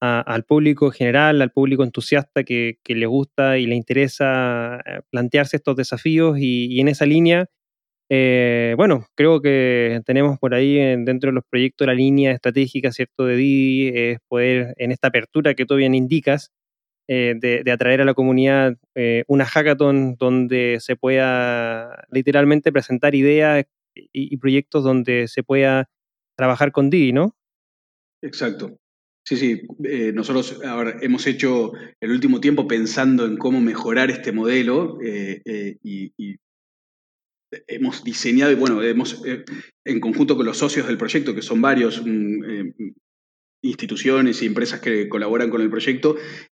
al 0.00 0.44
público 0.44 0.90
general, 0.90 1.42
al 1.42 1.50
público 1.50 1.82
entusiasta 1.84 2.44
que, 2.44 2.78
le 2.86 3.06
gusta 3.06 3.58
y 3.58 3.66
le 3.66 3.74
interesa 3.74 4.80
eh, 4.86 5.00
plantearse 5.10 5.56
estos 5.56 5.76
desafíos 5.76 6.38
y, 6.38 6.80
en 6.80 6.88
esa 6.88 7.06
línea 7.06 7.46
Eh, 8.10 8.74
bueno, 8.78 9.06
creo 9.16 9.42
que 9.42 10.00
tenemos 10.06 10.38
por 10.38 10.54
ahí 10.54 10.76
dentro 11.04 11.30
de 11.30 11.34
los 11.34 11.44
proyectos 11.50 11.86
la 11.86 11.94
línea 11.94 12.32
estratégica, 12.32 12.92
¿cierto?, 12.92 13.26
de 13.26 13.36
Didi, 13.36 13.92
es 13.94 14.18
poder, 14.28 14.74
en 14.78 14.92
esta 14.92 15.08
apertura 15.08 15.54
que 15.54 15.66
tú 15.66 15.76
bien 15.76 15.94
indicas, 15.94 16.52
eh, 17.10 17.34
de, 17.40 17.72
atraer 17.72 18.02
a 18.02 18.04
la 18.04 18.12
comunidad 18.12 18.76
eh, 18.94 19.24
una 19.28 19.46
hackathon 19.46 20.16
donde 20.16 20.76
se 20.78 20.94
pueda 20.94 22.04
literalmente 22.10 22.70
presentar 22.70 23.14
ideas 23.14 23.64
y, 23.94 24.36
proyectos 24.36 24.84
donde 24.84 25.26
se 25.26 25.42
pueda 25.42 25.88
trabajar 26.36 26.70
con 26.70 26.90
Didi, 26.90 27.14
¿no? 27.14 27.34
Exacto. 28.20 28.76
Sí, 29.28 29.36
sí, 29.36 29.60
nosotros 30.14 30.58
ahora 30.64 30.96
hemos 31.02 31.26
hecho 31.26 31.72
el 32.00 32.12
último 32.12 32.40
tiempo 32.40 32.66
pensando 32.66 33.26
en 33.26 33.36
cómo 33.36 33.60
mejorar 33.60 34.10
este 34.10 34.32
modelo 34.32 34.96
y, 35.02 36.38
hemos 37.66 38.04
diseñado 38.04 38.52
y 38.52 38.56
bueno, 38.56 38.82
hemos 38.82 39.22
eh, 39.26 39.44
en 39.84 40.00
conjunto 40.00 40.36
con 40.36 40.46
los 40.46 40.58
socios 40.58 40.86
del 40.86 40.98
proyecto, 40.98 41.34
que 41.34 41.42
son 41.42 41.60
varios 41.60 42.02
mm, 42.04 42.44
eh, 42.44 42.74
instituciones 43.62 44.42
y 44.42 44.46
empresas 44.46 44.80
que 44.80 45.08
colaboran 45.08 45.50
con 45.50 45.60
el 45.60 45.70
proyecto, 45.70 46.16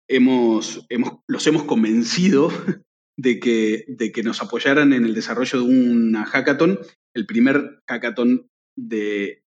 hemos, 0.09 0.87
hemos, 0.89 1.19
los 1.27 1.47
hemos 1.47 1.65
convencido 1.65 2.51
de 3.17 3.41
que, 3.41 3.85
de 3.89 4.13
que 4.13 4.23
nos 4.23 4.43
apoyaran 4.43 4.93
en 4.93 5.05
el 5.05 5.15
desarrollo 5.15 5.61
de 5.61 5.65
una 5.65 6.25
hackathon, 6.25 6.79
el 7.15 7.27
primer 7.27 7.83
hackathon 7.89 8.49
de 8.77 9.43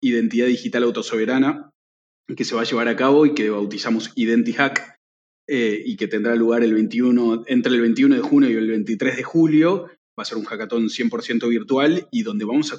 identidad 0.00 0.46
digital 0.46 0.84
autosoberana 0.84 1.72
que 2.36 2.44
se 2.44 2.54
va 2.54 2.62
a 2.62 2.64
llevar 2.64 2.88
a 2.88 2.96
cabo 2.96 3.26
y 3.26 3.34
que 3.34 3.50
bautizamos 3.50 4.12
IdentiHack 4.14 4.98
eh, 5.48 5.82
y 5.84 5.96
que 5.96 6.08
tendrá 6.08 6.34
lugar 6.34 6.62
el 6.62 6.74
21, 6.74 7.44
entre 7.46 7.72
el 7.72 7.80
21 7.80 8.16
de 8.16 8.20
junio 8.20 8.50
y 8.50 8.54
el 8.54 8.68
23 8.68 9.16
de 9.16 9.22
julio 9.22 9.86
va 10.18 10.22
a 10.22 10.24
ser 10.24 10.36
un 10.36 10.44
hackathon 10.44 10.88
100% 10.88 11.48
virtual 11.48 12.08
y 12.10 12.22
donde 12.22 12.44
vamos 12.44 12.72
a 12.72 12.78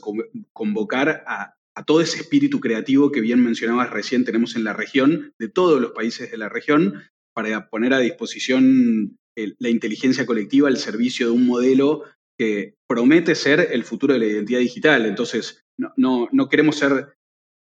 convocar 0.54 1.24
a, 1.26 1.56
todo 1.86 2.02
ese 2.02 2.18
espíritu 2.18 2.60
creativo 2.60 3.10
que 3.10 3.22
bien 3.22 3.42
mencionabas 3.42 3.90
recién 3.90 4.26
tenemos 4.26 4.58
en 4.58 4.66
la 4.66 4.74
región, 4.74 5.34
de 5.40 5.48
todos 5.48 5.80
los 5.80 5.92
países 5.92 6.30
de 6.30 6.38
la 6.38 6.50
región, 6.50 7.02
para 7.34 7.70
poner 7.70 7.94
a 7.94 8.00
disposición 8.00 9.18
la 9.36 9.70
inteligencia 9.70 10.26
colectiva 10.26 10.68
al 10.68 10.76
servicio 10.76 11.28
de 11.28 11.32
un 11.32 11.48
modelo 11.48 12.04
que 12.38 12.76
promete 12.86 13.34
ser 13.34 13.70
el 13.72 13.86
futuro 13.86 14.14
de 14.14 14.20
la 14.20 14.26
identidad 14.26 14.60
digital. 14.60 15.06
Entonces, 15.06 15.64
no, 15.78 16.28
no 16.34 16.50
queremos 16.50 16.76
ser 16.76 17.14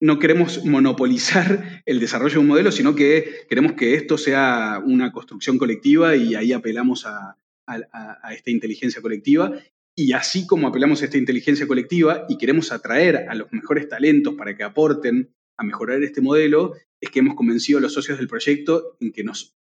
no 0.01 0.19
queremos 0.19 0.65
monopolizar 0.65 1.83
el 1.87 2.01
desarrollo 2.01 2.35
de 2.35 2.41
un 2.41 2.47
modelo, 2.47 2.73
sino 2.73 2.95
que 2.95 3.47
queremos 3.49 3.73
que 3.73 3.95
esto 3.95 4.17
sea 4.17 4.83
una 4.85 5.13
construcción 5.13 5.59
colectiva 5.59 6.17
y 6.17 6.35
ahí 6.35 6.53
apelamos 6.53 7.07
a, 7.07 7.37
a, 7.67 8.35
esta 8.35 8.51
inteligencia 8.51 9.03
colectiva. 9.03 9.53
Y 9.97 10.13
así 10.13 10.47
como 10.47 10.69
apelamos 10.69 11.03
a 11.03 11.05
esta 11.05 11.19
inteligencia 11.19 11.67
colectiva 11.67 12.25
y 12.29 12.39
queremos 12.39 12.73
atraer 12.73 13.29
a 13.29 13.35
los 13.35 13.53
mejores 13.53 13.89
talentos 13.89 14.35
para 14.35 14.57
que 14.57 14.63
aporten 14.63 15.31
a 15.59 15.65
mejorar 15.65 16.03
este 16.03 16.23
modelo, 16.23 16.75
es 17.03 17.11
que 17.11 17.19
hemos 17.19 17.35
convencido 17.35 17.79
a 17.79 17.83
los 17.83 17.93
socios 17.93 18.19
del 18.19 18.29
proyecto 18.29 18.97
en 19.01 19.13
que 19.13 19.25
nos 19.25 19.55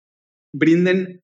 brinden 0.55 1.23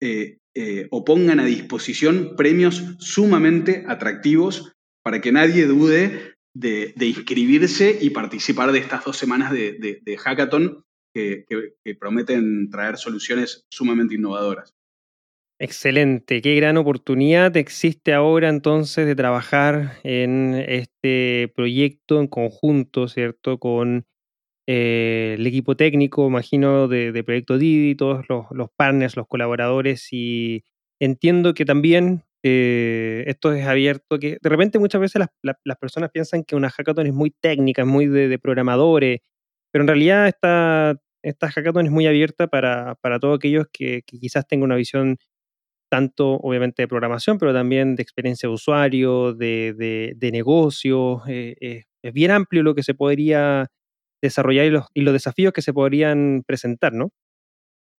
eh, 0.00 0.38
eh, 0.54 0.88
o 0.90 1.04
pongan 1.04 1.40
a 1.40 1.44
disposición 1.44 2.34
premios 2.36 2.82
sumamente 2.98 3.84
atractivos 3.86 4.72
para 5.02 5.20
que 5.20 5.32
nadie 5.32 5.66
dude 5.66 6.35
de, 6.58 6.94
inscribirse 7.00 7.98
y 8.00 8.10
participar 8.10 8.72
de 8.72 8.78
estas 8.78 9.04
dos 9.04 9.16
semanas 9.16 9.52
de, 9.52 10.16
hackathon 10.18 10.84
que, 11.14 11.44
prometen 11.98 12.70
traer 12.70 12.96
soluciones 12.96 13.66
sumamente 13.70 14.14
innovadoras. 14.14 14.74
Excelente, 15.58 16.42
qué 16.42 16.54
gran 16.54 16.76
oportunidad 16.76 17.56
existe 17.56 18.12
ahora 18.12 18.50
entonces 18.50 19.06
de 19.06 19.14
trabajar 19.14 19.98
en 20.02 20.54
este 20.54 21.50
proyecto 21.56 22.20
en 22.20 22.26
conjunto, 22.26 23.08
¿cierto? 23.08 23.58
Con 23.58 24.04
eh, 24.66 25.36
el 25.38 25.46
equipo 25.46 25.74
técnico, 25.74 26.26
imagino, 26.26 26.88
de, 26.88 27.24
Proyecto 27.24 27.56
Didi, 27.56 27.94
todos 27.94 28.26
los, 28.28 28.68
partners, 28.76 29.16
los 29.16 29.28
colaboradores 29.28 30.08
y 30.12 30.64
entiendo 31.00 31.54
que 31.54 31.64
también 31.64 32.25
eh, 32.48 33.24
esto 33.26 33.52
es 33.52 33.66
abierto, 33.66 34.18
que 34.18 34.38
de 34.40 34.48
repente 34.48 34.78
muchas 34.78 35.00
veces 35.00 35.22
las, 35.42 35.76
personas 35.78 36.10
piensan 36.10 36.44
que 36.44 36.56
una 36.56 36.70
hackathon 36.70 37.06
es 37.06 37.12
muy 37.12 37.30
técnica, 37.30 37.82
es 37.82 37.88
muy 37.88 38.06
de, 38.06 38.38
programadores, 38.38 39.20
pero 39.72 39.82
en 39.82 39.88
realidad 39.88 40.28
esta, 40.28 40.96
esta 41.22 41.50
hackathon 41.50 41.86
es 41.86 41.92
muy 41.92 42.06
abierta 42.06 42.46
para, 42.46 42.96
todos 43.20 43.36
aquellos 43.36 43.66
que, 43.72 44.02
quizás 44.06 44.46
tengan 44.46 44.66
una 44.66 44.76
visión 44.76 45.16
tanto 45.90 46.34
obviamente 46.34 46.82
de 46.82 46.88
programación, 46.88 47.38
pero 47.38 47.52
también 47.52 47.96
de 47.96 48.02
experiencia 48.02 48.48
de 48.48 48.54
usuario, 48.54 49.34
de, 49.34 50.14
de, 50.16 50.30
negocio. 50.32 51.22
Eh, 51.28 51.56
eh, 51.60 51.84
es 52.02 52.12
bien 52.12 52.30
amplio 52.30 52.62
lo 52.62 52.74
que 52.74 52.82
se 52.82 52.94
podría 52.94 53.68
desarrollar 54.22 54.66
y 54.66 54.70
los, 54.70 54.86
y 54.94 55.02
los 55.02 55.12
desafíos 55.12 55.52
que 55.52 55.62
se 55.62 55.72
podrían 55.72 56.42
presentar, 56.46 56.92
¿no? 56.92 57.10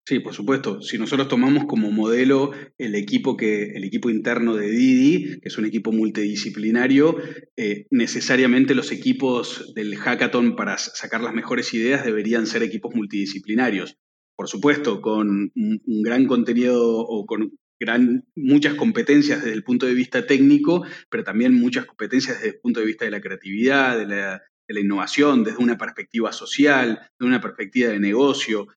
Sí, 0.08 0.22
por 0.22 0.34
supuesto. 0.34 0.82
Si 0.82 0.98
nosotros 0.98 1.28
tomamos 1.28 1.66
como 1.66 1.92
modelo 1.92 2.52
el 2.78 2.96
equipo, 2.96 3.36
que, 3.36 3.74
el 3.76 3.84
equipo 3.84 4.10
interno 4.10 4.56
de 4.56 4.70
Didi, 4.70 5.42
que 5.42 5.50
es 5.50 5.58
un 5.58 5.66
equipo 5.66 5.92
multidisciplinario, 5.92 7.18
eh, 7.58 7.88
necesariamente 7.92 8.74
los 8.74 8.94
equipos 8.94 9.74
del 9.76 9.98
hackathon 9.98 10.56
para 10.56 10.78
sacar 10.78 11.20
las 11.20 11.34
mejores 11.34 11.74
ideas 11.74 12.06
deberían 12.06 12.48
ser 12.48 12.64
equipos 12.64 12.96
multidisciplinarios. 12.96 13.98
Por 14.38 14.48
supuesto, 14.48 15.02
con 15.02 15.52
un, 15.54 15.82
gran 16.04 16.26
contenido 16.26 16.82
o 17.00 17.26
con 17.26 17.52
gran, 17.78 18.24
muchas 18.34 18.76
competencias 18.76 19.44
desde 19.44 19.58
el 19.58 19.66
punto 19.66 19.88
de 19.88 19.94
vista 19.94 20.26
técnico, 20.26 20.86
pero 21.10 21.26
también 21.26 21.54
muchas 21.54 21.86
competencias 21.86 22.38
desde 22.38 22.56
el 22.56 22.62
punto 22.62 22.80
de 22.80 22.86
vista 22.86 23.04
de 23.04 23.12
la 23.12 23.20
creatividad, 23.20 23.98
de 23.98 24.06
la, 24.06 24.42
innovación, 24.80 25.44
desde 25.44 25.62
una 25.62 25.78
perspectiva 25.78 26.32
social, 26.32 26.98
de 27.20 27.26
una 27.26 27.42
perspectiva 27.42 27.90
de 27.90 28.00
negocio. 28.00 28.68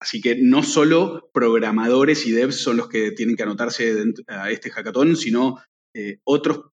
Así 0.00 0.20
que 0.20 0.36
no 0.36 0.62
solo 0.62 1.30
programadores 1.32 2.26
y 2.26 2.32
devs 2.32 2.56
son 2.56 2.76
los 2.76 2.88
que 2.88 3.12
tienen 3.12 3.36
que 3.36 3.42
anotarse 3.42 3.94
a 4.28 4.50
este 4.50 4.70
hackathon, 4.70 5.16
sino 5.16 5.58
eh, 5.94 6.18
otros 6.24 6.70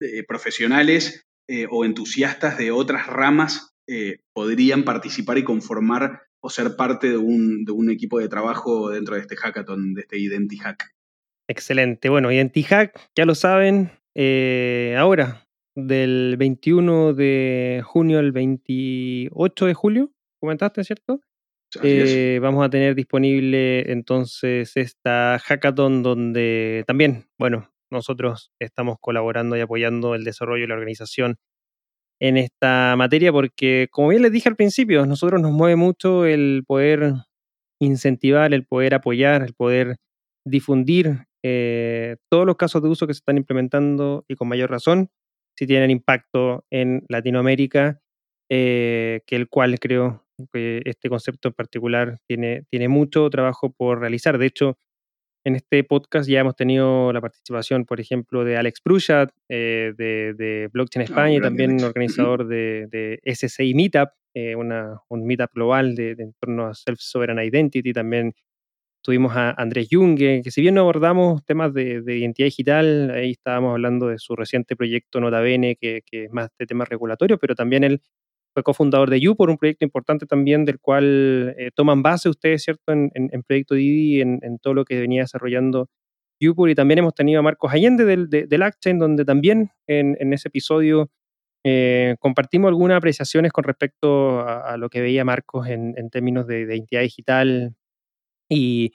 eh, 0.00 0.24
profesionales 0.26 1.26
eh, 1.48 1.66
o 1.70 1.84
entusiastas 1.84 2.58
de 2.58 2.70
otras 2.70 3.06
ramas 3.06 3.70
podrían 4.32 4.82
participar 4.84 5.36
y 5.36 5.44
conformar 5.44 6.22
o 6.40 6.48
ser 6.48 6.74
parte 6.74 7.10
de 7.10 7.18
un, 7.18 7.90
equipo 7.90 8.18
de 8.18 8.28
trabajo 8.28 8.88
dentro 8.88 9.14
de 9.14 9.20
este 9.20 9.36
hackathon, 9.36 9.92
de 9.92 10.00
este 10.00 10.18
IdentiHack. 10.18 10.90
Excelente. 11.50 12.08
Bueno, 12.08 12.32
IdentiHack, 12.32 12.98
ya 13.14 13.26
lo 13.26 13.34
saben, 13.34 13.90
ahora, 14.96 15.46
del 15.74 16.36
21 16.38 17.12
de 17.12 17.82
junio 17.84 18.18
al 18.20 18.32
28 18.32 19.66
de 19.66 19.74
julio, 19.74 20.12
comentaste, 20.40 20.82
¿cierto? 20.82 21.20
Eh, 21.82 22.38
vamos 22.40 22.64
a 22.64 22.70
tener 22.70 22.94
disponible 22.94 23.90
entonces 23.90 24.76
esta 24.76 25.38
hackathon 25.38 26.02
donde 26.02 26.84
también, 26.86 27.26
bueno, 27.38 27.70
nosotros 27.90 28.52
estamos 28.60 28.96
colaborando 29.00 29.56
y 29.56 29.60
apoyando 29.60 30.14
el 30.14 30.24
desarrollo 30.24 30.62
de 30.62 30.68
la 30.68 30.74
organización 30.74 31.36
en 32.20 32.36
esta 32.36 32.94
materia 32.96 33.32
porque, 33.32 33.88
como 33.90 34.08
bien 34.08 34.22
les 34.22 34.32
dije 34.32 34.48
al 34.48 34.56
principio, 34.56 35.06
nosotros 35.06 35.40
nos 35.40 35.52
mueve 35.52 35.76
mucho 35.76 36.24
el 36.26 36.64
poder 36.66 37.14
incentivar, 37.80 38.54
el 38.54 38.66
poder 38.66 38.94
apoyar, 38.94 39.42
el 39.42 39.54
poder 39.54 39.96
difundir 40.46 41.26
eh, 41.42 42.16
todos 42.30 42.46
los 42.46 42.56
casos 42.56 42.82
de 42.82 42.88
uso 42.88 43.06
que 43.06 43.14
se 43.14 43.18
están 43.18 43.36
implementando 43.36 44.24
y 44.28 44.36
con 44.36 44.48
mayor 44.48 44.70
razón, 44.70 45.10
si 45.56 45.66
tienen 45.66 45.90
impacto 45.90 46.64
en 46.70 47.04
Latinoamérica, 47.08 48.00
eh, 48.50 49.22
que 49.26 49.36
el 49.36 49.48
cual 49.48 49.78
creo 49.78 50.23
este 50.52 51.08
concepto 51.08 51.48
en 51.48 51.54
particular 51.54 52.18
tiene, 52.26 52.64
tiene 52.70 52.88
mucho 52.88 53.28
trabajo 53.30 53.72
por 53.72 54.00
realizar. 54.00 54.38
De 54.38 54.46
hecho, 54.46 54.78
en 55.44 55.56
este 55.56 55.84
podcast 55.84 56.28
ya 56.28 56.40
hemos 56.40 56.56
tenido 56.56 57.12
la 57.12 57.20
participación, 57.20 57.84
por 57.84 58.00
ejemplo, 58.00 58.44
de 58.44 58.56
Alex 58.56 58.80
Prushat, 58.80 59.30
eh, 59.48 59.92
de, 59.96 60.68
Blockchain 60.72 61.02
ah, 61.02 61.04
España, 61.04 61.36
y 61.36 61.40
también 61.40 61.82
organizador 61.82 62.46
de, 62.46 62.88
de 62.90 63.20
SCI 63.34 63.74
Meetup, 63.74 64.10
una, 64.56 65.00
un 65.08 65.24
meetup 65.26 65.52
global 65.54 65.94
de, 65.94 66.16
en 66.18 66.34
torno 66.40 66.66
a 66.66 66.74
Self-Sovereign 66.74 67.38
Identity, 67.38 67.92
también 67.92 68.34
Tuvimos 69.04 69.36
a 69.36 69.50
Andrés 69.50 69.88
Junge, 69.90 70.40
que 70.42 70.50
si 70.50 70.62
bien 70.62 70.76
no 70.76 70.80
abordamos 70.80 71.44
temas 71.44 71.74
de, 71.74 72.02
identidad 72.06 72.46
digital, 72.46 73.10
ahí 73.10 73.32
estábamos 73.32 73.72
hablando 73.72 74.08
de 74.08 74.18
su 74.18 74.34
reciente 74.34 74.76
proyecto 74.76 75.20
Nota 75.20 75.40
Bene, 75.40 75.76
que, 75.76 76.02
es 76.10 76.32
más 76.32 76.48
de 76.58 76.64
temas 76.64 76.88
regulatorios, 76.88 77.38
pero 77.38 77.54
también 77.54 77.84
él 77.84 78.00
fue 78.54 78.62
cofundador 78.62 79.10
de 79.10 79.20
YouPor, 79.20 79.50
un 79.50 79.58
proyecto 79.58 79.84
importante 79.84 80.26
también 80.26 80.64
del 80.64 80.78
cual 80.80 81.54
eh, 81.58 81.70
toman 81.74 82.02
base 82.02 82.28
ustedes, 82.28 82.62
¿cierto?, 82.62 82.92
en, 82.92 83.10
en, 83.14 83.42
Proyecto 83.42 83.74
Didi, 83.74 84.20
en, 84.20 84.38
en, 84.42 84.58
todo 84.58 84.74
lo 84.74 84.84
que 84.84 85.00
venía 85.00 85.22
desarrollando 85.22 85.90
YouPor, 86.40 86.70
y 86.70 86.74
también 86.74 86.98
hemos 86.98 87.14
tenido 87.14 87.40
a 87.40 87.42
Marcos 87.42 87.72
Allende 87.72 88.04
del, 88.04 88.30
de, 88.30 88.46
del 88.46 88.62
donde 88.98 89.24
también 89.24 89.70
en, 89.86 90.32
ese 90.32 90.48
episodio 90.48 91.10
eh, 91.64 92.16
compartimos 92.20 92.68
algunas 92.68 92.96
apreciaciones 92.98 93.52
con 93.52 93.64
respecto 93.64 94.40
a, 94.40 94.76
lo 94.76 94.88
que 94.88 95.00
veía 95.00 95.24
Marcos 95.24 95.68
en, 95.68 96.10
términos 96.10 96.46
de, 96.46 96.66
de, 96.66 96.76
identidad 96.76 97.02
digital, 97.02 97.74
y, 98.48 98.92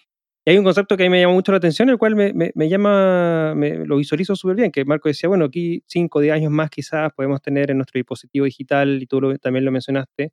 hay 0.50 0.58
un 0.58 0.64
concepto 0.64 0.98
que 0.98 1.04
a 1.04 1.06
mí 1.06 1.12
me 1.12 1.22
llama 1.22 1.36
mucho 1.36 1.52
la 1.52 1.60
atención, 1.60 1.90
el 1.90 2.00
cual 2.00 2.16
me, 2.16 2.70
llama, 2.70 3.54
lo 3.86 3.98
visualizo 3.98 4.36
súper 4.36 4.56
bien, 4.56 4.72
que 4.72 4.84
Marco 4.84 5.08
decía, 5.08 5.30
bueno, 5.30 5.46
aquí 5.46 5.84
5 5.86 6.18
o 6.18 6.22
10 6.24 6.34
años 6.34 6.52
más 6.52 6.72
quizás 6.72 7.14
podemos 7.14 7.40
tener 7.40 7.70
en 7.70 7.78
nuestro 7.78 8.00
dispositivo 8.00 8.46
digital, 8.46 9.00
y 9.00 9.06
tú 9.06 9.38
también 9.38 9.64
lo 9.64 9.72
mencionaste, 9.72 10.32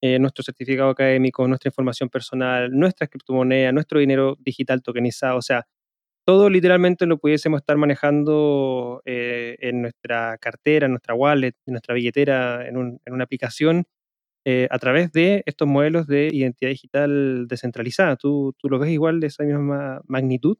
eh, 0.00 0.20
nuestro 0.20 0.44
certificado 0.44 0.90
académico, 0.90 1.48
nuestra 1.48 1.70
información 1.70 2.08
personal, 2.08 2.70
nuestra 2.70 3.08
criptomoneda, 3.08 3.72
nuestro 3.72 3.98
dinero 3.98 4.36
digital 4.38 4.80
tokenizado, 4.80 5.38
o 5.38 5.42
sea, 5.42 5.66
todo 6.24 6.50
literalmente 6.50 7.06
lo 7.06 7.18
pudiésemos 7.18 7.60
estar 7.62 7.76
manejando 7.78 9.02
eh, 9.06 9.56
en 9.60 9.82
nuestra 9.82 10.38
cartera, 10.38 10.86
en 10.86 10.92
nuestra 10.92 11.14
wallet, 11.14 11.54
en 11.66 11.72
nuestra 11.72 11.94
billetera, 11.94 12.68
en, 12.68 13.00
en 13.04 13.12
una 13.14 13.24
aplicación 13.24 13.86
eh, 14.50 14.66
a 14.70 14.78
través 14.78 15.12
de 15.12 15.42
estos 15.44 15.68
modelos 15.68 16.06
de 16.06 16.30
identidad 16.32 16.70
digital 16.70 17.46
descentralizada. 17.48 18.16
¿Tú, 18.16 18.54
¿Tú 18.56 18.70
lo 18.70 18.78
ves 18.78 18.90
igual 18.90 19.20
de 19.20 19.26
esa 19.26 19.44
misma 19.44 20.00
magnitud? 20.06 20.56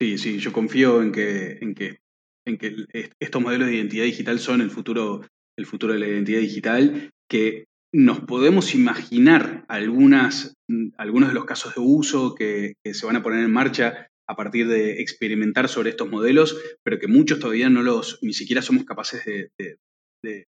Sí, 0.00 0.18
sí, 0.18 0.38
yo 0.40 0.52
confío 0.52 1.00
en 1.00 1.12
que, 1.12 1.58
en 1.60 1.76
que, 1.76 2.00
en 2.44 2.58
que 2.58 2.74
estos 3.20 3.40
modelos 3.40 3.68
de 3.68 3.76
identidad 3.76 4.02
digital 4.02 4.40
son 4.40 4.60
el 4.60 4.72
futuro, 4.72 5.20
el 5.56 5.64
futuro 5.64 5.92
de 5.92 6.00
la 6.00 6.08
identidad 6.08 6.40
digital, 6.40 7.10
que 7.28 7.66
nos 7.92 8.18
podemos 8.18 8.74
imaginar 8.74 9.64
algunas, 9.68 10.56
algunos 10.98 11.28
de 11.28 11.34
los 11.36 11.44
casos 11.44 11.76
de 11.76 11.82
uso 11.82 12.34
que, 12.34 12.74
se 12.84 13.06
van 13.06 13.14
a 13.14 13.22
poner 13.22 13.44
en 13.44 13.52
marcha 13.52 14.08
a 14.26 14.34
partir 14.34 14.66
de 14.66 15.00
experimentar 15.02 15.68
sobre 15.68 15.90
estos 15.90 16.10
modelos, 16.10 16.60
pero 16.82 16.98
que 16.98 17.06
muchos 17.06 17.38
todavía 17.38 17.70
no 17.70 17.82
los, 17.82 18.18
ni 18.22 18.32
siquiera 18.32 18.60
somos 18.60 18.84
capaces 18.84 19.24
de, 19.24 20.46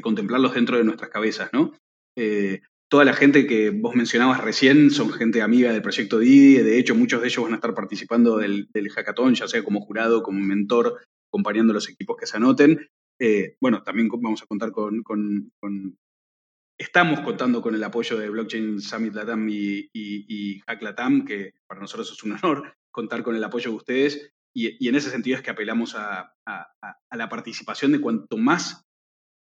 contemplarlos 0.00 0.54
dentro 0.54 0.76
de 0.76 0.84
nuestras 0.84 1.10
cabezas, 1.10 1.50
¿no? 1.52 1.72
Eh, 2.16 2.60
toda 2.92 3.06
la 3.06 3.14
gente 3.14 3.46
que 3.46 3.70
vos 3.70 3.94
mencionabas 3.94 4.44
recién 4.44 4.90
son 4.90 5.10
gente 5.14 5.40
amiga 5.40 5.72
del 5.72 5.80
proyecto 5.80 6.18
Didi, 6.18 6.62
de 6.62 6.78
hecho 6.78 6.94
muchos 6.94 7.22
de 7.22 7.28
ellos 7.28 7.42
van 7.42 7.54
a 7.54 7.56
estar 7.56 7.74
participando 7.74 8.36
del, 8.36 8.68
hackathon, 8.94 9.34
ya 9.34 9.48
sea 9.48 9.64
como 9.64 9.80
jurado, 9.80 10.22
como 10.22 10.40
mentor, 10.40 11.00
acompañando 11.30 11.72
los 11.72 11.88
equipos 11.88 12.18
que 12.18 12.26
se 12.26 12.36
anoten. 12.36 12.86
Eh, 13.18 13.56
bueno, 13.62 13.82
también 13.82 14.08
vamos 14.08 14.42
a 14.42 14.46
contar 14.46 14.72
con, 14.72 15.02
Estamos 16.78 17.20
contando 17.20 17.62
con 17.62 17.74
el 17.74 17.82
apoyo 17.82 18.18
de 18.18 18.28
Blockchain 18.28 18.78
Summit 18.78 19.14
Latam 19.14 19.48
y, 19.48 19.88
y, 19.94 20.60
Hack 20.66 20.82
Latam, 20.82 21.24
que 21.24 21.54
para 21.66 21.80
nosotros 21.80 22.12
es 22.12 22.22
un 22.24 22.32
honor 22.32 22.74
contar 22.90 23.22
con 23.22 23.36
el 23.36 23.44
apoyo 23.44 23.70
de 23.70 23.76
ustedes. 23.78 24.32
Y, 24.54 24.86
en 24.86 24.96
ese 24.96 25.08
sentido 25.08 25.38
es 25.38 25.42
que 25.42 25.50
apelamos 25.50 25.94
a, 25.94 26.34
a 26.44 27.16
la 27.16 27.28
participación 27.30 27.92
de 27.92 28.02
cuanto 28.02 28.36
más 28.36 28.84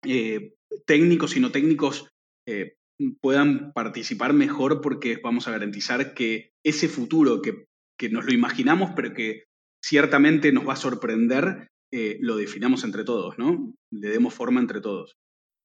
eh, 0.07 0.55
técnicos 0.87 1.37
y 1.37 1.41
no 1.41 1.51
técnicos 1.51 2.09
eh, 2.47 2.77
puedan 3.21 3.73
participar 3.73 4.33
mejor 4.33 4.81
porque 4.81 5.19
vamos 5.23 5.49
a 5.49 5.51
garantizar 5.51 6.15
que 6.15 6.53
ese 6.65 6.89
futuro 6.89 7.43
que, 7.43 7.67
nos 8.11 8.25
lo 8.25 8.33
imaginamos, 8.33 8.91
pero 8.95 9.15
que 9.15 9.45
ciertamente 9.85 10.53
nos 10.53 10.67
va 10.67 10.75
a 10.75 10.77
sorprender, 10.77 11.69
eh, 11.93 12.19
lo 12.21 12.37
definamos 12.37 12.85
entre 12.85 13.05
todos, 13.05 13.39
¿no? 13.39 13.73
Le 13.91 14.09
demos 14.09 14.35
forma 14.35 14.61
entre 14.61 14.81
todos. 14.81 15.17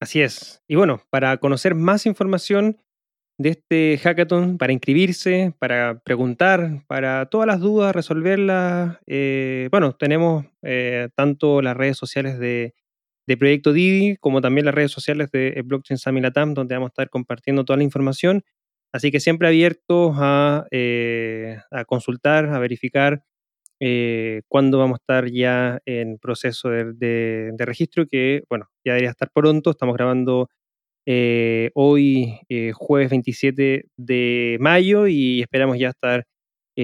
Así 0.01 0.21
es. 0.21 0.61
Y 0.67 0.75
bueno, 0.75 1.03
para 1.09 1.37
conocer 1.37 1.75
más 1.75 2.05
información 2.05 2.77
de 3.37 3.49
este 3.49 3.97
hackathon, 3.97 4.57
para 4.57 4.73
inscribirse, 4.73 5.53
para 5.59 5.99
preguntar, 5.99 6.83
para 6.87 7.27
todas 7.27 7.47
las 7.47 7.59
dudas, 7.59 7.95
resolverlas, 7.95 8.99
bueno, 9.71 9.95
tenemos 9.97 10.45
tanto 11.15 11.61
las 11.61 11.75
redes 11.75 11.97
sociales 11.97 12.39
de 12.39 12.75
de 13.31 13.37
Proyecto 13.37 13.71
Didi, 13.71 14.17
como 14.17 14.41
también 14.41 14.65
las 14.65 14.75
redes 14.75 14.91
sociales 14.91 15.31
de 15.31 15.53
eh, 15.55 15.61
Blockchain 15.61 15.97
Summit 15.97 16.23
Latam, 16.23 16.53
donde 16.53 16.75
vamos 16.75 16.89
a 16.89 16.91
estar 16.91 17.09
compartiendo 17.09 17.63
toda 17.63 17.77
la 17.77 17.83
información. 17.83 18.43
Así 18.91 19.09
que 19.09 19.21
siempre 19.21 19.47
abiertos 19.47 20.17
a, 20.17 20.65
eh, 20.69 21.57
a 21.71 21.85
consultar, 21.85 22.47
a 22.47 22.59
verificar 22.59 23.23
eh, 23.79 24.41
cuándo 24.49 24.79
vamos 24.79 24.95
a 24.99 25.01
estar 25.01 25.31
ya 25.31 25.79
en 25.85 26.17
proceso 26.17 26.69
de, 26.69 27.53
registro, 27.57 28.05
que 28.05 28.43
bueno, 28.49 28.67
ya 28.83 28.93
debería 28.93 29.11
estar 29.11 29.31
pronto. 29.33 29.71
Estamos 29.71 29.95
grabando 29.95 30.49
hoy, 31.73 32.37
jueves 32.73 33.09
27 33.11 33.85
de 33.95 34.57
mayo, 34.59 35.07
y 35.07 35.41
esperamos 35.41 35.79
ya 35.79 35.89
estar 35.89 36.25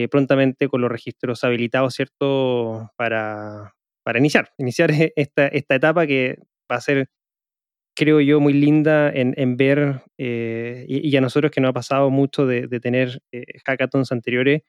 prontamente 0.10 0.70
con 0.70 0.82
los 0.82 0.92
registros 0.92 1.44
habilitados, 1.44 1.94
¿cierto? 1.94 2.90
Para, 2.96 3.74
para 4.08 4.20
iniciar, 4.20 4.54
iniciar 4.58 4.90
esta, 5.18 5.50
esta 5.50 5.76
etapa 5.76 6.08
que 6.08 6.40
va 6.72 6.78
a 6.78 6.82
ser, 6.82 7.10
creo 7.94 8.22
yo, 8.22 8.40
muy 8.40 8.54
linda 8.54 9.10
en, 9.10 9.34
en 9.36 9.58
ver, 9.58 10.02
eh, 10.18 10.86
y, 10.88 11.14
a 11.18 11.20
nosotros 11.20 11.52
que 11.52 11.60
nos 11.60 11.72
ha 11.72 11.74
pasado 11.74 12.10
mucho 12.10 12.46
de, 12.46 12.68
de 12.68 12.80
tener 12.80 13.22
eh, 13.34 13.44
hackathons 13.66 14.14
anteriores, 14.14 14.62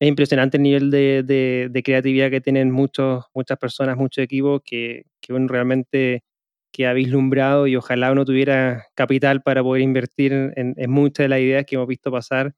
es 0.00 0.08
impresionante 0.08 0.56
el 0.56 0.64
nivel 0.64 0.90
de, 0.90 1.22
de, 1.70 1.82
creatividad 1.84 2.28
que 2.28 2.40
tienen 2.40 2.72
muchos, 2.72 3.26
muchas 3.32 3.56
personas, 3.56 3.96
muchos 3.96 4.24
equipos 4.24 4.62
que, 4.64 5.04
que 5.20 5.32
uno 5.32 5.46
realmente 5.46 6.24
que 6.72 6.88
ha 6.88 6.92
vislumbrado 6.92 7.68
y 7.68 7.76
ojalá 7.76 8.10
uno 8.10 8.24
tuviera 8.24 8.86
capital 8.96 9.42
para 9.42 9.62
poder 9.62 9.82
invertir 9.82 10.32
en, 10.32 10.74
en, 10.76 10.90
muchas 10.90 11.22
de 11.22 11.28
las 11.28 11.38
ideas 11.38 11.66
que 11.66 11.76
hemos 11.76 11.86
visto 11.86 12.10
pasar, 12.10 12.52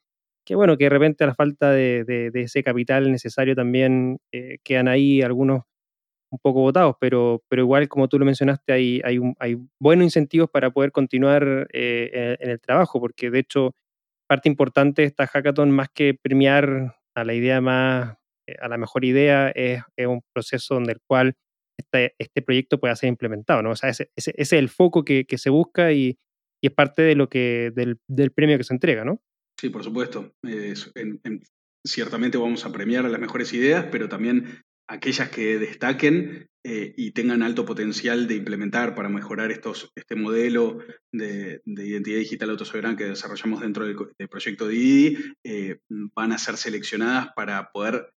que 0.47 0.55
bueno, 0.55 0.79
que 0.79 0.85
de 0.85 0.91
repente 0.91 1.25
a 1.25 1.27
la 1.27 1.35
falta 1.35 1.71
de, 1.71 2.05
de 2.05 2.41
ese 2.41 2.63
capital 2.63 3.13
necesario 3.13 3.55
también 3.55 4.21
eh, 4.33 4.57
quedan 4.65 4.89
ahí 4.89 5.21
algunos 5.21 5.68
un 6.31 6.39
poco 6.39 6.61
votados, 6.61 6.97
pero, 7.01 7.43
pero 7.49 7.63
igual, 7.63 7.89
como 7.89 8.09
tú 8.09 8.19
lo 8.19 8.25
mencionaste, 8.25 8.73
hay, 8.73 9.01
hay, 9.05 9.19
hay 9.39 9.59
buenos 9.81 10.05
incentivos 10.05 10.51
para 10.51 10.71
poder 10.71 10.93
continuar 10.93 11.69
eh, 11.73 12.37
en, 12.41 12.51
el 12.51 12.61
trabajo, 12.61 13.01
porque 13.01 13.31
de 13.31 13.39
hecho, 13.41 13.75
parte 14.29 14.49
importante 14.49 15.03
de 15.03 15.09
esta 15.09 15.27
hackathon, 15.27 15.71
más 15.71 15.89
que 15.89 16.15
premiar 16.15 16.97
a 17.15 17.25
la 17.25 17.35
idea 17.35 17.61
más, 17.61 18.17
eh, 18.47 18.57
a 18.61 18.69
la 18.69 18.77
mejor 18.77 19.05
idea, 19.05 19.51
es, 19.51 19.83
un 19.99 20.23
proceso 20.33 20.75
donde 20.75 20.93
el 20.93 21.01
cual 21.07 21.35
este, 21.79 22.15
este 22.19 22.43
proyecto 22.43 22.79
pueda 22.79 22.97
ser 22.97 23.09
implementado, 23.09 23.63
¿no? 23.63 23.71
O 23.71 23.77
sea, 23.77 23.91
ese, 23.91 24.11
es 24.17 24.53
el 24.53 24.69
foco 24.69 25.05
que, 25.05 25.27
se 25.37 25.51
busca 25.51 25.93
y, 25.93 26.19
y, 26.61 26.67
es 26.67 26.73
parte 26.73 27.03
de 27.03 27.15
lo 27.15 27.29
que, 27.29 27.73
del, 27.75 27.99
del, 28.07 28.33
premio 28.33 28.59
que 28.59 28.65
se 28.65 28.75
entrega, 28.75 29.05
¿no? 29.05 29.23
Sí, 29.59 29.71
por 29.71 29.83
supuesto. 29.83 30.35
ciertamente 31.85 32.37
vamos 32.37 32.67
a 32.67 32.73
premiar 32.73 33.07
a 33.07 33.09
las 33.09 33.21
mejores 33.21 33.53
ideas, 33.55 33.87
pero 33.91 34.09
también 34.09 34.63
aquellas 34.89 35.31
que 35.31 35.59
destaquen 35.59 36.49
eh, 36.65 36.95
y 36.97 37.13
tengan 37.13 37.43
alto 37.43 37.65
potencial 37.65 38.27
de 38.27 38.37
implementar 38.37 38.95
para 38.95 39.09
mejorar 39.09 39.53
estos, 39.53 39.93
este 39.95 40.17
modelo 40.17 40.79
de, 41.13 41.63
identidad 41.65 42.19
digital 42.19 42.51
autosoberana 42.51 42.97
que 42.97 43.05
desarrollamos 43.05 43.61
dentro 43.61 43.85
del, 43.87 43.97
proyecto 44.29 44.67
DIDI, 44.67 45.35
eh, 45.45 45.79
van 45.89 46.33
a 46.33 46.39
ser 46.39 46.57
seleccionadas 46.57 47.29
para 47.37 47.71
poder, 47.71 48.13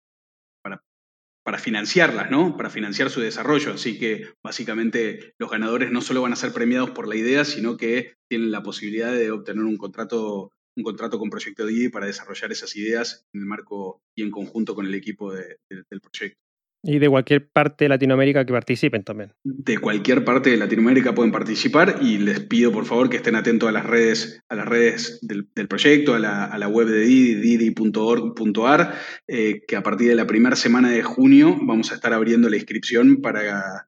para, 1.44 1.60
financiarlas, 1.60 2.32
¿no? 2.32 2.56
Para 2.56 2.70
financiar 2.70 3.10
su 3.10 3.20
desarrollo. 3.20 3.74
Así 3.74 4.00
que 4.00 4.34
básicamente 4.42 5.34
los 5.38 5.52
ganadores 5.52 5.92
no 5.92 6.02
solo 6.02 6.22
van 6.22 6.32
a 6.32 6.38
ser 6.38 6.54
premiados 6.54 6.92
por 6.92 7.10
la 7.10 7.18
idea, 7.18 7.44
sino 7.44 7.76
que 7.76 8.16
tienen 8.30 8.52
la 8.52 8.64
posibilidad 8.64 9.12
de 9.12 9.32
obtener 9.32 9.66
un 9.66 9.78
contrato 9.78 10.52
un 10.78 10.84
contrato 10.84 11.20
con 11.20 11.30
Proyecto 11.30 11.66
DIDI 11.66 11.90
para 11.90 12.06
desarrollar 12.06 12.52
esas 12.54 12.74
ideas 12.78 13.26
en 13.34 13.42
el 13.42 13.46
marco 13.46 14.02
y 14.16 14.24
en 14.24 14.32
conjunto 14.32 14.74
con 14.74 14.86
el 14.86 14.96
equipo 14.96 15.34
del 15.34 15.58
proyecto. 16.02 16.40
Y 16.84 16.98
de 16.98 17.10
cualquier 17.10 17.48
parte 17.48 17.86
de 17.86 17.90
Latinoamérica 17.90 18.44
que 18.44 18.54
participen 18.54 19.04
también. 19.04 19.34
De 19.44 19.78
cualquier 19.78 20.26
parte 20.26 20.50
de 20.50 20.58
Latinoamérica 20.58 21.14
pueden 21.14 21.32
participar 21.32 21.98
y 22.02 22.18
les 22.18 22.40
pido 22.40 22.72
por 22.72 22.86
favor 22.86 23.10
que 23.10 23.18
estén 23.18 23.36
atentos 23.36 23.70
a 23.70 23.72
las 23.72 23.86
redes, 23.86 24.42
a 24.50 24.56
las 24.56 24.68
redes 24.68 25.20
del, 25.22 25.68
proyecto, 25.68 26.16
a 26.16 26.20
la, 26.20 26.68
web 26.68 26.88
de 26.88 27.02
Didi, 27.02 27.36
didi.org.ar, 27.36 28.96
eh, 29.28 29.62
que 29.68 29.76
a 29.76 29.84
partir 29.84 30.10
de 30.10 30.16
la 30.16 30.26
primera 30.26 30.56
semana 30.56 30.90
de 30.90 31.04
junio 31.04 31.56
vamos 31.62 31.92
a 31.92 31.96
estar 31.96 32.14
abriendo 32.14 32.50
la 32.50 32.58
inscripción 32.58 33.22
para, 33.22 33.88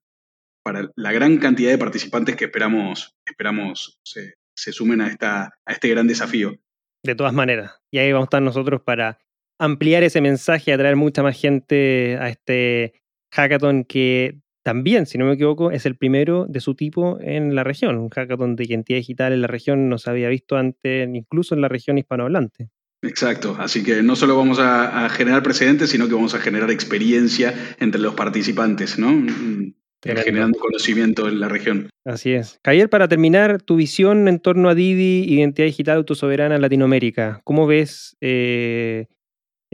para 0.63 0.91
la 0.95 1.11
gran 1.11 1.37
cantidad 1.37 1.71
de 1.71 1.77
participantes 1.79 2.35
que 2.35 2.45
esperamos, 2.45 3.15
esperamos 3.25 3.99
se, 4.03 4.35
se 4.55 4.71
sumen 4.71 5.01
a, 5.01 5.07
esta, 5.07 5.53
a 5.65 5.71
este 5.71 5.89
gran 5.89 6.07
desafío. 6.07 6.59
De 7.03 7.15
todas 7.15 7.33
maneras, 7.33 7.73
y 7.91 7.97
ahí 7.97 8.11
vamos 8.11 8.25
a 8.25 8.27
estar 8.27 8.41
nosotros 8.41 8.81
para 8.81 9.19
ampliar 9.63 10.03
ese 10.03 10.21
mensaje, 10.21 10.71
y 10.71 10.73
atraer 10.73 10.95
mucha 10.95 11.23
más 11.23 11.39
gente 11.39 12.17
a 12.19 12.29
este 12.29 12.93
hackathon 13.31 13.85
que 13.85 14.39
también, 14.63 15.05
si 15.05 15.17
no 15.17 15.25
me 15.25 15.33
equivoco, 15.33 15.71
es 15.71 15.85
el 15.85 15.97
primero 15.97 16.45
de 16.47 16.61
su 16.61 16.75
tipo 16.75 17.17
en 17.21 17.55
la 17.55 17.63
región. 17.63 17.97
Un 17.97 18.09
hackathon 18.09 18.55
de 18.55 18.63
identidad 18.63 18.97
digital 18.97 19.33
en 19.33 19.41
la 19.41 19.47
región 19.47 19.89
no 19.89 19.97
se 19.97 20.09
había 20.09 20.29
visto 20.29 20.55
antes, 20.55 21.09
incluso 21.13 21.53
en 21.55 21.61
la 21.61 21.67
región 21.67 21.97
hispanohablante. 21.97 22.69
Exacto, 23.01 23.57
así 23.59 23.83
que 23.83 24.01
no 24.01 24.15
solo 24.15 24.37
vamos 24.37 24.59
a, 24.59 25.09
generar 25.09 25.43
precedentes, 25.43 25.89
sino 25.89 26.07
que 26.07 26.13
vamos 26.13 26.33
a 26.35 26.39
generar 26.39 26.71
experiencia 26.71 27.53
entre 27.79 27.99
los 27.99 28.13
participantes, 28.13 28.97
¿no? 28.97 29.11
Mm, 29.11 29.73
generando 30.01 30.57
conocimiento 30.57 31.27
en 31.27 31.41
la 31.41 31.49
región. 31.49 31.89
Así 32.05 32.31
es. 32.31 32.59
Javier, 32.63 32.89
para 32.89 33.09
terminar, 33.09 33.61
tu 33.61 33.75
visión 33.75 34.29
en 34.29 34.39
torno 34.39 34.69
a 34.69 34.75
Didi, 34.75 35.25
Identidad 35.25 35.67
Digital 35.67 35.97
Autosoberana 35.97 36.55
en 36.55 36.61
Latinoamérica. 36.61 37.41
¿Cómo 37.43 37.67
ves 37.67 38.15
eh, 38.21 39.07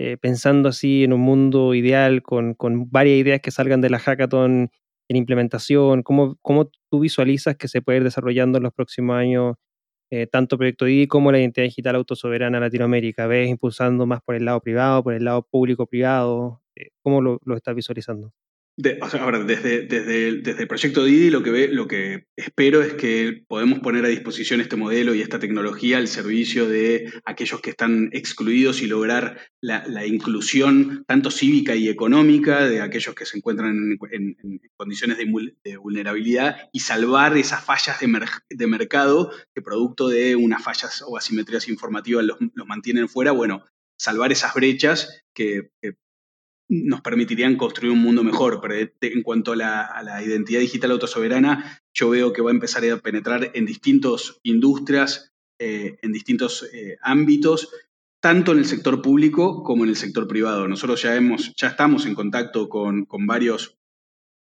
eh, 0.02 0.16
pensando 0.16 0.70
así 0.70 1.04
en 1.04 1.12
un 1.12 1.20
mundo 1.20 1.74
ideal 1.74 2.24
con, 2.24 2.56
varias 2.89 3.18
ideas 3.18 3.41
que 3.41 3.52
salgan 3.52 3.82
de 3.82 3.89
la 3.89 4.00
hackathon 4.00 4.72
en 5.10 5.16
implementación? 5.18 6.04
¿Cómo, 6.04 6.38
¿Cómo 6.41 6.72
tú 6.89 7.02
visualizas 7.02 7.58
que 7.58 7.68
se 7.68 7.82
puede 7.82 7.97
ir 7.97 8.06
desarrollando 8.06 8.58
en 8.60 8.64
los 8.64 8.74
próximos 8.74 9.18
años 9.18 9.56
eh, 10.12 10.26
tanto 10.28 10.58
Proyecto 10.58 10.86
Didi 10.86 11.08
como 11.08 11.34
la 11.34 11.39
identidad 11.39 11.66
digital 11.66 11.97
autosoberana 11.97 12.62
Latinoamérica? 12.62 13.28
¿Ves 13.28 13.50
impulsando 13.50 14.06
más 14.06 14.22
por 14.22 14.36
el 14.36 14.45
lado 14.45 14.62
privado, 14.62 15.04
por 15.04 15.14
el 15.16 15.26
lado 15.26 15.45
público-privado? 15.52 16.62
Eh, 16.78 16.91
¿Cómo 17.04 17.22
lo, 17.22 17.39
lo 17.43 17.58
estás 17.58 17.76
visualizando? 17.76 18.32
Ahora, 19.19 19.43
desde, 19.43 19.82
desde, 19.82 20.41
desde, 20.41 20.61
el 20.61 20.67
proyecto 20.67 21.03
Didi 21.03 21.30
lo 21.30 21.43
que, 21.43 21.51
ve, 21.51 21.67
lo 21.67 21.88
que 21.88 22.27
espero 22.36 22.82
es 22.82 22.93
que 22.93 23.43
podemos 23.47 23.80
poner 23.80 24.05
a 24.05 24.09
disposición 24.09 24.61
este 24.61 24.75
modelo 24.75 25.13
y 25.13 25.21
esta 25.21 25.39
tecnología 25.39 25.97
al 25.97 26.07
servicio 26.07 26.67
de 26.67 27.11
aquellos 27.25 27.61
que 27.61 27.71
están 27.71 28.09
excluidos 28.13 28.82
y 28.82 28.88
lograr 28.88 29.39
la, 29.61 30.05
inclusión 30.05 31.03
tanto 31.07 31.30
cívica 31.30 31.75
y 31.75 31.89
económica 31.89 32.65
de 32.65 32.82
aquellos 32.82 33.15
que 33.15 33.25
se 33.25 33.38
encuentran 33.38 33.97
en, 34.11 34.38
condiciones 34.77 35.17
de, 35.17 35.77
vulnerabilidad 35.77 36.69
y 36.71 36.80
salvar 36.80 37.38
esas 37.38 37.63
fallas 37.63 37.99
de, 37.99 38.07
mer 38.07 38.30
de, 38.49 38.67
mercado 38.67 39.32
que 39.53 39.61
producto 39.61 40.07
de 40.07 40.36
unas 40.36 40.63
fallas 40.63 41.03
o 41.05 41.17
asimetrías 41.17 41.67
informativas 41.67 42.23
los, 42.23 42.38
los 42.53 42.67
mantienen 42.67 43.09
fuera. 43.09 43.32
Bueno, 43.32 43.65
salvar 43.97 44.32
esas 44.32 44.53
brechas 44.53 45.23
que 45.34 45.69
nos 46.70 47.01
permitirían 47.01 47.57
construir 47.57 47.91
un 47.91 48.01
mundo 48.01 48.24
mejor. 48.24 48.61
Pero 48.61 48.89
en 49.01 49.24
cuanto 49.24 49.51
a 49.51 49.55
la, 49.55 50.24
identidad 50.24 50.61
digital 50.61 50.91
autosoberana, 50.91 51.82
yo 51.93 52.09
veo 52.09 52.32
que 52.32 52.41
va 52.41 52.51
a 52.51 52.53
empezar 52.53 52.86
a 52.89 52.97
penetrar 52.97 53.51
en 53.53 53.65
distintas 53.65 54.39
industrias, 54.43 55.34
eh, 55.59 55.97
en 56.01 56.13
distintos 56.13 56.70
eh, 56.72 56.97
ámbitos, 57.01 57.70
tanto 58.22 58.51
en 58.51 58.59
el 58.59 58.65
sector 58.65 59.01
público 59.01 59.63
como 59.63 59.84
en 59.84 59.89
el 59.89 59.95
sector 59.95 60.28
privado. 60.28 60.67
Nosotros 60.67 61.01
ya, 61.01 61.15
hemos, 61.15 61.53
ya 61.55 61.70
estamos 61.70 62.05
en 62.05 62.15
contacto 62.15 62.70
con, 62.70 63.05
con 63.05 63.26
varias 63.28 63.76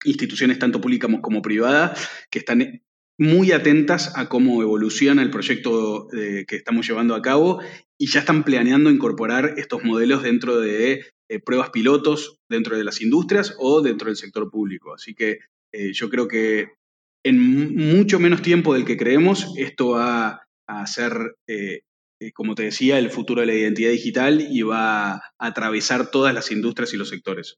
instituciones, 0.05 0.59
tanto 0.59 0.81
públicas 0.81 1.11
como 1.22 1.43
privadas, 1.43 2.09
que 2.31 2.39
están 2.39 2.83
muy 3.18 3.53
atentas 3.53 4.16
a 4.16 4.29
cómo 4.29 4.62
evoluciona 4.62 5.22
el 5.22 5.31
proyecto 5.31 6.09
eh, 6.12 6.45
que 6.49 6.57
estamos 6.57 6.87
llevando 6.87 7.14
a 7.14 7.22
cabo 7.22 7.61
y 7.97 8.09
ya 8.09 8.20
están 8.20 8.45
planeando 8.45 8.91
incorporar 8.91 9.55
estos 9.57 9.85
modelos 9.85 10.22
dentro 10.22 10.59
de 10.59 11.05
eh, 11.29 11.41
pruebas 11.41 11.70
pilotos 11.70 12.39
dentro 12.49 12.77
de 12.77 12.85
las 12.85 13.01
industrias 13.01 13.55
o 13.59 13.81
dentro 13.81 14.09
del 14.09 14.16
sector 14.16 14.51
público. 14.51 14.95
Así 14.95 15.14
que 15.14 15.39
eh, 15.72 15.93
yo 15.93 16.11
creo 16.11 16.29
que 16.29 16.68
en 17.25 17.41
mucho 17.97 18.18
menos 18.18 18.43
tiempo 18.43 18.75
del 18.75 18.85
que 18.85 18.97
creemos, 18.97 19.55
esto 19.57 19.91
va 19.91 20.47
a 20.66 20.87
ser, 20.87 21.37
como 22.35 22.55
te 22.55 22.64
decía, 22.64 22.99
el 22.99 23.11
futuro 23.11 23.41
de 23.41 23.47
la 23.47 23.55
identidad 23.55 23.91
digital 23.91 24.43
y 24.43 24.61
va 24.61 25.12
a 25.12 25.33
atravesar 25.39 26.11
todas 26.11 26.35
las 26.35 26.51
industrias 26.51 26.93
y 26.93 26.99
los 26.99 27.09
sectores. 27.09 27.57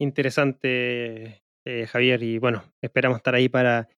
Interesante, 0.00 1.44
Javier, 1.86 2.24
y 2.24 2.38
bueno, 2.38 2.64
esperamos 2.82 3.18
estar 3.18 3.36
ahí 3.36 3.48
para 3.48 3.88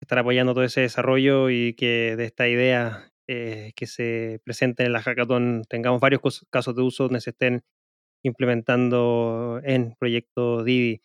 estar 0.00 0.18
apoyando 0.18 0.52
todo 0.52 0.64
ese 0.64 0.80
desarrollo 0.80 1.48
y 1.50 1.74
que 1.74 2.16
de 2.16 2.24
esta 2.24 2.48
idea 2.48 3.10
eh, 3.32 3.70
que 3.76 3.86
se 3.86 4.40
presente 4.44 4.82
en 4.82 4.92
la 4.92 5.02
hackathon 5.02 5.62
tengamos 5.68 6.00
varios 6.00 6.20
casos 6.50 6.74
de 6.74 6.82
uso 6.82 7.04
donde 7.04 7.20
se 7.20 7.30
estén 7.30 7.62
implementando 8.22 9.60
en 9.64 9.94
proyecto 9.98 10.64
Didi. 10.64 11.00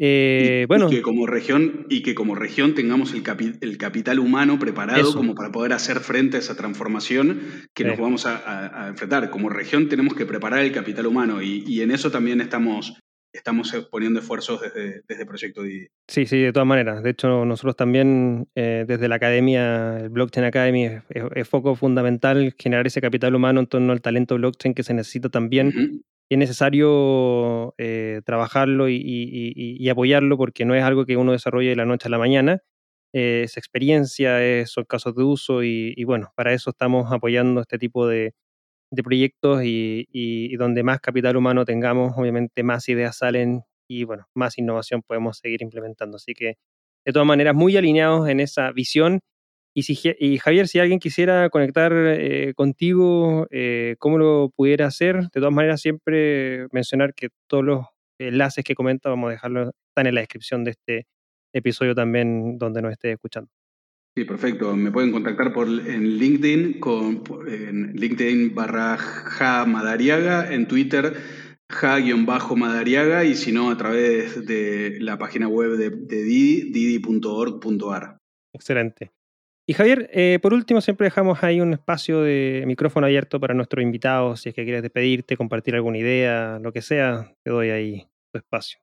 Eh, 0.00 0.66
bueno, 0.68 0.86
y 0.86 0.96
que 0.96 1.02
como 1.02 1.26
región 1.26 1.86
y 1.88 2.02
que 2.02 2.14
como 2.14 2.36
región 2.36 2.76
tengamos 2.76 3.14
el, 3.14 3.24
el 3.60 3.78
capital 3.78 4.20
humano 4.20 4.58
preparado 4.60 5.12
como 5.12 5.34
para 5.34 5.50
poder 5.50 5.72
hacer 5.72 5.98
frente 5.98 6.36
a 6.36 6.40
esa 6.40 6.56
transformación 6.56 7.40
que 7.74 7.84
nos 7.84 7.98
vamos 7.98 8.24
a, 8.24 8.88
enfrentar. 8.88 9.30
Como 9.30 9.48
región 9.48 9.88
tenemos 9.88 10.14
que 10.14 10.24
preparar 10.24 10.60
el 10.60 10.70
capital 10.70 11.06
humano 11.06 11.42
y, 11.42 11.64
y 11.66 11.80
en 11.82 11.90
eso 11.90 12.12
también 12.12 12.40
estamos 12.40 13.00
estamos 13.32 13.72
poniendo 13.90 14.20
esfuerzos 14.20 14.60
desde, 14.60 15.02
desde 15.06 15.26
Proyecto 15.26 15.62
Didi. 15.62 15.88
Sí, 16.06 16.26
sí, 16.26 16.40
de 16.40 16.52
todas 16.52 16.66
maneras. 16.66 17.02
De 17.02 17.10
hecho, 17.10 17.44
nosotros 17.44 17.76
también 17.76 18.48
eh, 18.54 18.84
desde 18.86 19.08
la 19.08 19.16
academia, 19.16 19.98
el 19.98 20.08
Blockchain 20.10 20.46
Academy, 20.46 20.88
es, 21.08 21.48
foco 21.48 21.74
fundamental 21.74 22.54
generar 22.58 22.86
ese 22.86 23.00
capital 23.00 23.34
humano 23.34 23.60
en 23.60 23.66
torno 23.66 23.92
al 23.92 24.00
talento 24.00 24.36
blockchain 24.36 24.74
que 24.74 24.82
se 24.82 24.94
necesita 24.94 25.28
también. 25.28 25.68
Y 25.68 26.04
es 26.30 26.38
necesario 26.38 27.74
eh, 27.78 28.20
trabajarlo 28.24 28.88
y, 28.88 29.88
apoyarlo 29.90 30.36
porque 30.36 30.64
no 30.64 30.74
es 30.74 30.84
algo 30.84 31.06
que 31.06 31.16
uno 31.16 31.32
desarrolle 31.32 31.70
de 31.70 31.76
la 31.76 31.86
noche 31.86 32.08
a 32.08 32.10
la 32.10 32.18
mañana. 32.18 32.62
es 33.12 33.56
experiencia, 33.56 34.44
es, 34.44 34.70
son 34.70 34.84
casos 34.84 35.14
de 35.16 35.24
uso 35.24 35.62
y 35.62 36.04
bueno, 36.04 36.32
para 36.36 36.52
eso 36.52 36.70
estamos 36.70 37.10
apoyando 37.12 37.60
este 37.62 37.78
tipo 37.78 38.06
de, 38.06 38.34
de 38.90 39.02
proyectos 39.02 39.62
y, 39.64 40.56
donde 40.56 40.82
más 40.82 41.00
capital 41.00 41.36
humano 41.36 41.64
tengamos, 41.64 42.14
obviamente 42.16 42.62
más 42.62 42.88
ideas 42.88 43.18
salen 43.18 43.62
y 43.88 44.04
bueno, 44.04 44.28
más 44.34 44.58
innovación 44.58 45.02
podemos 45.02 45.38
seguir 45.38 45.62
implementando. 45.62 46.16
Así 46.16 46.34
que 46.34 46.56
de 47.04 47.12
todas 47.12 47.26
maneras, 47.26 47.54
muy 47.54 47.76
alineados 47.76 48.28
en 48.28 48.40
esa 48.40 48.70
visión. 48.72 49.20
Y, 49.78 49.84
si, 49.84 49.96
y 50.18 50.38
Javier, 50.38 50.66
si 50.66 50.80
alguien 50.80 50.98
quisiera 50.98 51.50
conectar 51.50 51.92
eh, 51.94 52.52
contigo, 52.56 53.46
eh, 53.52 53.94
¿cómo 54.00 54.18
lo 54.18 54.52
pudiera 54.56 54.86
hacer? 54.86 55.20
De 55.20 55.40
todas 55.40 55.52
maneras, 55.52 55.80
siempre 55.80 56.66
mencionar 56.72 57.14
que 57.14 57.28
todos 57.46 57.64
los 57.64 57.86
enlaces 58.18 58.64
que 58.64 58.74
comenta 58.74 59.08
vamos 59.08 59.28
a 59.28 59.30
dejarlos, 59.30 59.70
están 59.90 60.08
en 60.08 60.16
la 60.16 60.20
descripción 60.22 60.64
de 60.64 60.72
este 60.72 61.06
episodio 61.52 61.94
también 61.94 62.58
donde 62.58 62.82
nos 62.82 62.90
esté 62.90 63.12
escuchando. 63.12 63.52
Sí, 64.16 64.24
perfecto. 64.24 64.74
Me 64.74 64.90
pueden 64.90 65.12
contactar 65.12 65.52
por, 65.52 65.68
en 65.68 66.18
LinkedIn, 66.18 66.80
con, 66.80 67.22
en 67.46 67.92
LinkedIn 67.92 68.56
barra 68.56 68.96
Ja 68.96 69.64
Madariaga, 69.64 70.52
en 70.52 70.66
Twitter 70.66 71.14
Ja-Madariaga 71.70 73.24
y 73.24 73.36
si 73.36 73.52
no 73.52 73.70
a 73.70 73.76
través 73.76 74.44
de 74.44 74.98
la 74.98 75.18
página 75.18 75.46
web 75.46 75.76
de, 75.76 75.90
Didi, 75.90 76.72
didi.org.ar. 76.72 78.18
Excelente. 78.52 79.12
Y 79.70 79.74
Javier, 79.74 80.08
eh, 80.14 80.38
por 80.40 80.54
último, 80.54 80.80
siempre 80.80 81.04
dejamos 81.04 81.42
ahí 81.42 81.60
un 81.60 81.74
espacio 81.74 82.22
de 82.22 82.64
micrófono 82.66 83.04
abierto 83.04 83.38
para 83.38 83.52
nuestros 83.52 83.82
invitados. 83.82 84.40
Si 84.40 84.48
es 84.48 84.54
que 84.54 84.64
quieres 84.64 84.80
despedirte, 84.80 85.36
compartir 85.36 85.74
alguna 85.74 85.98
idea, 85.98 86.58
lo 86.58 86.72
que 86.72 86.80
sea, 86.80 87.36
te 87.44 87.50
doy 87.50 87.68
ahí 87.68 88.08
tu 88.32 88.38
espacio. 88.38 88.78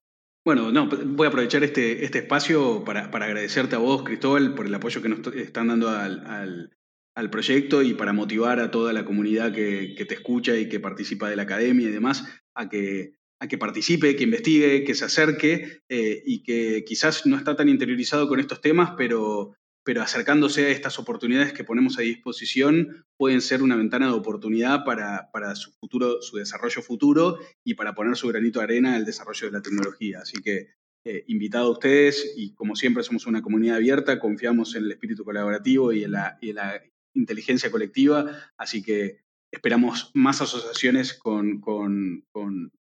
Bueno, 0.46 0.72
no, 0.72 0.88
voy 0.88 1.26
a 1.26 1.30
aprovechar 1.30 1.64
este, 1.64 2.06
este 2.06 2.20
espacio 2.20 2.84
para, 2.86 3.10
para, 3.10 3.26
agradecerte 3.26 3.76
a 3.76 3.80
vos, 3.80 4.04
Cristóbal, 4.04 4.54
por 4.54 4.68
el 4.68 4.76
apoyo 4.76 5.02
que 5.02 5.10
nos 5.10 5.26
están 5.36 5.70
dando 5.70 5.90
al, 5.90 6.70
al, 7.16 7.30
proyecto 7.32 7.82
y 7.82 7.96
para 7.96 8.14
motivar 8.14 8.60
a 8.60 8.70
toda 8.70 8.94
la 8.94 9.06
comunidad 9.06 9.52
que, 9.54 9.96
que, 9.98 10.06
te 10.06 10.14
escucha 10.14 10.56
y 10.56 10.70
que 10.70 10.80
participa 10.80 11.28
de 11.32 11.36
la 11.36 11.44
academia 11.44 11.88
y 11.88 11.92
demás 11.92 12.26
a 12.54 12.70
que, 12.70 13.16
a 13.40 13.48
que 13.48 13.58
participe, 13.58 14.16
que 14.16 14.26
investigue, 14.26 14.84
que 14.84 14.94
se 14.94 15.06
acerque 15.06 15.80
eh, 15.90 16.22
y 16.24 16.44
que 16.44 16.84
quizás 16.86 17.26
no 17.26 17.38
está 17.38 17.56
tan 17.56 17.70
interiorizado 17.70 18.28
con 18.28 18.40
estos 18.40 18.62
temas, 18.62 18.92
pero, 18.96 19.56
pero 19.86 20.02
acercándose 20.02 20.66
a 20.66 20.70
estas 20.70 20.98
oportunidades 20.98 21.54
que 21.54 21.64
ponemos 21.64 22.00
a 22.00 22.02
disposición 22.02 23.06
pueden 23.18 23.40
ser 23.40 23.62
una 23.62 23.76
ventana 23.76 24.08
de 24.08 24.14
oportunidad 24.14 24.84
para, 24.84 25.56
su 25.56 25.72
futuro, 25.74 26.24
su 26.24 26.38
desarrollo 26.38 26.82
futuro 26.82 27.38
y 27.64 27.76
para 27.76 27.94
poner 27.94 28.18
su 28.18 28.28
granito 28.28 28.60
de 28.60 28.66
arena 28.66 28.96
al 28.96 29.06
desarrollo 29.06 29.46
de 29.46 29.54
la 29.54 29.62
tecnología. 29.62 30.20
Así 30.24 30.42
que 30.42 30.70
eh, 31.06 31.24
invitado 31.28 31.68
a 31.68 31.72
ustedes 31.72 32.34
y 32.36 32.56
como 32.56 32.76
siempre 32.76 33.04
somos 33.04 33.28
una 33.28 33.44
comunidad 33.44 33.76
abierta, 33.76 34.20
confiamos 34.20 34.74
en 34.74 34.86
el 34.86 34.92
espíritu 34.92 35.24
colaborativo 35.24 35.94
y 35.94 36.04
en 36.04 36.14
la, 36.14 36.40
inteligencia 37.14 37.72
colectiva, 37.72 38.26
así 38.58 38.84
que 38.84 39.22
esperamos 39.50 40.12
más 40.14 40.42
asociaciones 40.42 41.14
con, 41.14 41.64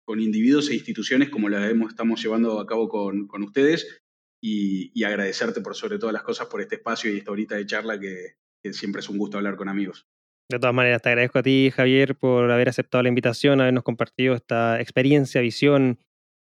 individuos 0.09 0.71
e 0.71 0.75
instituciones 0.75 1.29
como 1.31 1.49
la 1.49 1.71
hemos, 1.71 1.91
estamos 1.91 2.21
llevando 2.21 2.59
a 2.59 2.67
cabo 2.67 2.89
con 2.89 3.43
ustedes 3.45 4.04
y, 4.47 5.05
agradecerte 5.05 5.63
por 5.63 5.75
sobre 5.75 5.99
todas 5.99 6.13
las 6.13 6.23
cosas 6.23 6.49
por 6.49 6.61
este 6.61 6.75
espacio 6.75 7.11
y 7.11 7.17
esta 7.17 7.31
horita 7.31 7.57
de 7.57 7.65
charla 7.65 7.99
que, 7.99 8.35
siempre 8.73 9.01
es 9.01 9.09
un 9.09 9.19
gusto 9.19 9.39
hablar 9.39 9.57
con 9.57 9.69
amigos. 9.69 10.07
De 10.51 10.59
todas 10.59 10.75
maneras, 10.75 11.01
te 11.01 11.09
agradezco 11.11 11.39
a 11.39 11.43
ti, 11.43 11.71
Javier, 11.75 12.17
por 12.17 12.51
haber 12.51 12.69
aceptado 12.69 13.03
la 13.03 13.09
invitación, 13.09 13.61
habernos 13.61 13.85
compartido 13.85 14.35
esta 14.35 14.81
experiencia, 14.81 15.41
visión, 15.41 15.99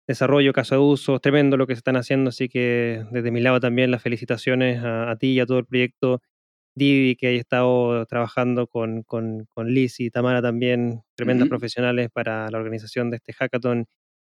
desarrollo, 0.07 0.51
caso 0.51 0.75
de 0.75 0.81
uso, 0.81 1.19
tremendo 1.19 1.55
lo 1.55 1.67
que 1.67 1.75
se 1.75 1.79
están 1.79 1.95
haciendo, 1.95 2.29
así 2.29 2.49
que 2.49 3.05
desde 3.11 3.31
mi 3.31 3.41
lado 3.41 3.61
también 3.61 3.91
las 3.91 4.01
felicitaciones 4.01 4.81
a, 4.83 5.15
ti 5.17 5.27
y 5.33 5.39
a 5.39 5.45
todo 5.45 5.59
el 5.59 5.65
proyecto 5.65 6.21
Didi, 6.75 7.15
que 7.15 7.27
ha 7.27 7.31
estado 7.31 8.05
trabajando 8.05 8.67
con, 8.67 9.03
con, 9.03 9.45
con 9.53 9.73
Liz 9.73 10.01
y 10.01 10.09
Tamara 10.09 10.41
también, 10.41 11.01
tremendas 11.15 11.47
profesionales 11.47 12.09
para 12.11 12.49
la 12.49 12.57
organización 12.57 13.09
de 13.09 13.17
este 13.17 13.31
hackathon 13.33 13.87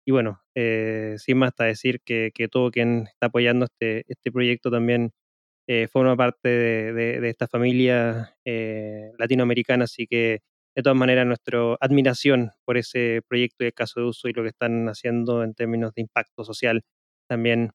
y 0.09 0.11
bueno, 0.11 0.41
eh, 0.55 1.17
sin 1.19 1.37
más 1.37 1.49
hasta 1.49 1.65
decir 1.65 2.01
que, 2.01 2.31
todo 2.51 2.71
quien 2.71 3.05
está 3.09 3.27
apoyando 3.27 3.65
este, 3.65 4.05
este 4.07 4.31
proyecto 4.31 4.71
también 4.71 5.11
eh, 5.67 5.87
forma 5.87 6.17
parte 6.17 6.49
de, 6.49 7.29
esta 7.29 7.47
familia 7.47 8.35
eh, 8.43 9.11
latinoamericana, 9.19 9.83
así 9.83 10.07
que 10.07 10.39
de 10.75 10.81
todas 10.81 10.97
maneras 10.97 11.27
nuestra 11.27 11.75
admiración 11.79 12.49
por 12.65 12.77
ese 12.77 13.21
proyecto 13.27 13.63
y 13.63 13.67
el 13.67 13.73
caso 13.75 13.99
de 13.99 14.07
uso 14.07 14.27
y 14.27 14.33
lo 14.33 14.41
que 14.41 14.49
están 14.49 14.89
haciendo 14.89 15.43
en 15.43 15.53
términos 15.53 15.93
de 15.93 16.01
impacto 16.01 16.43
social 16.43 16.81
también 17.29 17.69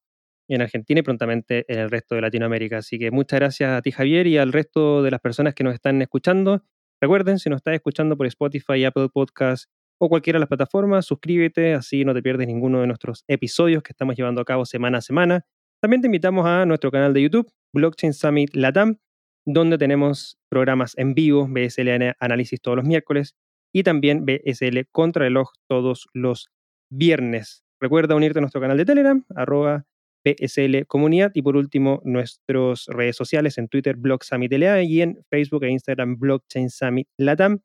en 0.49 0.61
Argentina 0.61 0.99
y 0.99 1.03
prontamente 1.03 1.63
en 1.69 1.79
el 1.79 1.89
resto 1.89 2.15
de 2.15 2.21
Latinoamérica. 2.21 2.79
Así 2.79 2.99
que 2.99 3.11
muchas 3.11 3.39
gracias 3.39 3.71
a 3.71 3.81
ti 3.81 3.91
Javier 3.91 4.27
y 4.27 4.37
al 4.39 4.51
resto 4.51 5.03
de 5.03 5.11
las 5.11 5.21
personas 5.21 5.53
que 5.53 5.63
nos 5.63 5.73
están 5.73 6.01
escuchando. 6.01 6.65
Recuerden, 6.99 7.39
si 7.39 7.49
nos 7.49 7.59
estás 7.59 7.75
escuchando 7.75 8.17
por 8.17 8.27
Spotify, 8.27 8.83
Apple 8.83 9.07
Podcasts, 9.07 9.69
o 9.97 10.09
cualquiera 10.09 10.37
de 10.37 10.41
las 10.41 10.49
plataformas. 10.49 11.05
Suscríbete, 11.05 11.73
así 11.73 12.05
no 12.05 12.13
te 12.13 12.21
pierdes 12.21 12.47
ninguno 12.47 12.81
de 12.81 12.87
nuestros 12.87 13.23
episodios 13.27 13.83
que 13.83 13.91
estamos 13.91 14.15
llevando 14.15 14.41
a 14.41 14.45
cabo 14.45 14.65
semana 14.65 14.99
a 14.99 15.01
semana. 15.01 15.45
También 15.81 16.01
te 16.01 16.07
invitamos 16.07 16.45
a 16.45 16.65
nuestro 16.65 16.91
canal 16.91 17.13
de 17.13 17.21
YouTube, 17.21 17.51
Blockchain 17.73 18.13
Summit 18.13 18.55
Latam, 18.55 18.97
donde 19.45 19.77
tenemos 19.77 20.37
programas 20.49 20.97
en 20.97 21.13
vivo, 21.13 21.47
BSL 21.47 22.15
Análisis 22.19 22.61
todos 22.61 22.77
los 22.77 22.85
miércoles 22.85 23.35
y 23.73 23.83
también 23.83 24.25
BSL 24.25 24.87
Contrarreloj 24.91 25.49
todos 25.67 26.07
los 26.13 26.49
viernes. 26.89 27.63
Recuerda 27.79 28.15
unirte 28.15 28.39
a 28.39 28.41
nuestro 28.41 28.61
canal 28.61 28.77
de 28.77 28.85
Telegram, 28.85 29.23
arroba 29.35 29.85
BSL 30.25 30.87
Comunidad 30.87 31.31
y 31.35 31.41
por 31.41 31.55
último 31.55 32.01
nuestras 32.03 32.85
redes 32.87 33.15
sociales 33.15 33.57
en 33.57 33.67
Twitter 33.67 33.95
Blog 33.95 34.23
Summit 34.23 34.51
LA 34.53 34.83
y 34.83 35.01
en 35.01 35.23
Facebook 35.29 35.63
e 35.65 35.69
Instagram 35.69 36.17
Blockchain 36.17 36.69
Summit 36.69 37.07
Latam, 37.17 37.59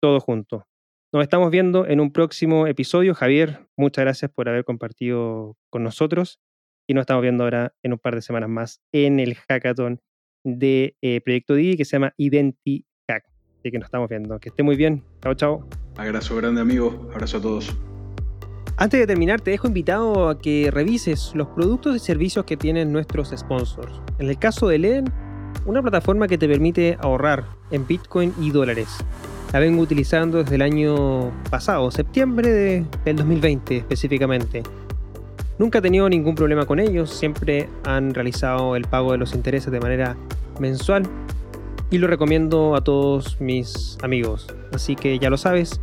todo 0.00 0.18
junto. 0.18 0.69
Nos 1.12 1.24
estamos 1.24 1.50
viendo 1.50 1.88
en 1.88 1.98
un 1.98 2.12
próximo 2.12 2.68
episodio. 2.68 3.16
Javier, 3.16 3.66
muchas 3.76 4.04
gracias 4.04 4.30
por 4.30 4.48
haber 4.48 4.64
compartido 4.64 5.56
con 5.68 5.82
nosotros 5.82 6.38
y 6.86 6.94
nos 6.94 7.02
estamos 7.02 7.22
viendo 7.22 7.42
ahora 7.42 7.74
en 7.82 7.94
un 7.94 7.98
par 7.98 8.14
de 8.14 8.22
semanas 8.22 8.48
más 8.48 8.80
en 8.92 9.18
el 9.18 9.34
hackathon 9.34 10.00
de 10.44 10.94
eh, 11.02 11.20
Proyecto 11.20 11.54
Digi 11.54 11.76
que 11.76 11.84
se 11.84 11.96
llama 11.96 12.14
Identity 12.16 12.86
Hack. 13.08 13.24
Así 13.58 13.72
que 13.72 13.78
nos 13.80 13.86
estamos 13.86 14.08
viendo. 14.08 14.38
Que 14.38 14.50
esté 14.50 14.62
muy 14.62 14.76
bien. 14.76 15.02
Chao, 15.20 15.34
chao. 15.34 15.68
Abrazo 15.96 16.36
grande, 16.36 16.60
amigo. 16.60 17.10
Abrazo 17.12 17.38
a 17.38 17.42
todos. 17.42 17.76
Antes 18.76 19.00
de 19.00 19.06
terminar, 19.08 19.40
te 19.40 19.50
dejo 19.50 19.66
invitado 19.66 20.28
a 20.28 20.38
que 20.38 20.70
revises 20.70 21.32
los 21.34 21.48
productos 21.48 21.96
y 21.96 21.98
servicios 21.98 22.44
que 22.44 22.56
tienen 22.56 22.92
nuestros 22.92 23.34
sponsors. 23.36 24.00
En 24.20 24.28
el 24.28 24.38
caso 24.38 24.68
de 24.68 24.78
Leden, 24.78 25.12
una 25.66 25.82
plataforma 25.82 26.28
que 26.28 26.38
te 26.38 26.46
permite 26.46 26.96
ahorrar 27.00 27.46
en 27.72 27.84
Bitcoin 27.84 28.32
y 28.40 28.52
dólares. 28.52 29.04
La 29.52 29.58
vengo 29.58 29.82
utilizando 29.82 30.38
desde 30.38 30.54
el 30.54 30.62
año 30.62 31.32
pasado, 31.50 31.90
septiembre 31.90 32.84
del 33.04 33.16
2020 33.16 33.78
específicamente. 33.78 34.62
Nunca 35.58 35.78
he 35.78 35.82
tenido 35.82 36.08
ningún 36.08 36.36
problema 36.36 36.66
con 36.66 36.78
ellos, 36.78 37.10
siempre 37.10 37.68
han 37.84 38.14
realizado 38.14 38.76
el 38.76 38.84
pago 38.84 39.10
de 39.12 39.18
los 39.18 39.34
intereses 39.34 39.72
de 39.72 39.80
manera 39.80 40.16
mensual 40.60 41.02
y 41.90 41.98
lo 41.98 42.06
recomiendo 42.06 42.76
a 42.76 42.84
todos 42.84 43.40
mis 43.40 43.98
amigos. 44.02 44.46
Así 44.72 44.94
que 44.94 45.18
ya 45.18 45.30
lo 45.30 45.36
sabes, 45.36 45.80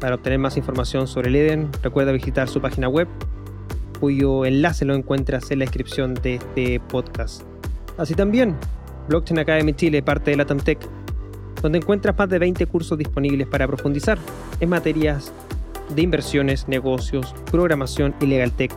para 0.00 0.16
obtener 0.16 0.40
más 0.40 0.56
información 0.56 1.06
sobre 1.06 1.28
el 1.28 1.36
Eden, 1.36 1.70
recuerda 1.82 2.10
visitar 2.10 2.48
su 2.48 2.60
página 2.60 2.88
web, 2.88 3.06
cuyo 4.00 4.44
enlace 4.44 4.84
lo 4.84 4.94
encuentras 4.94 5.50
en 5.52 5.60
la 5.60 5.64
descripción 5.64 6.14
de 6.14 6.34
este 6.34 6.80
podcast. 6.80 7.42
Así 7.96 8.14
también, 8.14 8.56
Blockchain 9.08 9.38
Academy 9.38 9.72
Chile, 9.72 10.02
parte 10.02 10.32
de 10.32 10.36
la 10.36 10.44
TAMTEC, 10.44 10.80
donde 11.66 11.78
encuentras 11.78 12.16
más 12.16 12.28
de 12.28 12.38
20 12.38 12.64
cursos 12.66 12.96
disponibles 12.96 13.48
para 13.48 13.66
profundizar 13.66 14.18
en 14.60 14.68
materias 14.68 15.32
de 15.92 16.00
inversiones, 16.00 16.68
negocios, 16.68 17.34
programación 17.50 18.14
y 18.20 18.26
legal 18.26 18.52
tech 18.52 18.72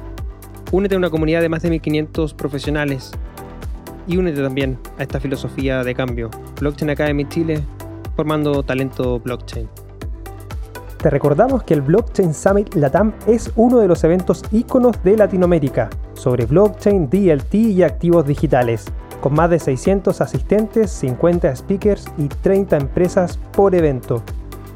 Únete 0.72 0.96
a 0.96 0.98
una 0.98 1.12
comunidad 1.12 1.42
de 1.42 1.50
más 1.50 1.62
de 1.62 1.70
1500 1.70 2.34
profesionales 2.34 3.12
y 4.08 4.18
únete 4.18 4.42
también 4.42 4.80
a 4.98 5.04
esta 5.04 5.20
filosofía 5.20 5.84
de 5.84 5.94
cambio. 5.94 6.32
Blockchain 6.60 6.90
Academy 6.90 7.30
Chile, 7.30 7.62
formando 8.16 8.64
talento 8.64 9.20
blockchain. 9.20 9.70
Te 10.98 11.12
recordamos 11.12 11.62
que 11.62 11.76
el 11.76 11.82
Blockchain 11.82 12.34
Summit 12.34 12.74
Latam 12.74 13.14
es 13.28 13.52
uno 13.56 13.78
de 13.78 13.88
los 13.88 14.04
eventos 14.04 14.44
íconos 14.52 15.02
de 15.04 15.16
Latinoamérica 15.16 15.92
sobre 16.16 16.48
blockchain, 16.48 17.08
DLT 17.08 17.54
y 17.54 17.84
activos 17.84 18.26
digitales, 18.26 18.86
con 19.20 19.34
más 19.34 19.50
de 19.50 19.60
600 19.60 20.22
asistentes, 20.22 20.92
50 20.92 21.56
speakers 21.56 22.06
y 22.18 22.28
30 22.28 22.78
empresas 22.78 23.38
por 23.52 23.76
evento. 23.76 24.24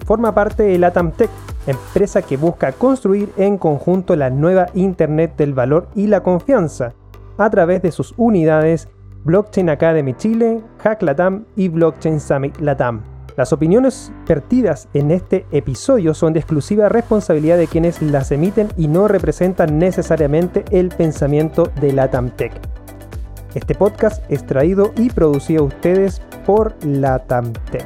Forma 0.05 0.33
parte 0.33 0.63
de 0.63 0.77
Latam 0.77 1.11
Tech, 1.11 1.29
empresa 1.65 2.21
que 2.21 2.37
busca 2.37 2.71
construir 2.73 3.31
en 3.37 3.57
conjunto 3.57 4.15
la 4.15 4.29
nueva 4.29 4.67
Internet 4.73 5.35
del 5.37 5.53
valor 5.53 5.87
y 5.95 6.07
la 6.07 6.21
confianza 6.21 6.93
a 7.37 7.49
través 7.49 7.81
de 7.81 7.91
sus 7.91 8.13
unidades 8.17 8.89
Blockchain 9.23 9.69
Academy 9.69 10.13
Chile, 10.13 10.61
Hack 10.79 11.01
Latam 11.01 11.45
y 11.55 11.69
Blockchain 11.69 12.19
Summit 12.19 12.59
Latam. 12.59 13.01
Las 13.35 13.51
opiniones 13.51 14.11
vertidas 14.27 14.87
en 14.93 15.09
este 15.09 15.45
episodio 15.51 16.13
son 16.13 16.33
de 16.33 16.39
exclusiva 16.39 16.89
responsabilidad 16.89 17.57
de 17.57 17.67
quienes 17.67 18.01
las 18.01 18.31
emiten 18.31 18.67
y 18.77 18.87
no 18.87 19.07
representan 19.07 19.79
necesariamente 19.79 20.63
el 20.69 20.89
pensamiento 20.89 21.71
de 21.81 21.93
Latam 21.93 22.29
Tech. 22.29 22.82
Este 23.55 23.75
podcast 23.75 24.23
es 24.31 24.45
traído 24.45 24.93
y 24.97 25.09
producido 25.09 25.63
a 25.63 25.67
ustedes 25.67 26.21
por 26.45 26.73
Latam 26.85 27.51
Tech. 27.71 27.85